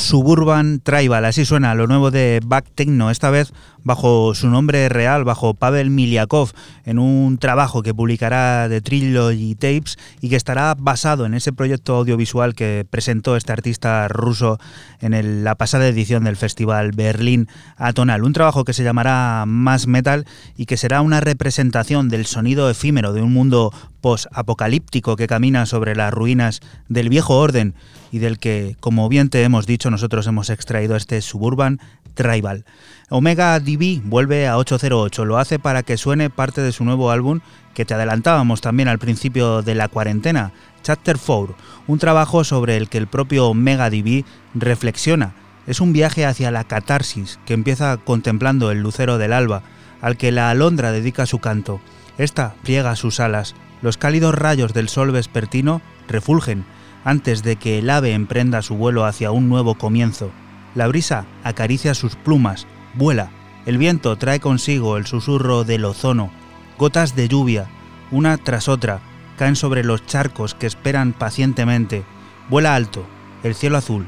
Suburban 0.03 0.81
Tribal, 0.81 1.23
así 1.23 1.45
suena 1.45 1.73
lo 1.75 1.87
nuevo 1.87 2.11
de 2.11 2.41
Back 2.45 2.65
Techno, 2.75 3.09
esta 3.09 3.29
vez 3.29 3.53
bajo 3.83 4.35
su 4.35 4.49
nombre 4.49 4.89
real, 4.89 5.23
bajo 5.23 5.53
Pavel 5.53 5.89
Miliakov, 5.89 6.51
en 6.85 6.99
un 6.99 7.37
trabajo 7.37 7.83
que 7.83 7.93
publicará 7.93 8.67
de 8.67 8.81
Trilogy 8.81 9.55
Tapes 9.55 9.97
y 10.19 10.29
que 10.29 10.35
estará 10.35 10.75
basado 10.77 11.25
en 11.25 11.33
ese 11.33 11.53
proyecto 11.53 11.95
audiovisual 11.95 12.53
que 12.53 12.85
presentó 12.89 13.37
este 13.37 13.53
artista 13.53 14.07
ruso 14.09 14.59
en 14.99 15.43
la 15.43 15.55
pasada 15.55 15.87
edición 15.87 16.25
del 16.25 16.35
Festival 16.35 16.91
Berlín 16.91 17.47
Atonal. 17.77 18.23
Un 18.23 18.33
trabajo 18.33 18.65
que 18.65 18.73
se 18.73 18.83
llamará 18.83 19.45
Mass 19.47 19.87
Metal 19.87 20.25
y 20.57 20.65
que 20.65 20.77
será 20.77 21.01
una 21.01 21.21
representación 21.21 22.09
del 22.09 22.25
sonido 22.25 22.69
efímero 22.69 23.13
de 23.13 23.21
un 23.21 23.33
mundo 23.33 23.71
post-apocalíptico 24.03 25.15
que 25.15 25.27
camina 25.27 25.65
sobre 25.65 25.95
las 25.95 26.13
ruinas 26.13 26.59
del 26.89 27.07
viejo 27.07 27.39
orden 27.39 27.73
y 28.11 28.19
del 28.19 28.37
que, 28.37 28.75
como 28.81 29.07
bien 29.07 29.29
te 29.29 29.43
hemos 29.43 29.65
dicho, 29.65 29.89
nosotros 29.89 30.27
hemos 30.27 30.49
extraído 30.49 30.97
este 30.97 31.21
Suburban 31.21 31.79
Tribal. 32.13 32.65
Omega 33.09 33.57
DB 33.61 34.01
vuelve 34.03 34.45
a 34.45 34.57
808, 34.57 35.23
lo 35.23 35.37
hace 35.37 35.57
para 35.57 35.83
que 35.83 35.95
suene 35.95 36.29
parte 36.29 36.61
de 36.61 36.73
su 36.73 36.83
nuevo 36.83 37.11
álbum 37.11 37.39
que 37.73 37.85
te 37.85 37.93
adelantábamos 37.93 38.59
también 38.59 38.89
al 38.89 38.99
principio 38.99 39.61
de 39.61 39.73
la 39.73 39.87
cuarentena, 39.87 40.51
Chapter 40.83 41.17
4, 41.17 41.55
un 41.87 41.97
trabajo 41.97 42.43
sobre 42.43 42.75
el 42.75 42.89
que 42.89 42.97
el 42.97 43.07
propio 43.07 43.47
Omega 43.47 43.89
DB 43.89 44.25
reflexiona. 44.53 45.33
Es 45.65 45.79
un 45.79 45.93
viaje 45.93 46.25
hacia 46.25 46.51
la 46.51 46.65
catarsis 46.65 47.39
que 47.45 47.53
empieza 47.53 47.95
contemplando 47.95 48.69
el 48.69 48.81
lucero 48.81 49.17
del 49.17 49.31
alba, 49.31 49.63
al 50.01 50.17
que 50.17 50.33
la 50.33 50.49
alondra 50.49 50.91
dedica 50.91 51.25
su 51.25 51.39
canto. 51.39 51.79
Esta 52.17 52.55
pliega 52.63 52.97
sus 52.97 53.21
alas, 53.21 53.55
los 53.83 53.97
cálidos 53.97 54.33
rayos 54.33 54.73
del 54.73 54.89
sol 54.89 55.11
vespertino 55.11 55.81
refulgen 56.07 56.65
antes 57.03 57.43
de 57.43 57.57
que 57.57 57.79
el 57.79 57.89
ave 57.89 58.13
emprenda 58.13 58.61
su 58.61 58.75
vuelo 58.75 59.05
hacia 59.05 59.31
un 59.31 59.49
nuevo 59.49 59.75
comienzo. 59.75 60.31
La 60.73 60.87
brisa 60.87 61.25
acaricia 61.43 61.93
sus 61.93 62.15
plumas, 62.15 62.65
vuela, 62.95 63.29
el 63.65 63.77
viento 63.77 64.15
trae 64.15 64.39
consigo 64.39 64.97
el 64.97 65.05
susurro 65.05 65.65
del 65.65 65.85
ozono, 65.85 66.31
gotas 66.77 67.15
de 67.15 67.27
lluvia, 67.27 67.67
una 68.09 68.37
tras 68.37 68.67
otra, 68.67 69.01
caen 69.37 69.55
sobre 69.55 69.83
los 69.83 70.05
charcos 70.05 70.55
que 70.55 70.65
esperan 70.65 71.13
pacientemente, 71.13 72.03
vuela 72.49 72.75
alto, 72.75 73.05
el 73.43 73.53
cielo 73.53 73.77
azul, 73.77 74.05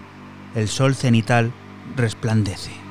el 0.56 0.70
sol 0.70 0.96
cenital 0.96 1.52
resplandece. 1.96 2.85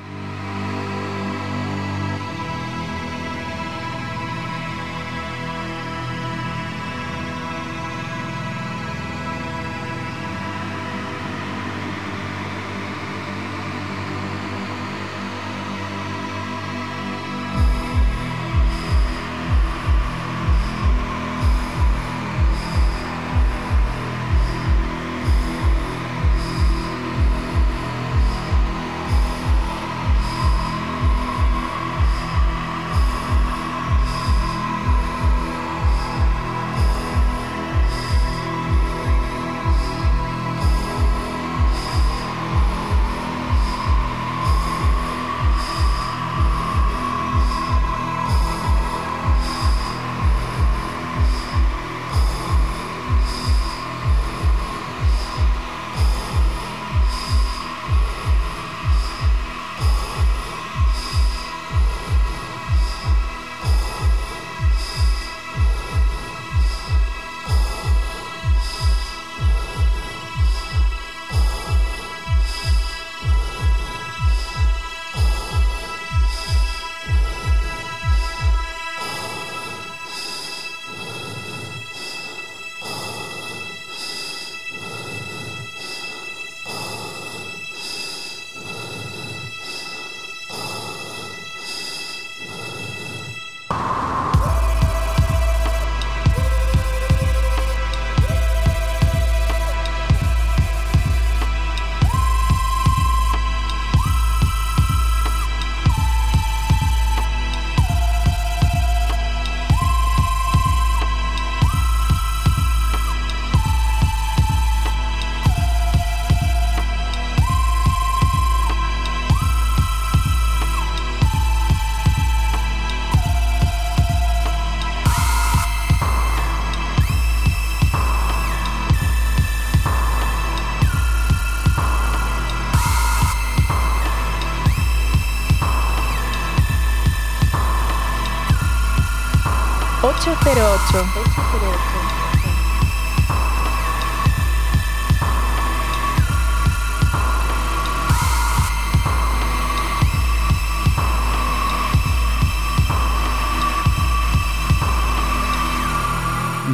808. 140.94 142.24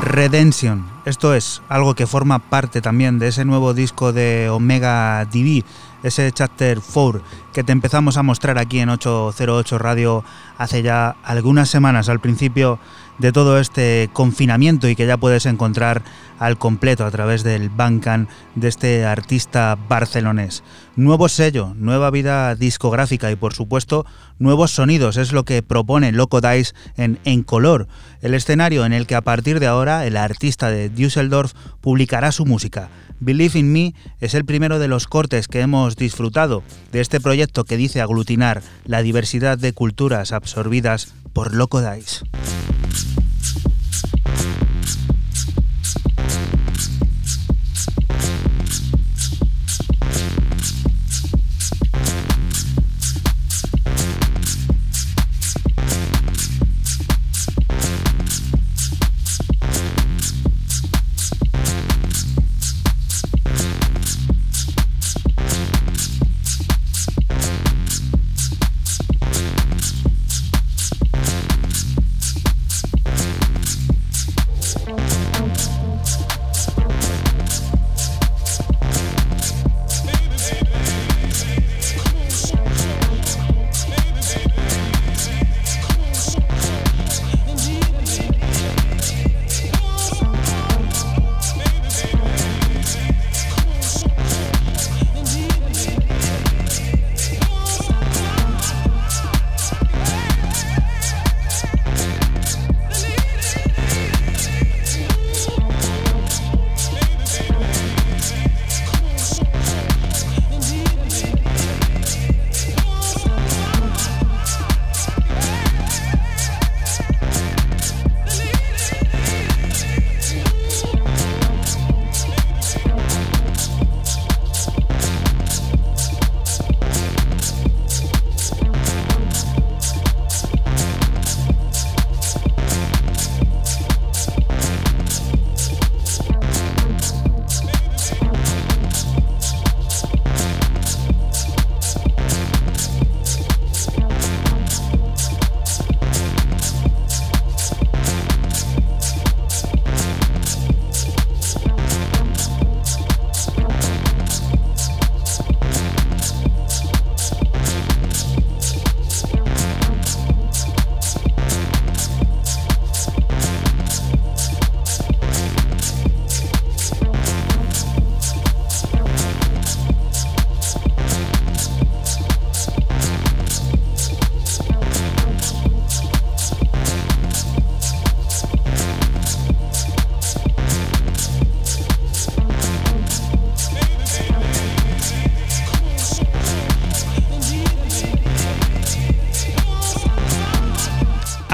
Redemption. 0.03 0.85
Esto 1.07 1.35
es 1.35 1.63
algo 1.71 1.95
que 1.95 2.07
forma 2.07 2.41
parte 2.41 2.83
también 2.83 3.19
de 3.19 3.29
ese 3.29 3.47
nuevo 3.47 3.73
disco 3.73 4.13
de 4.13 4.51
Omega 4.51 5.25
DB, 5.25 5.65
ese 6.03 6.31
Chapter 6.31 6.81
4 6.93 7.23
que 7.53 7.65
te 7.65 7.73
empezamos 7.73 8.17
a 8.17 8.23
mostrar 8.23 8.59
aquí 8.59 8.81
en 8.81 8.91
808 8.91 9.79
Radio 9.79 10.25
hace 10.59 10.83
ya 10.83 11.17
algunas 11.25 11.69
semanas 11.69 12.09
al 12.09 12.21
principio 12.21 12.79
de 13.21 13.33
todo 13.33 13.61
este 13.61 14.09
confinamiento 14.13 14.89
y 14.89 14.97
que 14.97 15.07
ya 15.07 15.17
puedes 15.17 15.47
encontrar 15.47 16.03
al 16.39 16.57
completo 16.57 17.05
a 17.05 17.11
través 17.11 17.43
del 17.45 17.69
Bancan 17.69 18.29
de 18.55 18.69
este 18.69 19.05
artista 19.05 19.77
barcelonés. 19.89 20.63
Nuevo 21.01 21.31
sello, 21.31 21.73
nueva 21.79 22.11
vida 22.11 22.55
discográfica 22.55 23.31
y 23.31 23.35
por 23.35 23.55
supuesto 23.55 24.05
nuevos 24.39 24.73
sonidos 24.73 25.17
es 25.17 25.33
lo 25.33 25.47
que 25.47 25.63
propone 25.63 26.13
Loco 26.13 26.43
Dice 26.43 26.75
en 26.99 27.19
En 27.25 27.43
Color, 27.43 27.89
el 28.21 28.35
escenario 28.35 28.85
en 28.85 28.93
el 28.93 29.07
que 29.07 29.15
a 29.15 29.23
partir 29.23 29.61
de 29.61 29.67
ahora 29.67 30.05
el 30.05 30.19
artista 30.19 30.69
de 30.69 30.91
Düsseldorf 30.91 31.55
publicará 31.81 32.33
su 32.33 32.45
música. 32.45 32.91
Believe 33.19 33.59
in 33.59 33.73
Me 33.73 33.95
es 34.21 34.35
el 34.35 34.45
primero 34.45 34.79
de 34.79 34.89
los 34.89 35.07
cortes 35.07 35.49
que 35.49 35.61
hemos 35.61 35.97
disfrutado 35.97 36.63
de 36.93 37.01
este 37.01 37.19
proyecto 37.19 37.65
que 37.65 37.79
dice 37.79 38.03
aglutinar 38.03 38.61
la 38.85 39.01
diversidad 39.01 39.57
de 39.57 39.73
culturas 39.73 40.33
absorbidas 40.33 41.15
por 41.33 41.55
Loco 41.55 41.81
Dice. 41.81 42.27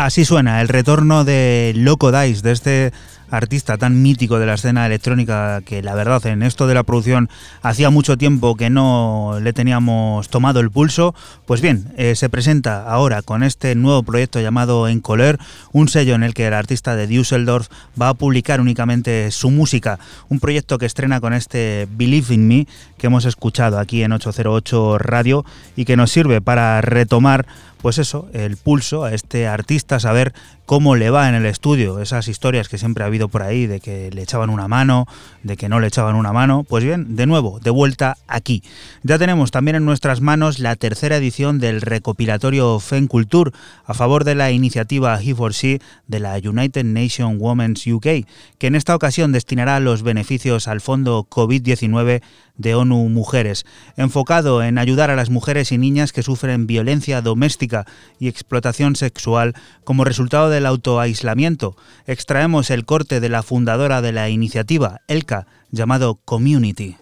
Así 0.06 0.24
suena 0.24 0.60
el 0.60 0.68
retorno 0.68 1.24
de 1.24 1.72
Loco 1.74 2.12
Dice, 2.12 2.40
de 2.40 2.52
este 2.52 2.92
artista 3.28 3.76
tan 3.76 4.02
mítico 4.02 4.38
de 4.38 4.46
la 4.46 4.54
escena 4.54 4.86
electrónica 4.86 5.60
que 5.62 5.82
la 5.82 5.96
verdad 5.96 6.24
en 6.26 6.44
esto 6.44 6.68
de 6.68 6.74
la 6.74 6.84
producción 6.84 7.28
hacía 7.60 7.90
mucho 7.90 8.16
tiempo 8.16 8.54
que 8.54 8.70
no 8.70 9.40
le 9.42 9.52
teníamos 9.52 10.28
tomado 10.28 10.60
el 10.60 10.70
pulso. 10.70 11.12
Pues 11.44 11.60
bien, 11.60 11.92
eh, 11.96 12.14
se 12.14 12.28
presenta 12.28 12.88
ahora 12.88 13.22
con 13.22 13.42
este 13.42 13.74
nuevo 13.74 14.04
proyecto 14.04 14.40
llamado 14.40 14.86
En 14.86 15.00
Color, 15.00 15.38
un 15.72 15.88
sello 15.88 16.14
en 16.14 16.22
el 16.22 16.34
que 16.34 16.46
el 16.46 16.54
artista 16.54 16.94
de 16.94 17.08
Düsseldorf 17.08 17.66
va 18.00 18.10
a 18.10 18.14
publicar 18.14 18.60
únicamente 18.60 19.32
su 19.32 19.50
música, 19.50 19.98
un 20.28 20.38
proyecto 20.38 20.78
que 20.78 20.86
estrena 20.86 21.20
con 21.20 21.32
este 21.32 21.88
Believe 21.90 22.32
in 22.32 22.46
Me 22.46 22.66
que 22.98 23.09
hemos 23.09 23.24
escuchado 23.24 23.78
aquí 23.78 24.02
en 24.02 24.12
808 24.12 24.98
Radio 24.98 25.44
y 25.77 25.85
que 25.85 25.97
nos 25.97 26.10
sirve 26.10 26.40
para 26.40 26.81
retomar 26.81 27.47
pues 27.86 27.98
eso, 27.98 28.28
el 28.32 28.56
pulso 28.56 29.05
a 29.05 29.14
este 29.14 29.47
artista, 29.47 30.01
saber 30.01 30.32
cómo 30.64 30.97
le 30.97 31.10
va 31.10 31.28
en 31.28 31.36
el 31.36 31.47
estudio, 31.47 32.01
esas 32.01 32.27
historias 32.27 32.68
que 32.68 32.78
siempre 32.78 33.05
ha 33.05 33.06
habido 33.06 33.28
por 33.28 33.43
ahí 33.43 33.66
de 33.66 33.78
que 33.78 34.10
le 34.10 34.23
echaban 34.23 34.51
una 34.51 34.66
mano, 34.66 35.06
de 35.44 35.56
que 35.56 35.68
no 35.68 35.78
le 35.78 35.86
echaban 35.86 36.16
una 36.16 36.32
mano, 36.32 36.64
pues 36.64 36.82
bien, 36.82 37.14
de 37.14 37.27
nuevo, 37.27 37.60
de 37.60 37.70
vuelta 37.70 38.16
aquí. 38.27 38.64
Ya 39.05 39.18
tenemos 39.18 39.52
también 39.52 39.77
en 39.77 39.85
nuestras 39.85 40.20
manos 40.20 40.59
la 40.59 40.74
tercera 40.74 41.18
edición 41.18 41.60
del 41.60 41.81
recopilatorio 41.81 42.81
FEN 42.81 43.06
Culture 43.06 43.52
a 43.85 43.94
favor 43.94 44.24
de 44.24 44.35
la 44.35 44.51
iniciativa 44.51 45.20
He4C 45.20 45.81
de 46.09 46.18
la 46.18 46.36
United 46.43 46.85
Nations 46.85 47.36
Women's 47.39 47.86
UK, 47.86 48.27
que 48.59 48.66
en 48.66 48.74
esta 48.74 48.97
ocasión 48.97 49.31
destinará 49.31 49.78
los 49.78 50.02
beneficios 50.02 50.66
al 50.66 50.81
fondo 50.81 51.24
COVID-19 51.31 52.23
de 52.59 52.74
ONU 52.74 52.95
Mujeres, 52.97 53.64
enfocado 53.97 54.62
en 54.62 54.78
ayudar 54.78 55.10
a 55.10 55.16
las 55.16 55.31
mujeres 55.31 55.73
y 55.73 55.78
niñas 55.78 56.12
que 56.12 56.23
sufren 56.23 56.66
violencia 56.66 57.20
doméstica 57.23 57.86
y 58.18 58.28
explotación 58.28 58.97
sexual 58.97 59.55
como 59.85 60.05
resultado 60.05 60.51
del 60.51 60.66
autoaislamiento. 60.66 61.77
Extraemos 62.06 62.70
el 62.70 62.85
corte 62.85 63.20
de 63.20 63.28
la 63.28 63.43
fundadora 63.43 64.02
de 64.02 64.12
la 64.12 64.28
iniciativa, 64.28 65.01
ELCA, 65.09 65.47
llamado 65.70 66.18
Community. 66.24 66.97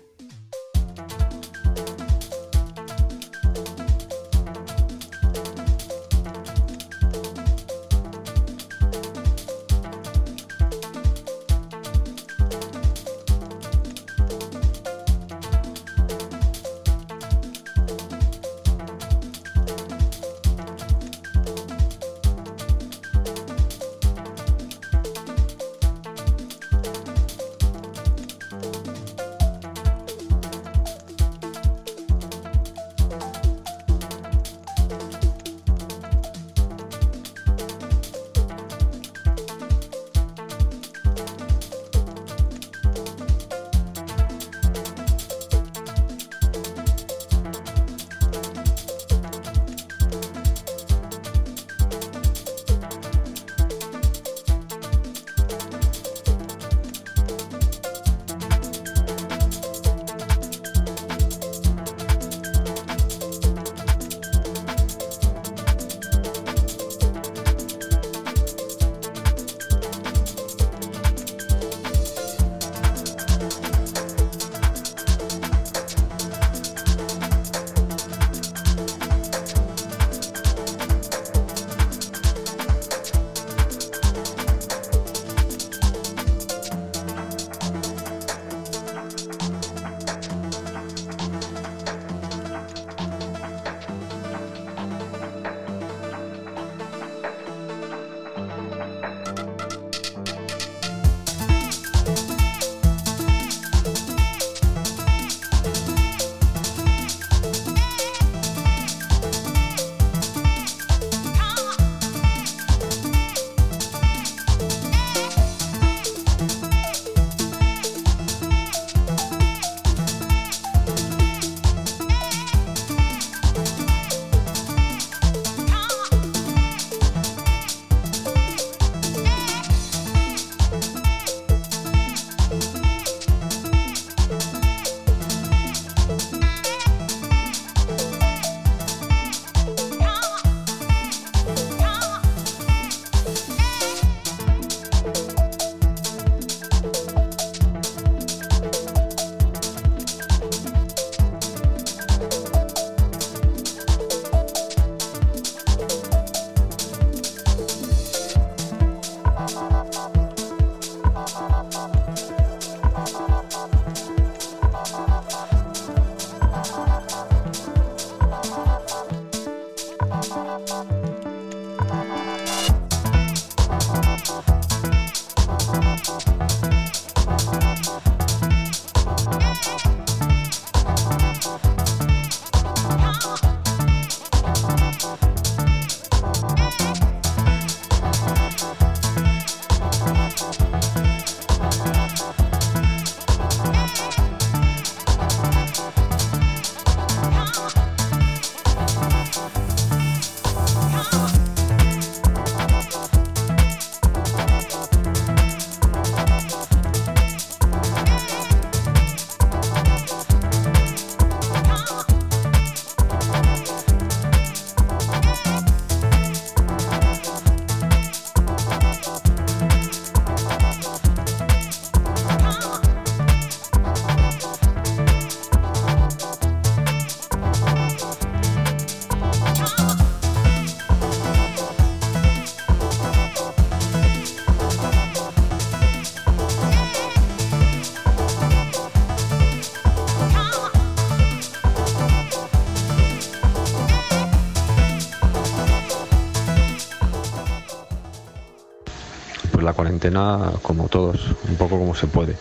Cuarentena 250.10 250.52
como 250.62 250.89
todos, 250.89 251.20
un 251.48 251.56
poco 251.56 251.78
como 251.78 251.94
se 251.94 252.06
puede. 252.06 252.36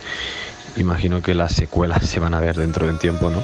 Imagino 0.76 1.22
que 1.22 1.34
las 1.34 1.52
secuelas 1.52 2.04
se 2.06 2.20
van 2.20 2.34
a 2.34 2.40
ver 2.40 2.56
dentro 2.56 2.86
del 2.86 2.98
tiempo, 2.98 3.30
¿no? 3.30 3.42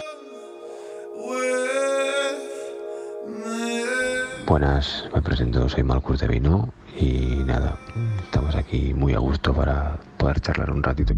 Buenas, 4.46 5.04
me 5.14 5.22
presento, 5.22 5.68
soy 5.68 5.84
Malcur 5.84 6.18
de 6.18 6.26
Vino 6.26 6.72
y 6.98 7.44
nada, 7.46 7.78
estamos 8.24 8.56
aquí 8.56 8.92
muy 8.92 9.14
a 9.14 9.18
gusto 9.18 9.54
para 9.54 9.96
poder 10.18 10.40
charlar 10.40 10.70
un 10.70 10.82
ratito. 10.82 11.14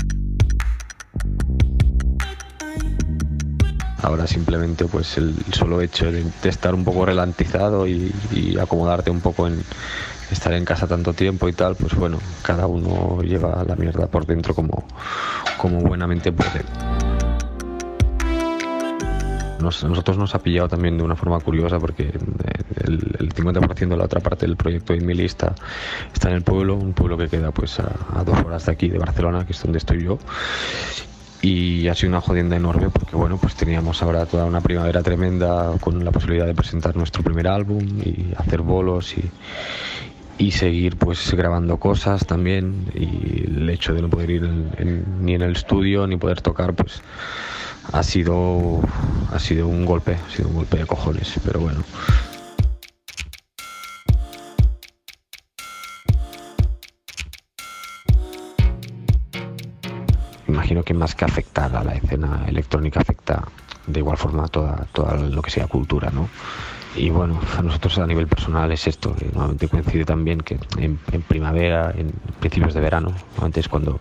Ahora 4.03 4.27
simplemente 4.27 4.85
pues 4.85 5.17
el 5.17 5.35
solo 5.53 5.81
hecho 5.81 6.13
de, 6.13 6.25
estar 6.45 6.75
un 6.75 6.85
poco 6.85 7.07
relantizado 7.07 7.87
y, 7.87 8.13
acomodarte 8.61 9.11
un 9.11 9.21
poco 9.21 9.47
en 9.47 9.65
estar 10.31 10.53
en 10.53 10.65
casa 10.65 10.87
tanto 10.87 11.15
tiempo 11.15 11.49
y 11.49 11.53
tal, 11.53 11.77
pues 11.77 11.95
bueno, 11.95 12.19
cada 12.43 12.67
uno 12.67 13.23
lleva 13.23 13.65
la 13.67 13.77
mierda 13.77 14.07
por 14.07 14.27
dentro 14.27 14.55
como, 14.55 14.85
como 15.59 15.81
buenamente 15.81 16.33
puede. 16.33 16.65
nosotros 19.63 20.19
nos 20.19 20.35
ha 20.35 20.41
pillado 20.41 20.69
también 20.69 20.99
de 20.99 21.05
una 21.05 21.15
forma 21.15 21.39
curiosa 21.39 21.79
porque 21.79 22.11
el, 22.85 23.33
50% 23.33 23.89
de 23.89 23.97
la 23.97 24.05
otra 24.05 24.21
parte 24.21 24.47
del 24.47 24.57
proyecto 24.57 24.95
Inmilista 24.95 25.55
está 26.13 26.29
en 26.29 26.35
el 26.35 26.43
pueblo, 26.43 26.75
un 26.75 26.93
pueblo 26.93 27.17
que 27.17 27.29
queda 27.29 27.53
pues 27.53 27.79
a, 27.79 27.93
a 28.15 28.25
dos 28.25 28.39
horas 28.45 28.67
de 28.67 28.73
aquí 28.73 28.89
de 28.89 28.99
Barcelona, 28.99 29.47
que 29.47 29.53
es 29.53 29.63
donde 29.63 29.79
estoy 29.79 30.03
yo 30.03 30.19
y 31.43 31.89
ha 31.89 31.95
sido 31.95 32.11
una 32.11 32.21
jodienda 32.21 32.57
enorme 32.57 32.89
porque 32.89 33.17
bueno 33.17 33.37
pues 33.37 33.57
teníamos 33.57 34.01
ahora 34.03 34.27
toda 34.27 34.45
una 34.45 34.61
primavera 34.61 35.03
tremenda 35.03 35.73
con 35.81 36.05
la 36.05 36.13
posibilidad 36.13 36.47
de 36.47 36.55
presentar 36.55 36.95
nuestro 36.97 37.25
primer 37.25 37.49
álbum 37.49 37.81
y 38.01 38.33
hacer 38.37 38.63
bolos 38.63 39.19
y, 39.19 39.29
y 40.39 40.51
seguir 40.53 40.97
pues 40.97 41.33
grabando 41.35 41.79
cosas 41.79 42.27
también 42.27 42.87
y 42.95 43.45
el 43.47 43.69
hecho 43.71 43.95
de 43.95 44.03
no 44.03 44.11
poder 44.11 44.31
ir 44.31 44.43
ni 44.43 45.35
en 45.35 45.43
el 45.43 45.53
estudio 45.53 46.07
ni 46.07 46.17
poder 46.17 46.41
tocar 46.41 46.75
pues 46.75 47.03
ha 47.93 48.03
sido 48.03 48.81
ha 49.33 49.39
sido 49.39 49.69
un 49.69 49.85
golpe 49.85 50.15
ha 50.15 50.31
sido 50.31 50.49
un 50.49 50.57
golpe 50.57 50.79
de 50.79 50.87
cojones 50.87 51.35
pero 51.45 51.61
bueno 51.61 51.85
imagino 60.49 60.83
que 60.83 60.95
más 60.95 61.15
que 61.15 61.25
afectar 61.25 61.75
a 61.77 61.85
la 61.85 61.95
escena 61.95 62.45
electrónica 62.47 63.01
afecta 63.01 63.45
de 63.87 64.01
igual 64.01 64.17
forma 64.17 64.49
toda, 64.49 64.87
toda 64.93 65.17
lo 65.17 65.43
que 65.43 65.51
sea 65.51 65.67
cultura, 65.67 66.11
¿no? 66.11 66.29
Y 66.95 67.09
bueno, 67.11 67.41
a 67.57 67.63
nosotros 67.63 67.99
a 67.99 68.07
nivel 68.07 68.27
personal 68.27 68.71
es 68.71 68.87
esto, 68.87 69.15
que 69.15 69.27
normalmente 69.27 69.69
coincide 69.69 70.05
también 70.05 70.41
que 70.41 70.59
en, 70.77 70.99
primavera, 71.23 71.93
en 71.97 72.13
principios 72.41 72.75
de 72.75 72.81
verano, 72.81 73.15
normalmente 73.31 73.61
es 73.61 73.69
cuando 73.69 73.99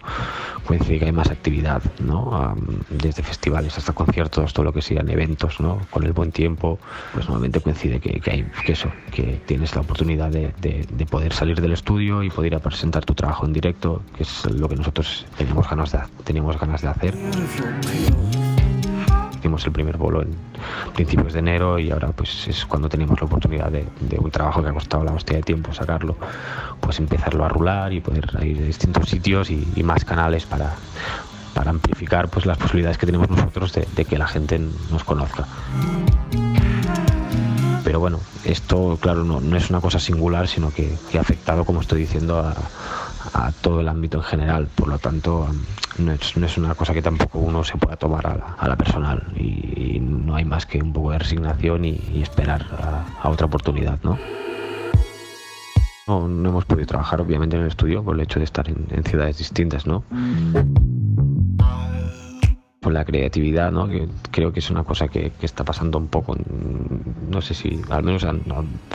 coincide 0.65 0.99
que 0.99 1.05
hay 1.05 1.11
más 1.11 1.29
actividad, 1.29 1.81
¿no? 1.99 2.55
desde 2.89 3.23
festivales 3.23 3.77
hasta 3.77 3.93
conciertos, 3.93 4.53
todo 4.53 4.65
lo 4.65 4.73
que 4.73 4.81
sean 4.81 5.09
eventos, 5.09 5.59
¿no? 5.59 5.79
Con 5.89 6.03
el 6.03 6.11
buen 6.11 6.31
tiempo, 6.31 6.79
pues 7.13 7.25
normalmente 7.25 7.61
coincide 7.61 7.99
que, 7.99 8.21
hay 8.29 8.45
que 8.65 8.73
eso, 8.73 8.89
que 9.11 9.41
tienes 9.45 9.73
la 9.75 9.81
oportunidad 9.81 10.29
de, 10.29 10.53
de, 10.59 11.05
poder 11.05 11.33
salir 11.33 11.59
del 11.59 11.73
estudio 11.73 12.23
y 12.23 12.29
poder 12.29 12.53
ir 12.53 12.55
a 12.55 12.59
presentar 12.59 13.05
tu 13.05 13.13
trabajo 13.13 13.45
en 13.45 13.53
directo, 13.53 14.01
que 14.15 14.23
es 14.23 14.45
lo 14.45 14.69
que 14.69 14.75
nosotros 14.75 15.25
teníamos 15.37 15.69
ganas 15.69 15.91
de, 15.91 15.99
teníamos 16.23 16.59
ganas 16.59 16.81
de 16.81 16.87
hacer 16.87 17.15
hicimos 19.41 19.65
el 19.65 19.71
primer 19.71 19.97
bolo 19.97 20.21
en 20.21 20.35
principios 20.93 21.33
de 21.33 21.39
enero 21.39 21.79
y 21.79 21.89
ahora 21.89 22.09
pues 22.09 22.47
es 22.47 22.63
cuando 22.65 22.87
tenemos 22.87 23.19
la 23.19 23.25
oportunidad 23.25 23.71
de, 23.71 23.87
un 24.19 24.29
trabajo 24.29 24.61
que 24.61 24.69
ha 24.69 24.73
costado 24.73 25.03
la 25.03 25.13
hostia 25.13 25.37
de 25.37 25.43
tiempo 25.43 25.73
sacarlo, 25.73 26.15
pues 26.79 26.99
empezarlo 26.99 27.43
a 27.43 27.49
rular 27.49 27.91
y 27.91 28.01
poder 28.01 28.29
ir 28.43 28.61
a 28.61 28.65
distintos 28.65 29.09
sitios 29.09 29.49
y, 29.49 29.81
más 29.81 30.05
canales 30.05 30.45
para, 30.45 30.75
para 31.55 31.71
amplificar 31.71 32.29
pues 32.29 32.45
las 32.45 32.59
posibilidades 32.59 32.99
que 32.99 33.07
tenemos 33.07 33.31
nosotros 33.31 33.73
de, 33.73 34.05
que 34.05 34.17
la 34.19 34.27
gente 34.27 34.61
nos 34.91 35.03
conozca. 35.03 35.47
Pero 37.83 37.99
bueno, 37.99 38.19
esto 38.45 38.99
claro 39.01 39.23
no, 39.23 39.41
no 39.41 39.57
es 39.57 39.71
una 39.71 39.81
cosa 39.81 39.99
singular, 39.99 40.47
sino 40.47 40.71
que, 40.71 40.95
que 41.11 41.17
ha 41.17 41.21
afectado, 41.21 41.65
como 41.65 41.81
estoy 41.81 42.01
diciendo, 42.01 42.37
a, 42.37 42.53
a 43.33 43.51
todo 43.51 43.81
el 43.81 43.87
ámbito 43.87 44.17
en 44.17 44.23
general. 44.23 44.67
Por 44.75 44.87
lo 44.87 44.99
tanto, 44.99 45.47
no 45.97 46.11
es, 46.11 46.37
no 46.37 46.45
es 46.45 46.57
una 46.57 46.75
cosa 46.75 46.93
que 46.93 47.01
tampoco 47.01 47.39
uno 47.39 47.63
se 47.63 47.77
pueda 47.77 47.95
tomar 47.95 48.25
a 48.57 48.67
la, 48.67 48.75
personal 48.75 49.23
y, 49.37 49.99
no 49.99 50.35
hay 50.35 50.45
más 50.45 50.65
que 50.65 50.81
un 50.81 50.93
poco 50.93 51.11
de 51.11 51.19
resignación 51.19 51.85
y, 51.85 52.21
esperar 52.21 52.65
a, 53.21 53.29
otra 53.29 53.47
oportunidad, 53.47 53.99
¿no? 54.03 54.17
¿no? 56.07 56.27
No, 56.27 56.49
hemos 56.49 56.65
podido 56.65 56.87
trabajar 56.87 57.21
obviamente 57.21 57.55
en 57.55 57.63
el 57.63 57.67
estudio 57.67 58.03
por 58.03 58.15
el 58.15 58.21
hecho 58.21 58.39
de 58.39 58.45
estar 58.45 58.67
en, 58.67 58.87
en 58.91 59.03
ciudades 59.03 59.37
distintas, 59.37 59.85
¿no? 59.85 60.03
Con 62.83 62.95
la 62.95 63.05
creatividad, 63.05 63.71
¿no? 63.71 63.87
que 63.87 64.07
creo 64.31 64.51
que 64.51 64.59
es 64.59 64.71
una 64.71 64.83
cosa 64.83 65.07
que, 65.07 65.31
está 65.43 65.63
pasando 65.63 65.99
un 65.99 66.07
poco, 66.07 66.35
no 67.29 67.39
sé 67.39 67.53
si, 67.53 67.79
al 67.91 68.01
menos 68.01 68.25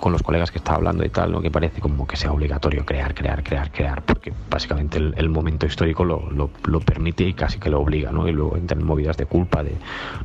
con 0.01 0.11
los 0.11 0.25
colegas 0.25 0.51
que 0.51 0.59
estaba 0.59 0.79
hablando 0.79 1.05
y 1.05 1.09
tal, 1.09 1.31
¿no? 1.31 1.41
que 1.41 1.53
parece 1.53 1.81
como 1.81 2.05
que 2.05 2.17
sea 2.17 2.33
obligatorio 2.33 2.85
crear, 2.85 3.15
crear, 3.15 3.45
crear, 3.45 3.71
crear, 3.71 4.03
porque 4.03 4.33
básicamente 4.51 4.99
el, 4.99 5.29
momento 5.29 5.67
histórico 5.67 6.05
lo, 6.05 6.29
lo, 6.33 6.81
permite 6.81 7.29
y 7.29 7.33
casi 7.33 7.61
que 7.61 7.71
lo 7.71 7.81
obliga, 7.81 8.11
¿no? 8.11 8.27
y 8.27 8.33
luego 8.33 8.57
entran 8.57 8.83
movidas 8.83 9.17
de 9.19 9.27
culpa 9.27 9.63
de 9.63 9.77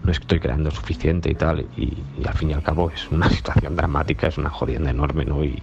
no 0.04 0.12
estoy 0.12 0.40
creando 0.40 0.72
suficiente 0.72 1.30
y 1.30 1.36
tal, 1.36 1.68
y, 1.78 1.96
al 2.26 2.34
fin 2.34 2.50
y 2.50 2.54
al 2.54 2.64
cabo 2.64 2.90
es 2.90 3.12
una 3.12 3.30
situación 3.38 3.76
dramática, 3.76 4.26
es 4.26 4.40
una 4.40 4.50
jodienda 4.50 4.90
enorme, 4.90 5.24
¿no? 5.24 5.44
y, 5.44 5.62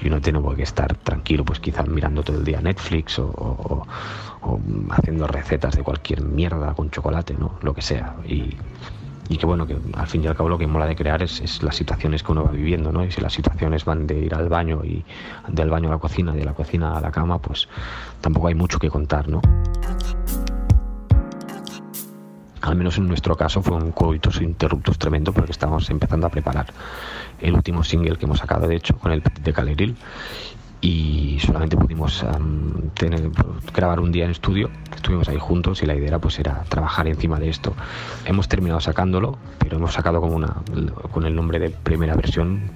y 0.00 0.08
uno 0.08 0.20
tiene 0.20 0.40
que 0.56 0.62
estar 0.62 0.94
tranquilo, 0.96 1.44
pues 1.44 1.60
quizás 1.60 1.88
mirando 1.88 2.22
todo 2.22 2.38
el 2.38 2.44
día 2.44 2.60
Netflix 2.60 3.18
o, 3.18 3.86
haciendo 4.90 5.26
recetas 5.26 5.76
de 5.76 5.82
cualquier 5.82 6.22
mierda 6.22 6.74
con 6.74 6.90
chocolate, 6.90 7.34
¿no? 7.34 7.58
Lo 7.62 7.74
que 7.74 7.82
sea. 7.82 8.16
Y, 8.26 8.56
que 9.38 9.46
bueno, 9.46 9.66
que 9.66 9.78
al 9.94 10.06
fin 10.06 10.22
y 10.22 10.26
al 10.26 10.36
cabo 10.36 10.50
lo 10.50 10.58
que 10.58 10.66
mola 10.66 10.86
de 10.86 10.94
crear 10.94 11.22
es, 11.22 11.62
las 11.62 11.74
situaciones 11.74 12.22
que 12.22 12.32
uno 12.32 12.44
va 12.44 12.50
viviendo, 12.50 12.92
¿no? 12.92 13.02
Y 13.04 13.10
si 13.10 13.20
las 13.22 13.32
situaciones 13.32 13.84
van 13.84 14.06
de 14.06 14.18
ir 14.18 14.34
al 14.34 14.48
baño 14.50 14.84
y 14.84 15.04
del 15.48 15.70
baño 15.70 15.88
a 15.88 15.92
la 15.92 15.98
cocina, 15.98 16.32
de 16.32 16.44
la 16.44 16.52
cocina 16.52 16.98
a 16.98 17.00
la 17.00 17.10
cama, 17.10 17.38
pues 17.38 17.66
tampoco 18.20 18.48
hay 18.48 18.54
mucho 18.54 18.78
que 18.78 18.90
contar, 18.90 19.28
¿no? 19.28 19.40
Al 22.62 22.76
menos 22.76 22.96
en 22.96 23.08
nuestro 23.08 23.36
caso 23.36 23.60
fue 23.60 23.76
un 23.76 23.90
coitus 23.90 24.40
interruptus 24.40 24.96
tremendo 24.96 25.32
porque 25.32 25.50
estábamos 25.50 25.90
empezando 25.90 26.28
a 26.28 26.30
preparar 26.30 26.66
el 27.40 27.54
último 27.54 27.82
single 27.82 28.16
que 28.16 28.24
hemos 28.24 28.38
sacado, 28.38 28.68
de 28.68 28.76
hecho, 28.76 28.96
con 28.96 29.10
el 29.12 29.20
Petit 29.20 29.44
de 29.44 29.52
Caleril. 29.52 29.96
Y 30.80 31.38
solamente 31.38 31.76
pudimos 31.76 32.24
tener, 32.94 33.30
grabar 33.72 34.00
un 34.00 34.10
día 34.10 34.24
en 34.24 34.32
estudio, 34.32 34.68
estuvimos 34.92 35.28
ahí 35.28 35.38
juntos 35.38 35.80
y 35.84 35.86
la 35.86 35.94
idea 35.94 36.18
pues 36.18 36.40
era 36.40 36.64
trabajar 36.64 37.06
encima 37.06 37.38
de 37.38 37.50
esto. 37.50 37.72
Hemos 38.24 38.48
terminado 38.48 38.80
sacándolo, 38.80 39.38
pero 39.58 39.76
hemos 39.76 39.92
sacado 39.92 40.20
como 40.20 40.34
una, 40.34 40.56
con 41.12 41.24
el 41.24 41.36
nombre 41.36 41.60
de 41.60 41.70
primera 41.70 42.16
versión 42.16 42.72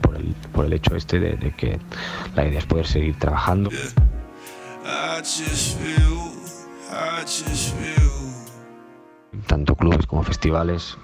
por 0.53 0.65
el, 0.65 0.73
hecho 0.73 0.95
este 0.95 1.19
de, 1.19 1.51
que 1.57 1.81
la 2.37 2.47
idea 2.47 2.61
es 2.61 2.67
poder 2.67 2.87
seguir 2.87 3.19
trabajando. 3.19 3.71
Tanto 9.47 9.75
clubes 9.75 10.07
como 10.07 10.23
festivales, 10.23 10.97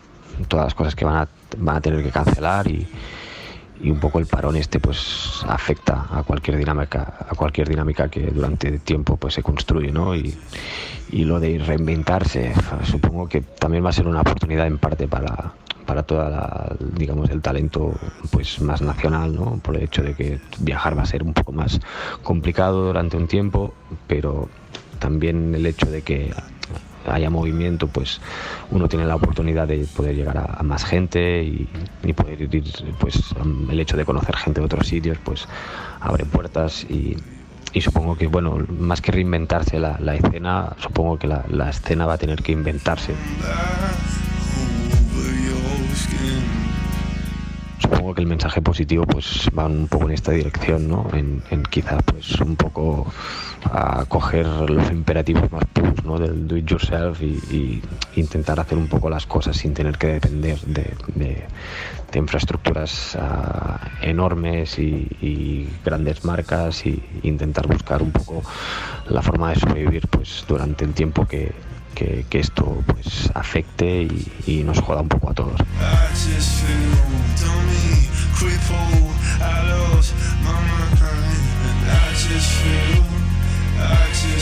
todas 0.49 0.67
las 0.67 0.75
cosas 0.75 0.95
que 0.95 1.05
van 1.05 1.17
a, 1.17 1.29
van 1.59 1.77
a 1.77 1.81
tener 1.81 2.03
que 2.03 2.11
cancelar 2.11 2.67
y, 2.67 2.87
y 3.83 3.91
un 3.91 3.99
poco 3.99 4.19
el 4.19 4.27
parón 4.27 4.57
este 4.57 4.79
pues 4.79 5.43
afecta 5.49 6.07
a 6.11 6.23
cualquier 6.23 6.57
dinámica 6.57 7.15
a 7.29 7.35
cualquier 7.35 7.69
dinámica 7.69 8.09
que 8.09 8.31
durante 8.31 8.79
tiempo 8.79 9.17
pues 9.17 9.35
se 9.35 9.43
construye 9.43 9.91
¿no? 9.91 10.15
y, 10.15 10.35
y 11.11 11.25
lo 11.25 11.41
de 11.41 11.59
reinventarse 11.59 12.53
supongo 12.85 13.29
que 13.29 13.41
también 13.41 13.85
va 13.85 13.91
a 13.91 13.93
ser 13.93 14.07
una 14.07 14.21
oportunidad 14.21 14.67
en 14.67 14.79
parte 14.79 15.09
para 15.09 15.53
para 15.85 16.05
toda 16.05 16.31
la, 16.31 16.77
digamos 16.97 17.29
el 17.31 17.43
talento 17.43 17.93
pues 18.31 18.61
más 18.61 18.83
nacional 18.83 19.35
no 19.35 19.59
por 19.63 19.77
el 19.77 19.83
hecho 19.83 20.03
de 20.03 20.15
que 20.15 20.39
viajar 20.61 20.97
va 20.97 21.03
a 21.03 21.07
ser 21.07 21.25
un 21.25 21.33
poco 21.35 21.51
más 21.51 21.81
complicado 22.23 22.87
durante 22.87 23.17
un 23.17 23.27
tiempo 23.27 23.75
pero 24.07 24.49
también 25.01 25.55
el 25.57 25.67
hecho 25.67 25.87
de 25.87 26.03
que 26.03 26.33
haya 27.07 27.31
movimiento, 27.31 27.87
pues 27.87 28.21
uno 28.71 28.89
tiene 28.89 29.07
la 29.07 29.17
oportunidad 29.17 29.67
de 29.69 29.87
poder 29.97 30.15
llegar 30.15 30.39
a, 30.39 30.63
más 30.63 30.85
gente 30.85 31.43
y, 31.43 31.69
poder 32.15 32.43
ir, 32.43 32.65
pues 32.99 33.35
el 33.71 33.81
hecho 33.81 33.97
de 33.97 34.05
conocer 34.05 34.37
gente 34.37 34.61
de 34.61 34.67
otros 34.67 34.87
sitios, 34.87 35.19
pues 35.23 35.47
abre 36.01 36.25
puertas 36.25 36.85
y, 36.85 37.17
supongo 37.81 38.17
que, 38.17 38.27
bueno, 38.27 38.59
más 38.79 39.01
que 39.01 39.13
reinventarse 39.13 39.79
la, 39.79 40.15
escena, 40.15 40.77
supongo 40.79 41.19
que 41.19 41.27
la, 41.27 41.71
escena 41.71 42.07
va 42.07 42.15
a 42.15 42.19
tener 42.19 42.43
que 42.43 42.53
inventarse. 42.53 43.15
Supongo 47.79 48.15
que 48.15 48.21
el 48.21 48.29
mensaje 48.29 48.63
positivo 48.63 49.07
pues 49.07 49.49
va 49.57 49.67
un 49.67 49.89
poco 49.89 50.05
en 50.05 50.13
esta 50.13 50.33
dirección, 50.33 50.89
¿no? 50.89 51.09
En, 51.13 51.43
quizás 51.71 52.03
pues 52.05 52.41
un 52.41 52.57
poco 52.57 53.13
a 53.65 54.05
coger 54.07 54.47
los 54.47 54.91
imperativos 54.91 55.51
más 55.53 55.65
puros 55.73 56.05
¿no? 56.05 56.19
del 56.19 56.47
do 56.49 56.57
it 56.57 56.67
yourself 56.67 57.23
y, 57.23 57.83
intentar 58.15 58.61
hacer 58.61 58.77
un 58.77 58.89
poco 58.89 59.09
las 59.09 59.25
cosas 59.25 59.57
sin 59.57 59.73
tener 59.73 59.97
que 59.97 60.07
depender 60.09 60.59
de, 60.61 61.47
infraestructuras 62.15 63.17
ah, 63.19 63.81
enormes 64.03 64.79
y, 64.79 65.69
grandes 65.85 66.25
marcas 66.25 66.85
y 66.85 67.03
intentar 67.23 67.67
buscar 67.67 68.03
un 68.03 68.13
poco 68.13 68.43
la 69.09 69.23
forma 69.23 69.51
de 69.51 69.57
sobrevivir 69.57 70.07
pues 70.09 70.45
durante 70.47 70.85
el 70.85 70.93
tiempo 70.93 71.27
que, 71.27 71.53
que, 71.95 72.27
esto 72.39 72.83
pues 72.87 73.31
afecte 73.35 74.09
y, 74.47 74.63
nos 74.65 74.81
joda 74.81 75.01
un 75.01 75.09
poco 75.09 75.31
a 75.31 75.35
todos. 75.35 75.61
access 83.85 84.42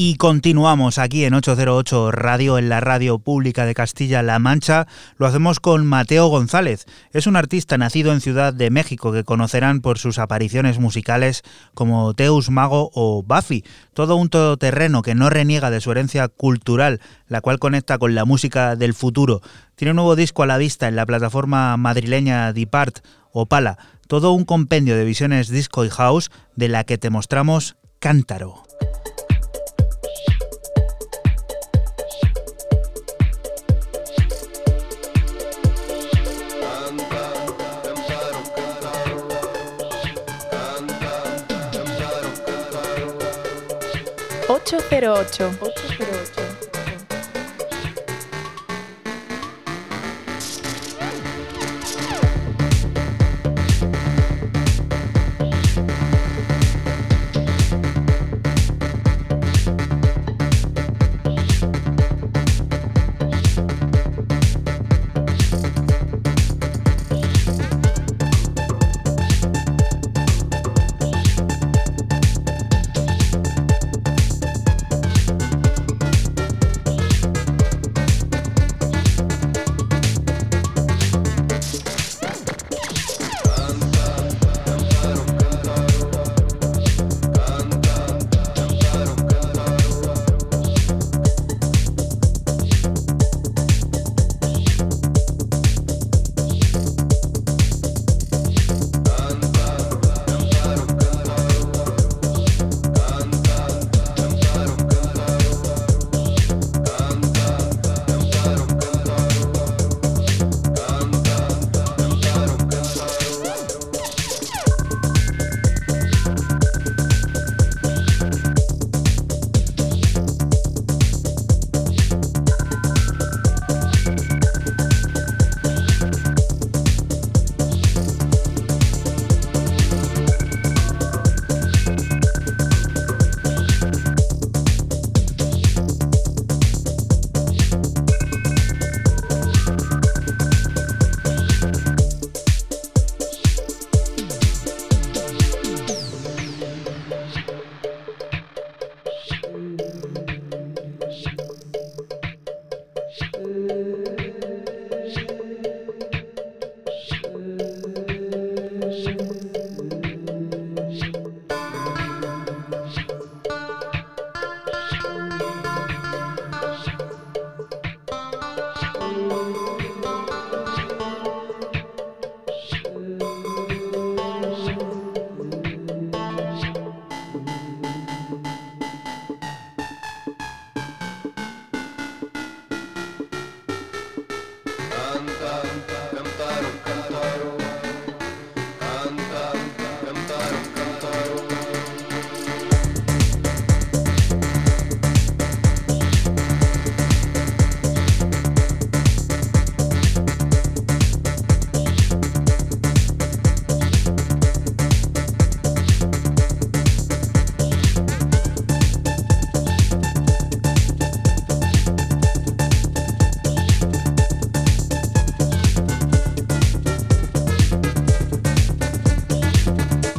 Y 0.00 0.14
continuamos 0.14 0.98
aquí 0.98 1.24
en 1.24 1.34
808 1.34 2.12
Radio, 2.12 2.56
en 2.56 2.68
la 2.68 2.78
radio 2.78 3.18
pública 3.18 3.66
de 3.66 3.74
Castilla-La 3.74 4.38
Mancha. 4.38 4.86
Lo 5.16 5.26
hacemos 5.26 5.58
con 5.58 5.84
Mateo 5.84 6.28
González. 6.28 6.86
Es 7.10 7.26
un 7.26 7.34
artista 7.34 7.76
nacido 7.78 8.12
en 8.12 8.20
Ciudad 8.20 8.54
de 8.54 8.70
México 8.70 9.10
que 9.10 9.24
conocerán 9.24 9.80
por 9.80 9.98
sus 9.98 10.20
apariciones 10.20 10.78
musicales 10.78 11.42
como 11.74 12.14
Teus 12.14 12.48
Mago 12.48 12.92
o 12.94 13.24
Buffy. 13.24 13.64
Todo 13.92 14.14
un 14.14 14.28
todoterreno 14.28 15.02
que 15.02 15.16
no 15.16 15.30
reniega 15.30 15.68
de 15.68 15.80
su 15.80 15.90
herencia 15.90 16.28
cultural, 16.28 17.00
la 17.26 17.40
cual 17.40 17.58
conecta 17.58 17.98
con 17.98 18.14
la 18.14 18.24
música 18.24 18.76
del 18.76 18.94
futuro. 18.94 19.40
Tiene 19.74 19.90
un 19.90 19.96
nuevo 19.96 20.14
disco 20.14 20.44
a 20.44 20.46
la 20.46 20.58
vista 20.58 20.86
en 20.86 20.94
la 20.94 21.06
plataforma 21.06 21.76
madrileña 21.76 22.52
Depart 22.52 23.00
o 23.32 23.46
Pala. 23.46 23.78
Todo 24.06 24.30
un 24.30 24.44
compendio 24.44 24.96
de 24.96 25.04
visiones 25.04 25.48
disco 25.48 25.84
y 25.84 25.90
house 25.90 26.30
de 26.54 26.68
la 26.68 26.84
que 26.84 26.98
te 26.98 27.10
mostramos 27.10 27.74
Cántaro. 27.98 28.62
808. 44.70 45.56
808. 45.62 46.37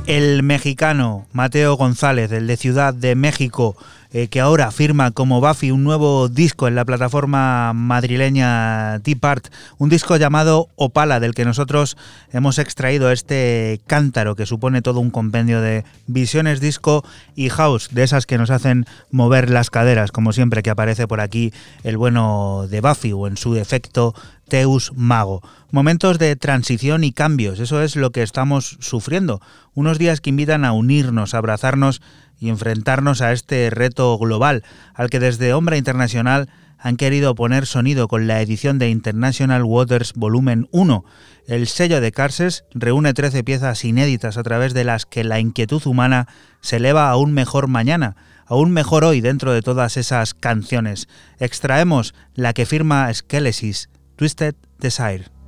El 0.10 0.42
mexicano 0.42 1.28
Mateo 1.34 1.76
González, 1.76 2.32
el 2.32 2.48
de 2.48 2.58
Ciudad 2.58 2.96
de 2.96 3.14
México, 3.14 3.78
eh, 4.12 4.28
que 4.28 4.40
ahora 4.40 4.72
firma 4.72 5.12
como 5.12 5.40
Buffy 5.40 5.70
un 5.70 5.84
nuevo 5.84 6.30
disco 6.30 6.68
en 6.68 6.74
la 6.74 6.84
plataforma 6.84 7.74
madrileña 7.74 8.98
Deep 8.98 9.24
Art, 9.24 9.50
un 9.78 9.88
disco 9.90 10.18
llamado 10.18 10.68
Opala, 10.78 11.20
del 11.20 11.36
que 11.36 11.46
nosotros 11.46 11.96
hemos 12.34 12.58
extraído 12.58 13.12
este 13.12 13.82
cántaro 13.86 14.36
que 14.36 14.48
supone 14.48 14.82
todo 14.82 15.00
un 15.00 15.12
compendio 15.12 15.62
de 15.62 15.86
visiones 16.08 16.60
disco 16.60 17.06
y 17.36 17.50
house, 17.50 17.90
de 17.92 18.02
esas 18.02 18.26
que 18.26 18.40
nos 18.40 18.50
hacen 18.50 18.88
mover 19.12 19.52
las 19.52 19.70
caderas, 19.70 20.12
como 20.12 20.34
siempre 20.34 20.64
que 20.64 20.72
aparece 20.72 21.08
por 21.08 21.22
aquí 21.22 21.54
el 21.84 21.98
bueno 21.98 22.66
de 22.68 22.82
Buffy 22.82 23.14
o 23.14 23.28
en 23.28 23.38
su 23.38 23.54
defecto 23.54 24.16
Teus 24.50 24.92
Mago. 24.96 25.42
Momentos 25.72 26.20
de 26.20 26.36
transición 26.36 27.04
y 27.04 27.12
cambios, 27.12 27.60
eso 27.60 27.82
es 27.82 27.96
lo 27.96 28.12
que 28.12 28.24
estamos 28.24 28.78
sufriendo. 28.80 29.42
Unos 29.74 30.00
días 30.00 30.20
que 30.20 30.32
invitan 30.32 30.66
a 30.66 30.74
unirnos, 30.74 31.34
a 31.34 31.38
abrazarnos 31.38 32.02
y 32.40 32.50
enfrentarnos 32.50 33.22
a 33.22 33.32
este 33.32 33.70
reto 33.70 34.18
global 34.18 34.64
al 34.94 35.10
que 35.10 35.20
desde 35.20 35.54
Ombra 35.54 35.78
Internacional 35.78 36.50
han 36.80 36.96
querido 36.96 37.36
poner 37.36 37.66
sonido 37.66 38.08
con 38.08 38.26
la 38.26 38.42
edición 38.42 38.80
de 38.80 38.90
International 38.90 39.64
Waters 39.64 40.14
Volumen 40.14 40.68
1. 40.72 41.04
El 41.46 41.68
sello 41.68 42.00
de 42.00 42.12
Carses 42.12 42.64
reúne 42.74 43.14
13 43.14 43.44
piezas 43.44 43.84
inéditas 43.84 44.38
a 44.38 44.44
través 44.44 44.74
de 44.74 44.86
las 44.86 45.06
que 45.06 45.24
la 45.24 45.40
inquietud 45.40 45.86
humana 45.86 46.28
se 46.62 46.78
eleva 46.78 47.10
a 47.10 47.18
un 47.18 47.34
mejor 47.34 47.68
mañana, 47.68 48.16
a 48.46 48.56
un 48.56 48.72
mejor 48.72 49.04
hoy 49.04 49.20
dentro 49.20 49.52
de 49.52 49.62
todas 49.62 49.98
esas 49.98 50.34
canciones. 50.34 51.10
Extraemos 51.38 52.16
la 52.34 52.54
que 52.54 52.66
firma 52.66 53.14
Skelesis, 53.14 53.90
Twisted 54.20 54.56
Desire. 54.82 55.39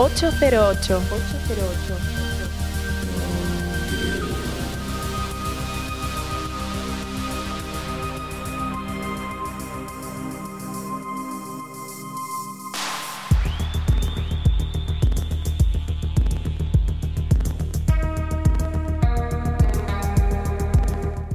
808. 0.00 1.02
808. 1.10 2.09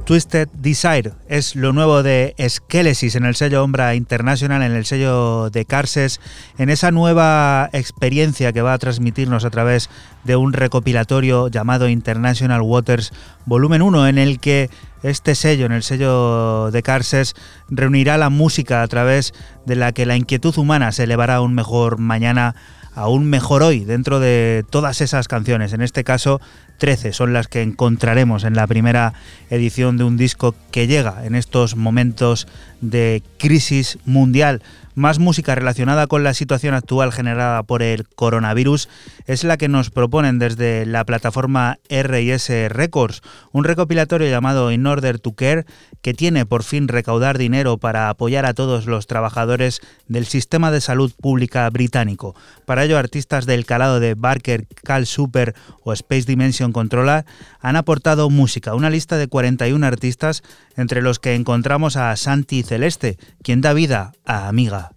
Twisted 0.06 0.46
Desire 0.52 1.14
es 1.28 1.56
lo 1.56 1.72
nuevo 1.72 2.04
de 2.04 2.36
Skelesis 2.48 3.16
en 3.16 3.24
el 3.24 3.34
sello 3.34 3.64
Ombra 3.64 3.96
International, 3.96 4.62
en 4.62 4.70
el 4.70 4.86
sello 4.86 5.50
de 5.50 5.64
Carses, 5.64 6.20
en 6.58 6.70
esa 6.70 6.92
nueva 6.92 7.68
experiencia 7.72 8.52
que 8.52 8.62
va 8.62 8.72
a 8.72 8.78
transmitirnos 8.78 9.44
a 9.44 9.50
través 9.50 9.90
de 10.22 10.36
un 10.36 10.52
recopilatorio 10.52 11.48
llamado 11.48 11.88
International 11.88 12.62
Waters 12.62 13.12
Volumen 13.46 13.82
1, 13.82 14.06
en 14.06 14.18
el 14.18 14.38
que 14.38 14.70
este 15.02 15.34
sello, 15.34 15.66
en 15.66 15.72
el 15.72 15.82
sello 15.82 16.70
de 16.70 16.84
Carses, 16.84 17.34
reunirá 17.68 18.16
la 18.16 18.30
música 18.30 18.82
a 18.82 18.86
través 18.86 19.34
de 19.64 19.74
la 19.74 19.90
que 19.90 20.06
la 20.06 20.14
inquietud 20.14 20.56
humana 20.56 20.92
se 20.92 21.02
elevará 21.02 21.36
a 21.36 21.40
un 21.40 21.52
mejor 21.52 21.98
mañana 21.98 22.54
a 22.96 23.08
un 23.08 23.28
mejor 23.28 23.62
hoy 23.62 23.84
dentro 23.84 24.20
de 24.20 24.64
todas 24.70 25.02
esas 25.02 25.28
canciones. 25.28 25.74
En 25.74 25.82
este 25.82 26.02
caso, 26.02 26.40
13 26.78 27.12
son 27.12 27.32
las 27.32 27.48
que 27.48 27.62
encontraremos 27.62 28.44
en 28.44 28.54
la 28.54 28.66
primera 28.66 29.14
edición 29.50 29.96
de 29.96 30.04
un 30.04 30.16
disco 30.16 30.54
que 30.70 30.86
llega 30.86 31.26
en 31.26 31.34
estos 31.34 31.76
momentos 31.76 32.46
de 32.80 33.22
crisis 33.38 33.98
mundial 34.04 34.62
más 34.96 35.18
música 35.18 35.54
relacionada 35.54 36.06
con 36.06 36.24
la 36.24 36.32
situación 36.32 36.74
actual 36.74 37.12
generada 37.12 37.62
por 37.62 37.82
el 37.82 38.08
coronavirus 38.08 38.88
es 39.26 39.44
la 39.44 39.58
que 39.58 39.68
nos 39.68 39.90
proponen 39.90 40.38
desde 40.38 40.86
la 40.86 41.04
plataforma 41.04 41.78
RS 41.90 42.70
Records, 42.70 43.20
un 43.52 43.64
recopilatorio 43.64 44.28
llamado 44.28 44.72
In 44.72 44.86
Order 44.86 45.18
to 45.18 45.32
Care 45.32 45.66
que 46.00 46.14
tiene 46.14 46.46
por 46.46 46.62
fin 46.62 46.88
recaudar 46.88 47.36
dinero 47.36 47.76
para 47.76 48.08
apoyar 48.08 48.46
a 48.46 48.54
todos 48.54 48.86
los 48.86 49.06
trabajadores 49.06 49.82
del 50.08 50.24
sistema 50.24 50.70
de 50.70 50.80
salud 50.80 51.12
pública 51.20 51.68
británico. 51.68 52.34
Para 52.64 52.84
ello, 52.84 52.96
artistas 52.96 53.44
del 53.44 53.66
calado 53.66 54.00
de 54.00 54.14
Barker, 54.14 54.66
Cal 54.82 55.04
Super 55.04 55.54
o 55.84 55.92
Space 55.92 56.24
Dimension 56.24 56.65
Controller 56.72 57.24
han 57.60 57.76
aportado 57.76 58.30
música, 58.30 58.74
una 58.74 58.90
lista 58.90 59.16
de 59.16 59.28
41 59.28 59.86
artistas 59.86 60.42
entre 60.76 61.02
los 61.02 61.18
que 61.18 61.34
encontramos 61.34 61.96
a 61.96 62.14
Santi 62.16 62.62
Celeste, 62.62 63.18
quien 63.42 63.60
da 63.60 63.72
vida 63.72 64.12
a 64.24 64.48
Amiga. 64.48 64.92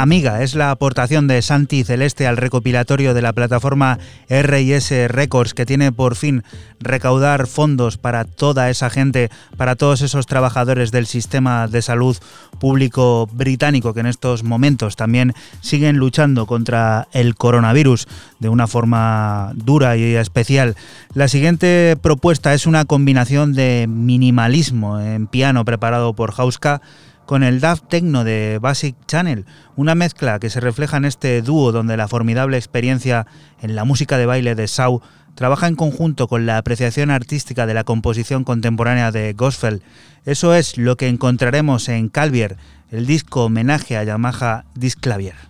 Amiga 0.00 0.44
es 0.44 0.54
la 0.54 0.70
aportación 0.70 1.26
de 1.26 1.42
Santi 1.42 1.82
Celeste 1.82 2.28
al 2.28 2.36
recopilatorio 2.36 3.14
de 3.14 3.22
la 3.22 3.32
plataforma 3.32 3.98
RS 4.28 5.08
Records 5.08 5.54
que 5.54 5.66
tiene 5.66 5.90
por 5.90 6.14
fin 6.14 6.44
recaudar 6.78 7.48
fondos 7.48 7.98
para 7.98 8.24
toda 8.24 8.70
esa 8.70 8.90
gente, 8.90 9.28
para 9.56 9.74
todos 9.74 10.02
esos 10.02 10.26
trabajadores 10.26 10.92
del 10.92 11.06
sistema 11.06 11.66
de 11.66 11.82
salud 11.82 12.16
público 12.60 13.28
británico 13.32 13.92
que 13.92 14.00
en 14.00 14.06
estos 14.06 14.44
momentos 14.44 14.94
también 14.94 15.34
siguen 15.62 15.96
luchando 15.96 16.46
contra 16.46 17.08
el 17.12 17.34
coronavirus 17.34 18.06
de 18.38 18.48
una 18.48 18.68
forma 18.68 19.50
dura 19.56 19.96
y 19.96 20.14
especial. 20.14 20.76
La 21.12 21.26
siguiente 21.26 21.96
propuesta 22.00 22.54
es 22.54 22.66
una 22.66 22.84
combinación 22.84 23.52
de 23.52 23.86
minimalismo 23.88 25.00
en 25.00 25.26
piano 25.26 25.64
preparado 25.64 26.12
por 26.14 26.32
Hauska 26.36 26.82
con 27.28 27.42
el 27.42 27.60
Daft 27.60 27.88
Techno 27.88 28.24
de 28.24 28.58
Basic 28.58 28.96
Channel, 29.06 29.44
una 29.76 29.94
mezcla 29.94 30.38
que 30.38 30.48
se 30.48 30.60
refleja 30.60 30.96
en 30.96 31.04
este 31.04 31.42
dúo 31.42 31.72
donde 31.72 31.98
la 31.98 32.08
formidable 32.08 32.56
experiencia 32.56 33.26
en 33.60 33.76
la 33.76 33.84
música 33.84 34.16
de 34.16 34.24
baile 34.24 34.54
de 34.54 34.66
Sau 34.66 35.02
trabaja 35.34 35.66
en 35.66 35.76
conjunto 35.76 36.26
con 36.26 36.46
la 36.46 36.56
apreciación 36.56 37.10
artística 37.10 37.66
de 37.66 37.74
la 37.74 37.84
composición 37.84 38.44
contemporánea 38.44 39.12
de 39.12 39.34
Gospel. 39.34 39.82
Eso 40.24 40.54
es 40.54 40.78
lo 40.78 40.96
que 40.96 41.08
encontraremos 41.08 41.90
en 41.90 42.08
Calvier, 42.08 42.56
el 42.90 43.04
disco 43.04 43.44
homenaje 43.44 43.98
a 43.98 44.04
Yamaha 44.04 44.64
Disclavier. 44.74 45.47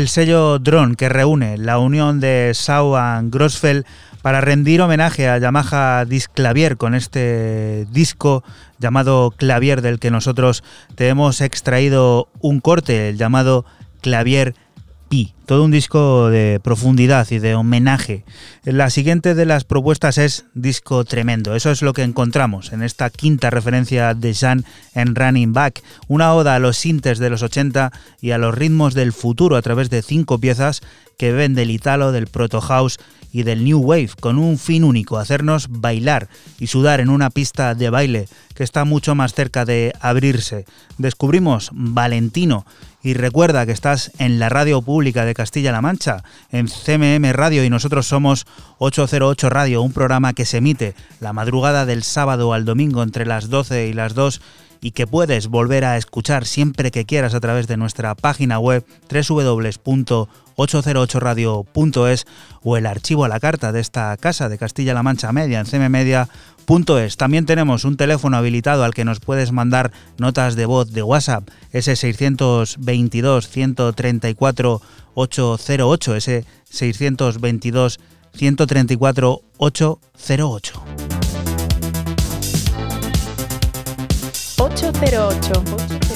El 0.00 0.08
sello 0.08 0.58
Drone 0.58 0.96
que 0.96 1.10
reúne 1.10 1.58
la 1.58 1.78
unión 1.78 2.20
de 2.20 2.52
Sau 2.54 2.96
y 2.96 3.30
Grossfeld 3.30 3.84
para 4.22 4.40
rendir 4.40 4.80
homenaje 4.80 5.28
a 5.28 5.36
Yamaha 5.36 6.06
Disc 6.06 6.30
Clavier 6.32 6.78
con 6.78 6.94
este 6.94 7.86
disco 7.90 8.42
llamado 8.78 9.30
Clavier 9.36 9.82
del 9.82 9.98
que 9.98 10.10
nosotros 10.10 10.64
te 10.94 11.08
hemos 11.08 11.42
extraído 11.42 12.28
un 12.40 12.60
corte, 12.60 13.10
el 13.10 13.18
llamado 13.18 13.66
Clavier 14.00 14.54
todo 15.50 15.64
un 15.64 15.72
disco 15.72 16.30
de 16.30 16.60
profundidad 16.62 17.26
y 17.32 17.40
de 17.40 17.56
homenaje. 17.56 18.24
La 18.62 18.88
siguiente 18.88 19.34
de 19.34 19.44
las 19.44 19.64
propuestas 19.64 20.16
es 20.16 20.44
disco 20.54 21.04
tremendo. 21.04 21.56
Eso 21.56 21.72
es 21.72 21.82
lo 21.82 21.92
que 21.92 22.04
encontramos 22.04 22.72
en 22.72 22.84
esta 22.84 23.10
quinta 23.10 23.50
referencia 23.50 24.14
de 24.14 24.32
Jean 24.32 24.64
en 24.94 25.16
Running 25.16 25.52
Back, 25.52 25.82
una 26.06 26.32
oda 26.34 26.54
a 26.54 26.60
los 26.60 26.76
sintes 26.76 27.18
de 27.18 27.30
los 27.30 27.42
80 27.42 27.90
y 28.20 28.30
a 28.30 28.38
los 28.38 28.54
ritmos 28.54 28.94
del 28.94 29.12
futuro 29.12 29.56
a 29.56 29.62
través 29.62 29.90
de 29.90 30.02
cinco 30.02 30.38
piezas 30.38 30.82
que 31.18 31.32
ven 31.32 31.54
del 31.54 31.72
italo, 31.72 32.12
del 32.12 32.28
proto 32.28 32.60
house 32.60 32.98
y 33.32 33.42
del 33.42 33.64
new 33.64 33.80
wave, 33.80 34.10
con 34.20 34.38
un 34.38 34.58
fin 34.58 34.84
único, 34.84 35.18
hacernos 35.18 35.66
bailar 35.68 36.28
y 36.58 36.68
sudar 36.68 37.00
en 37.00 37.10
una 37.10 37.30
pista 37.30 37.74
de 37.74 37.90
baile 37.90 38.28
que 38.54 38.64
está 38.64 38.84
mucho 38.84 39.14
más 39.14 39.34
cerca 39.34 39.64
de 39.64 39.92
abrirse. 40.00 40.64
Descubrimos 40.98 41.70
Valentino 41.72 42.64
y 43.02 43.14
recuerda 43.14 43.66
que 43.66 43.72
estás 43.72 44.12
en 44.18 44.38
la 44.38 44.48
radio 44.48 44.82
pública 44.82 45.24
de 45.24 45.34
Castilla-La 45.34 45.80
Mancha, 45.80 46.22
en 46.50 46.68
CMM 46.68 47.32
Radio 47.32 47.64
y 47.64 47.70
nosotros 47.70 48.06
somos 48.06 48.46
808 48.78 49.48
Radio, 49.48 49.82
un 49.82 49.92
programa 49.92 50.32
que 50.32 50.44
se 50.44 50.58
emite 50.58 50.94
la 51.20 51.32
madrugada 51.32 51.86
del 51.86 52.02
sábado 52.02 52.52
al 52.52 52.64
domingo 52.64 53.02
entre 53.02 53.26
las 53.26 53.48
12 53.48 53.88
y 53.88 53.92
las 53.92 54.14
2 54.14 54.40
y 54.82 54.92
que 54.92 55.06
puedes 55.06 55.48
volver 55.48 55.84
a 55.84 55.96
escuchar 55.96 56.46
siempre 56.46 56.90
que 56.90 57.04
quieras 57.04 57.34
a 57.34 57.40
través 57.40 57.66
de 57.66 57.76
nuestra 57.76 58.14
página 58.14 58.58
web 58.58 58.84
www.808radio.es 60.66 62.26
o 62.62 62.76
el 62.76 62.86
archivo 62.86 63.24
a 63.24 63.28
la 63.28 63.40
carta 63.40 63.72
de 63.72 63.80
esta 63.80 64.16
casa 64.16 64.48
de 64.48 64.58
Castilla-La 64.58 65.02
Mancha 65.02 65.32
Media 65.32 65.60
en 65.60 65.66
cmmedia.es. 65.66 67.16
También 67.16 67.46
tenemos 67.46 67.84
un 67.84 67.96
teléfono 67.96 68.36
habilitado 68.36 68.84
al 68.84 68.94
que 68.94 69.04
nos 69.04 69.20
puedes 69.20 69.52
mandar 69.52 69.92
notas 70.18 70.56
de 70.56 70.66
voz 70.66 70.92
de 70.92 71.02
WhatsApp, 71.02 71.48
ese 71.72 71.96
622 71.96 73.48
134 73.48 74.82
808, 75.14 76.16
ese 76.16 76.44
622 76.68 78.00
134 78.34 79.42
808. 79.58 80.82
808. 84.58 86.09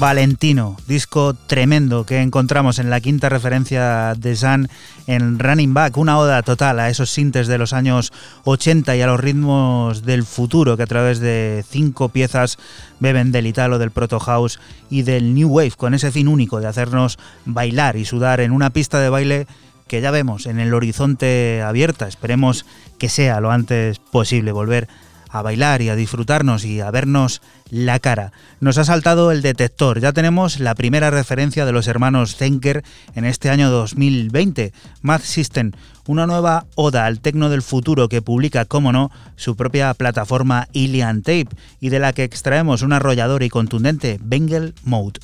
Valentino, 0.00 0.78
disco 0.88 1.34
tremendo 1.34 2.06
que 2.06 2.22
encontramos 2.22 2.78
en 2.78 2.88
la 2.88 3.02
quinta 3.02 3.28
referencia 3.28 4.14
de 4.16 4.34
San 4.34 4.70
en 5.06 5.38
Running 5.38 5.74
Back, 5.74 5.98
una 5.98 6.18
oda 6.18 6.42
total 6.42 6.80
a 6.80 6.88
esos 6.88 7.10
sintes 7.10 7.48
de 7.48 7.58
los 7.58 7.74
años 7.74 8.10
80 8.44 8.96
y 8.96 9.02
a 9.02 9.06
los 9.06 9.20
ritmos 9.20 10.02
del 10.06 10.24
futuro 10.24 10.78
que 10.78 10.84
a 10.84 10.86
través 10.86 11.20
de 11.20 11.62
cinco 11.68 12.08
piezas 12.08 12.56
beben 12.98 13.30
del 13.30 13.46
Italo, 13.46 13.78
del 13.78 13.90
Proto 13.90 14.18
House 14.20 14.58
y 14.88 15.02
del 15.02 15.34
New 15.34 15.50
Wave, 15.50 15.72
con 15.76 15.92
ese 15.92 16.10
fin 16.10 16.28
único 16.28 16.60
de 16.60 16.66
hacernos 16.66 17.18
bailar 17.44 17.96
y 17.96 18.06
sudar 18.06 18.40
en 18.40 18.52
una 18.52 18.70
pista 18.70 19.00
de 19.00 19.10
baile 19.10 19.46
que 19.86 20.00
ya 20.00 20.10
vemos 20.10 20.46
en 20.46 20.60
el 20.60 20.72
horizonte 20.72 21.60
abierta. 21.60 22.08
Esperemos 22.08 22.64
que 22.98 23.10
sea 23.10 23.38
lo 23.40 23.50
antes 23.50 23.98
posible 23.98 24.52
volver 24.52 24.88
a 24.88 25.09
bailar 25.42 25.82
y 25.82 25.88
a 25.88 25.96
disfrutarnos 25.96 26.64
y 26.64 26.80
a 26.80 26.90
vernos 26.90 27.42
la 27.70 27.98
cara. 27.98 28.32
Nos 28.60 28.78
ha 28.78 28.84
saltado 28.84 29.30
el 29.30 29.42
detector, 29.42 30.00
ya 30.00 30.12
tenemos 30.12 30.60
la 30.60 30.74
primera 30.74 31.10
referencia 31.10 31.64
de 31.64 31.72
los 31.72 31.86
hermanos 31.86 32.36
Zenker 32.36 32.82
en 33.14 33.24
este 33.24 33.50
año 33.50 33.70
2020, 33.70 34.72
Math 35.02 35.22
System, 35.22 35.72
una 36.06 36.26
nueva 36.26 36.66
oda 36.74 37.06
al 37.06 37.20
tecno 37.20 37.48
del 37.48 37.62
futuro 37.62 38.08
que 38.08 38.22
publica, 38.22 38.64
como 38.64 38.92
no, 38.92 39.10
su 39.36 39.56
propia 39.56 39.94
plataforma 39.94 40.68
Ilian 40.72 41.22
Tape 41.22 41.48
y 41.80 41.90
de 41.90 42.00
la 42.00 42.12
que 42.12 42.24
extraemos 42.24 42.82
un 42.82 42.92
arrollador 42.92 43.42
y 43.42 43.48
contundente 43.48 44.18
Bengal 44.20 44.74
Mode. 44.84 45.20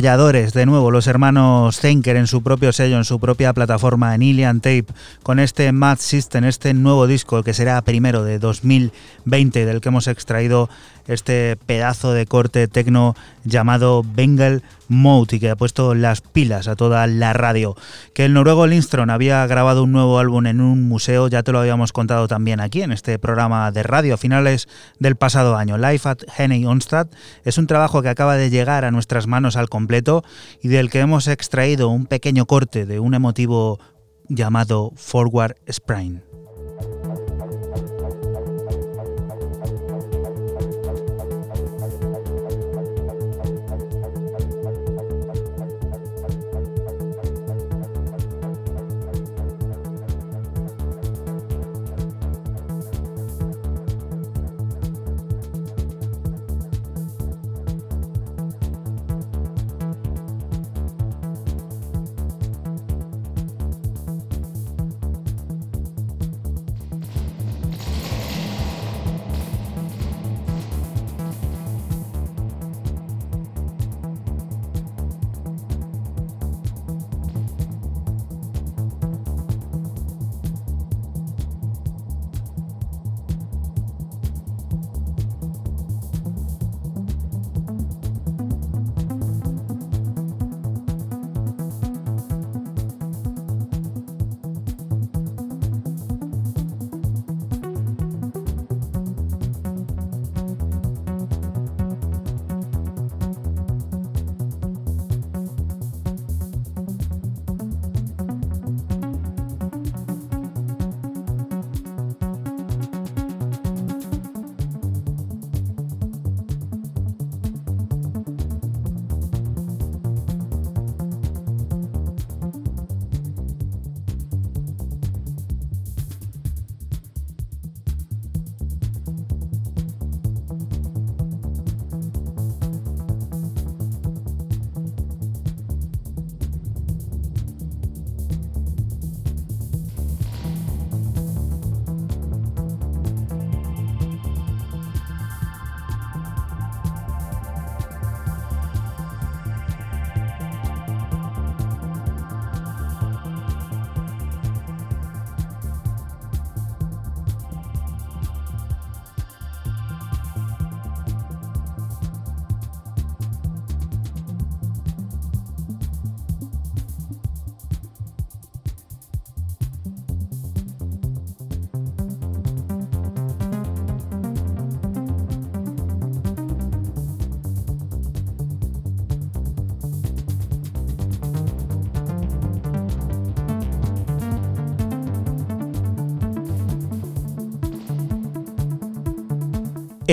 De 0.00 0.64
nuevo 0.64 0.90
los 0.90 1.06
hermanos 1.06 1.78
Zenker 1.78 2.16
en 2.16 2.26
su 2.26 2.42
propio 2.42 2.72
sello, 2.72 2.96
en 2.96 3.04
su 3.04 3.20
propia 3.20 3.52
plataforma, 3.52 4.14
en 4.14 4.22
Ilian 4.22 4.62
Tape, 4.62 4.86
con 5.22 5.38
este 5.38 5.70
Mad 5.72 5.98
System, 5.98 6.44
este 6.44 6.72
nuevo 6.72 7.06
disco 7.06 7.42
que 7.42 7.52
será 7.52 7.82
primero 7.82 8.24
de 8.24 8.38
2020, 8.38 9.66
del 9.66 9.82
que 9.82 9.90
hemos 9.90 10.06
extraído 10.06 10.70
este 11.10 11.56
pedazo 11.66 12.12
de 12.12 12.26
corte 12.26 12.68
tecno 12.68 13.14
llamado 13.44 14.02
Bengal 14.04 14.62
Mode 14.88 15.36
y 15.36 15.40
que 15.40 15.50
ha 15.50 15.56
puesto 15.56 15.94
las 15.94 16.20
pilas 16.20 16.68
a 16.68 16.76
toda 16.76 17.06
la 17.06 17.32
radio. 17.32 17.76
Que 18.14 18.24
el 18.24 18.32
noruego 18.32 18.66
Lindström 18.66 19.10
había 19.10 19.46
grabado 19.46 19.84
un 19.84 19.92
nuevo 19.92 20.18
álbum 20.18 20.46
en 20.46 20.60
un 20.60 20.88
museo, 20.88 21.28
ya 21.28 21.42
te 21.42 21.52
lo 21.52 21.60
habíamos 21.60 21.92
contado 21.92 22.28
también 22.28 22.60
aquí 22.60 22.82
en 22.82 22.92
este 22.92 23.18
programa 23.18 23.70
de 23.72 23.82
radio 23.82 24.14
a 24.14 24.18
finales 24.18 24.68
del 24.98 25.16
pasado 25.16 25.56
año. 25.56 25.78
Life 25.78 26.08
at 26.08 26.18
Henny 26.38 26.64
Onstad 26.64 27.08
es 27.44 27.58
un 27.58 27.66
trabajo 27.66 28.02
que 28.02 28.08
acaba 28.08 28.36
de 28.36 28.50
llegar 28.50 28.84
a 28.84 28.90
nuestras 28.90 29.26
manos 29.26 29.56
al 29.56 29.68
completo 29.68 30.22
y 30.62 30.68
del 30.68 30.90
que 30.90 31.00
hemos 31.00 31.28
extraído 31.28 31.88
un 31.88 32.06
pequeño 32.06 32.46
corte 32.46 32.86
de 32.86 33.00
un 33.00 33.14
emotivo 33.14 33.80
llamado 34.28 34.92
Forward 34.96 35.56
Sprine. 35.70 36.29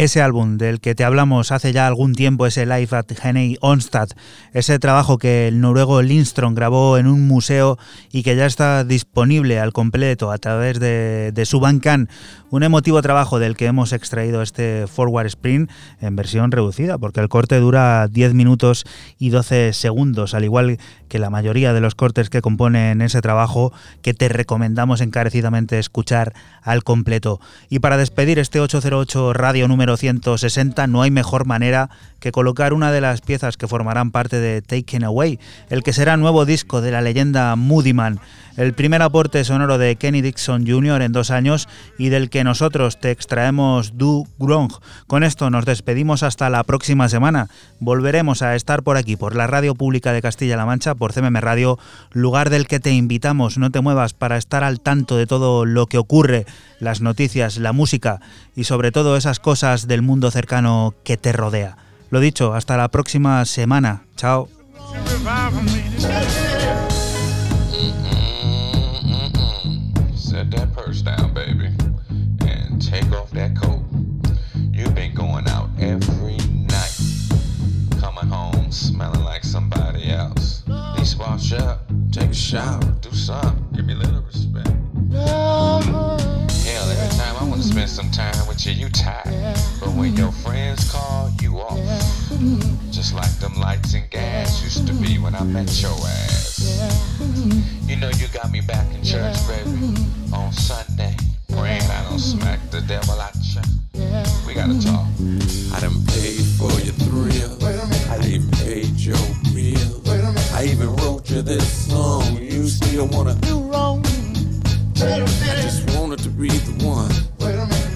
Ese 0.08 0.22
álbum 0.22 0.58
del 0.58 0.80
que 0.80 0.96
te 0.96 1.04
hablamos 1.04 1.52
hace 1.52 1.74
ya 1.74 1.86
algún 1.86 2.16
tiempo, 2.16 2.48
ese 2.48 2.66
Live 2.66 2.96
at 2.96 3.08
Henny 3.22 3.58
Onstad, 3.60 4.08
ese 4.54 4.80
trabajo 4.80 5.18
que 5.18 5.50
el 5.50 5.60
noruego 5.60 6.02
Lindström 6.02 6.56
grabó 6.56 6.98
en 6.98 7.08
un 7.08 7.28
museo 7.28 7.78
y 8.10 8.24
que 8.24 8.38
ya 8.38 8.46
está 8.46 8.86
disponible 8.86 9.60
al 9.60 9.74
completo 9.74 10.32
a 10.32 10.38
través 10.38 10.80
de, 10.80 11.34
de 11.34 11.46
su 11.46 11.60
Bandcamp, 11.60 12.10
un 12.50 12.64
emotivo 12.64 13.02
trabajo 13.02 13.38
del 13.40 13.58
que 13.58 13.66
hemos 13.66 13.92
extraído 13.92 14.42
este 14.42 14.88
Forward 14.88 15.28
Sprint 15.28 15.70
en 16.00 16.16
versión 16.16 16.52
reducida, 16.52 16.98
porque 16.98 17.20
el 17.20 17.28
corte 17.28 17.60
dura 17.60 18.08
10 18.08 18.34
minutos 18.34 18.86
y 19.20 19.30
12 19.30 19.74
segundos, 19.74 20.34
al 20.34 20.46
igual 20.46 20.78
que 21.10 21.20
la 21.20 21.30
mayoría 21.30 21.74
de 21.74 21.82
los 21.82 21.96
cortes 21.96 22.30
que 22.30 22.42
componen 22.42 23.02
ese 23.02 23.20
trabajo 23.20 23.74
que 24.02 24.14
te 24.14 24.30
recomendamos 24.30 25.02
encarecidamente 25.02 25.80
escuchar 25.80 26.34
al 26.62 26.86
completo. 26.86 27.42
Y 27.70 27.80
para 27.80 27.98
despedir 27.98 28.40
este 28.40 28.62
808 28.62 29.34
radio 29.34 29.68
número 29.68 29.97
160 29.98 30.88
no 30.88 31.02
hay 31.02 31.12
mejor 31.12 31.46
manera 31.46 31.90
que 32.20 32.32
colocar 32.32 32.74
una 32.74 32.92
de 32.92 33.02
las 33.02 33.22
piezas 33.22 33.58
que 33.58 33.68
formarán 33.68 34.12
parte 34.12 34.40
de 34.40 34.62
Taken 34.62 35.04
Away, 35.04 35.40
el 35.70 35.84
que 35.84 35.94
será 35.94 36.18
nuevo 36.18 36.46
disco 36.46 36.82
de 36.82 36.92
la 36.92 37.02
leyenda 37.02 37.56
Moody 37.56 37.94
Man, 37.94 38.20
el 38.58 38.74
primer 38.74 39.04
aporte 39.04 39.44
sonoro 39.44 39.78
de 39.78 39.96
Kenny 39.98 40.22
Dixon 40.22 40.66
Jr. 40.66 41.04
en 41.04 41.12
dos 41.12 41.30
años 41.30 41.70
y 42.00 42.10
del 42.10 42.32
que 42.32 42.44
nosotros 42.44 43.00
te 43.00 43.12
extraemos 43.12 43.98
Du 43.98 44.28
Grong. 44.40 44.74
Con 45.06 45.24
esto 45.24 45.52
nos 45.52 45.66
despedimos 45.66 46.24
hasta 46.24 46.50
la 46.50 46.64
próxima 46.64 47.08
semana. 47.08 47.50
Volveremos 47.80 48.42
a 48.42 48.56
estar 48.56 48.82
por 48.82 48.98
aquí, 48.98 49.16
por 49.16 49.36
la 49.36 49.46
Radio 49.46 49.76
Pública 49.76 50.12
de 50.12 50.24
Castilla-La 50.24 50.66
Mancha, 50.66 50.96
por 50.96 51.14
CMM 51.14 51.38
Radio, 51.40 51.78
lugar 52.12 52.50
del 52.50 52.68
que 52.68 52.80
te 52.80 52.92
invitamos, 52.92 53.60
no 53.60 53.70
te 53.70 53.82
muevas, 53.82 54.14
para 54.14 54.38
estar 54.38 54.64
al 54.64 54.80
tanto 54.82 55.18
de 55.18 55.28
todo 55.28 55.66
lo 55.66 55.86
que 55.86 56.00
ocurre, 56.00 56.48
las 56.80 57.02
noticias, 57.02 57.58
la 57.58 57.74
música 57.74 58.20
y 58.56 58.64
sobre 58.64 58.92
todo 58.92 59.18
esas 59.18 59.40
cosas 59.40 59.87
del 59.88 60.02
mundo 60.02 60.30
cercano 60.32 60.94
que 61.04 61.18
te 61.18 61.32
rodea. 61.32 61.78
Lo 62.10 62.20
dicho, 62.20 62.54
hasta 62.54 62.78
la 62.78 62.90
próxima 62.90 63.44
semana. 63.46 64.04
Chao. 64.16 64.50
Smelling 78.70 79.24
like 79.24 79.44
somebody 79.44 80.12
else. 80.12 80.64
Least 80.98 81.18
wash 81.18 81.54
up, 81.54 81.90
take 82.12 82.30
a 82.30 82.34
shower, 82.34 82.80
do 83.02 83.12
something, 83.12 83.66
give 83.74 83.86
me 83.86 83.94
a 83.94 83.98
little 83.98 84.22
respect. 84.22 84.68
Spend 87.68 87.90
some 87.90 88.10
time 88.12 88.48
with 88.48 88.66
you, 88.66 88.72
you 88.72 88.90
tired. 88.90 89.58
But 89.80 89.90
when 89.90 90.16
your 90.16 90.32
friends 90.32 90.90
call, 90.92 91.30
you 91.42 91.60
off. 91.60 91.78
Just 92.92 93.14
like 93.14 93.32
them 93.40 93.54
lights 93.56 93.94
and 93.94 94.10
gas 94.10 94.64
used 94.64 94.88
to 94.88 94.94
be 94.94 95.18
when 95.18 95.36
I 95.36 95.44
met 95.44 95.82
your 95.82 95.92
ass. 95.92 96.60
You 97.86 97.98
know 97.98 98.10
you 98.10 98.28
got 98.30 98.52
me 98.52 98.62
back 98.62 98.88
in 98.94 99.04
church, 99.04 99.38
baby, 99.48 99.96
on 100.34 100.52
Sunday. 100.54 101.16
Praying 101.50 101.82
I 101.82 102.04
don't 102.10 102.20
smack 102.20 102.60
the 102.72 102.82
devil 102.82 103.20
out 103.20 103.34
church. 103.34 103.66
We 104.46 104.54
gotta 104.54 104.80
talk. 104.82 105.08
I 105.74 105.80
done 105.82 106.06
paid 106.08 106.46
for 106.58 106.72
your 106.86 106.96
thrill. 107.04 107.58
I 108.10 108.20
even 108.26 108.50
paid 108.52 108.96
your 109.00 109.18
meal. 109.54 110.02
I 110.54 110.66
even 110.66 110.96
wrote 110.98 111.30
you 111.30 111.42
this 111.42 111.88
song. 111.90 112.38
You 112.38 112.68
still 112.68 113.08
wanna 113.08 113.36
do 113.36 113.60
wrong? 113.60 114.06
I 115.00 115.26
just 115.62 115.96
wanted 115.98 116.20
to 116.20 116.30
be 116.30 116.50
the 116.50 116.86
one. 116.86 117.12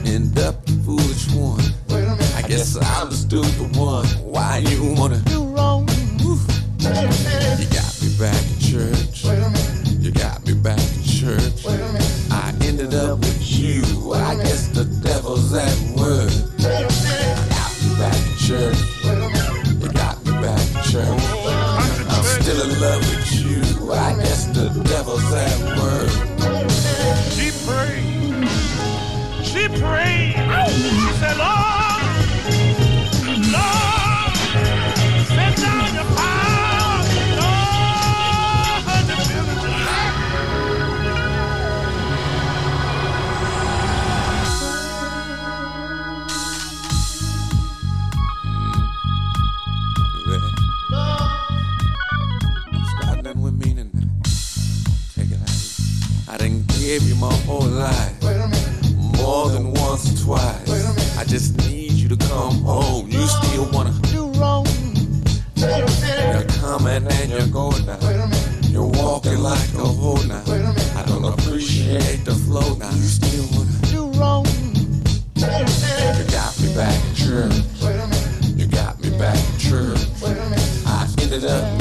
End 0.05 0.37
up 0.39 0.65
the 0.65 0.73
foolish 0.83 1.29
one. 1.33 1.61
I 2.35 2.41
guess 2.47 2.75
I'm 2.75 3.09
the 3.09 3.15
stupid 3.15 3.75
one. 3.75 4.05
Why 4.23 4.57
you 4.59 4.93
wanna 4.97 5.19
do 5.19 5.43
wrong? 5.43 5.87
You 6.21 6.37
got 7.69 8.01
me 8.01 8.09
back 8.17 8.43
in 8.51 8.59
church. 8.59 9.23
You 10.01 10.11
got 10.11 10.45
me 10.45 10.53
back 10.53 10.79
in 10.79 11.03
church. 11.03 11.65
I 12.31 12.53
ended 12.61 12.93
up 12.93 13.19
with 13.19 13.41
you. 13.51 14.13
I 14.13 14.35
guess 14.35 14.67
the 14.69 14.85
devil's 14.85 15.53
at 15.53 15.77
work. 15.95 16.31
I 16.59 16.87
got 17.49 17.71
me 17.81 17.89
back 17.99 18.17
in 18.17 18.37
church. 18.37 18.79
You 19.03 19.89
got 19.93 20.25
me 20.25 20.31
back 20.41 20.65
in 20.75 20.81
church. 20.91 21.21
I'm 22.09 22.23
still 22.23 22.61
in 22.69 22.81
love 22.81 23.01
with 23.01 23.31
you. 23.45 23.91
I 23.93 24.15
guess 24.15 24.45
the 24.47 24.69
devil's 24.83 25.33
at 25.33 25.77
work. 25.77 25.80
Gave 56.91 57.07
you 57.07 57.15
my 57.15 57.33
whole 57.47 57.61
life. 57.61 58.21
More 59.15 59.49
than 59.49 59.71
once 59.71 60.11
or 60.11 60.25
twice. 60.25 61.17
I 61.17 61.23
just 61.23 61.57
need 61.59 61.93
you 61.93 62.09
to 62.09 62.17
come 62.17 62.55
home. 62.63 63.07
You 63.09 63.25
still 63.27 63.69
wanna 63.71 63.93
do 64.11 64.27
wrong. 64.37 64.67
You're 65.55 66.43
coming 66.59 67.07
and 67.07 67.31
you're 67.31 67.47
going 67.47 67.85
now. 67.85 67.97
You're 68.63 68.91
walking 69.03 69.39
like 69.39 69.73
a 69.75 69.87
hoe 70.01 70.21
now. 70.27 70.43
I 70.99 71.03
don't 71.05 71.23
appreciate 71.23 72.25
the 72.25 72.35
flow 72.43 72.75
now. 72.75 72.91
You 72.91 73.07
still 73.19 73.45
wanna 73.55 73.77
do 73.95 74.01
wrong. 74.19 74.45
You 75.37 76.25
got 76.37 76.59
me 76.59 76.75
back 76.75 76.99
in 77.07 77.15
church. 77.15 77.55
You 78.59 78.67
got 78.67 78.99
me 79.01 79.17
back 79.17 79.37
in 79.37 79.59
church. 79.59 80.01
I 80.85 81.07
ended 81.21 81.45
up 81.45 81.79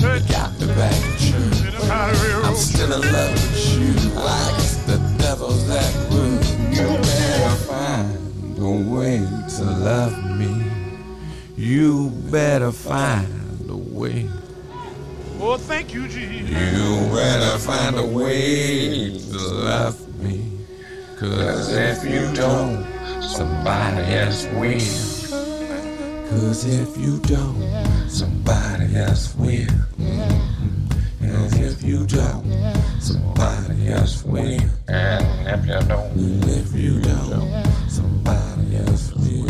Got 0.00 0.60
me 0.60 0.66
back 0.68 0.94
in 0.94 1.16
church. 1.18 1.74
I'm 1.90 2.54
still 2.54 2.92
in 2.92 3.12
love 3.12 3.32
with 3.32 3.78
you. 3.80 4.12
I 4.16 4.54
guess 4.56 4.76
the 4.86 4.96
devil's 5.18 5.66
that 5.66 5.92
work. 6.12 6.40
You 6.70 6.86
better 7.02 7.56
find 7.66 8.58
a 8.58 8.90
way 8.94 9.18
to 9.56 9.64
love 9.64 10.38
me. 10.38 10.64
You 11.56 12.10
better 12.30 12.70
find 12.70 13.26
a 13.68 13.76
way. 13.76 14.30
Oh, 15.40 15.56
thank 15.56 15.92
you, 15.92 16.06
Jesus. 16.06 16.48
You 16.48 17.10
better 17.12 17.58
find 17.58 17.96
a 17.96 18.06
way 18.06 19.18
to 19.18 19.38
love 19.38 20.22
me. 20.22 20.48
Cause 21.18 21.72
if 21.72 22.04
you 22.04 22.32
don't, 22.34 22.86
somebody 23.20 24.14
else 24.14 24.46
will. 24.54 25.07
Cause 26.30 26.66
if 26.66 26.96
you 26.98 27.18
don't, 27.20 27.56
somebody 28.10 28.96
else 28.96 29.34
will. 29.34 29.66
And 29.98 31.54
if 31.54 31.82
you 31.82 32.06
don't, 32.06 32.44
somebody 33.00 33.88
else 33.88 34.24
will. 34.24 34.60
And 34.88 35.48
if 35.48 35.66
you 35.66 35.88
don't, 35.88 36.12
and 36.12 36.44
if 36.44 36.74
you 36.74 37.00
don't, 37.00 37.64
somebody 37.88 38.76
else 38.76 39.12
will. 39.14 39.48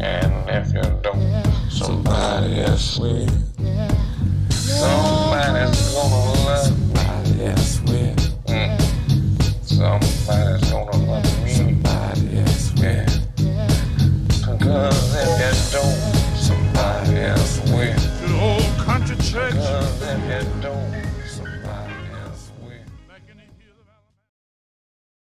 And 0.00 0.50
if 0.50 0.72
you 0.72 0.82
don't, 1.02 1.70
somebody 1.70 2.60
else 2.60 2.98
will. 2.98 3.28
Somebody's 4.50 5.94
gonna 5.94 6.32
love 6.46 6.66
somebody 6.66 7.44
else 7.44 7.80
will. 7.80 8.14
Mm. 8.46 8.88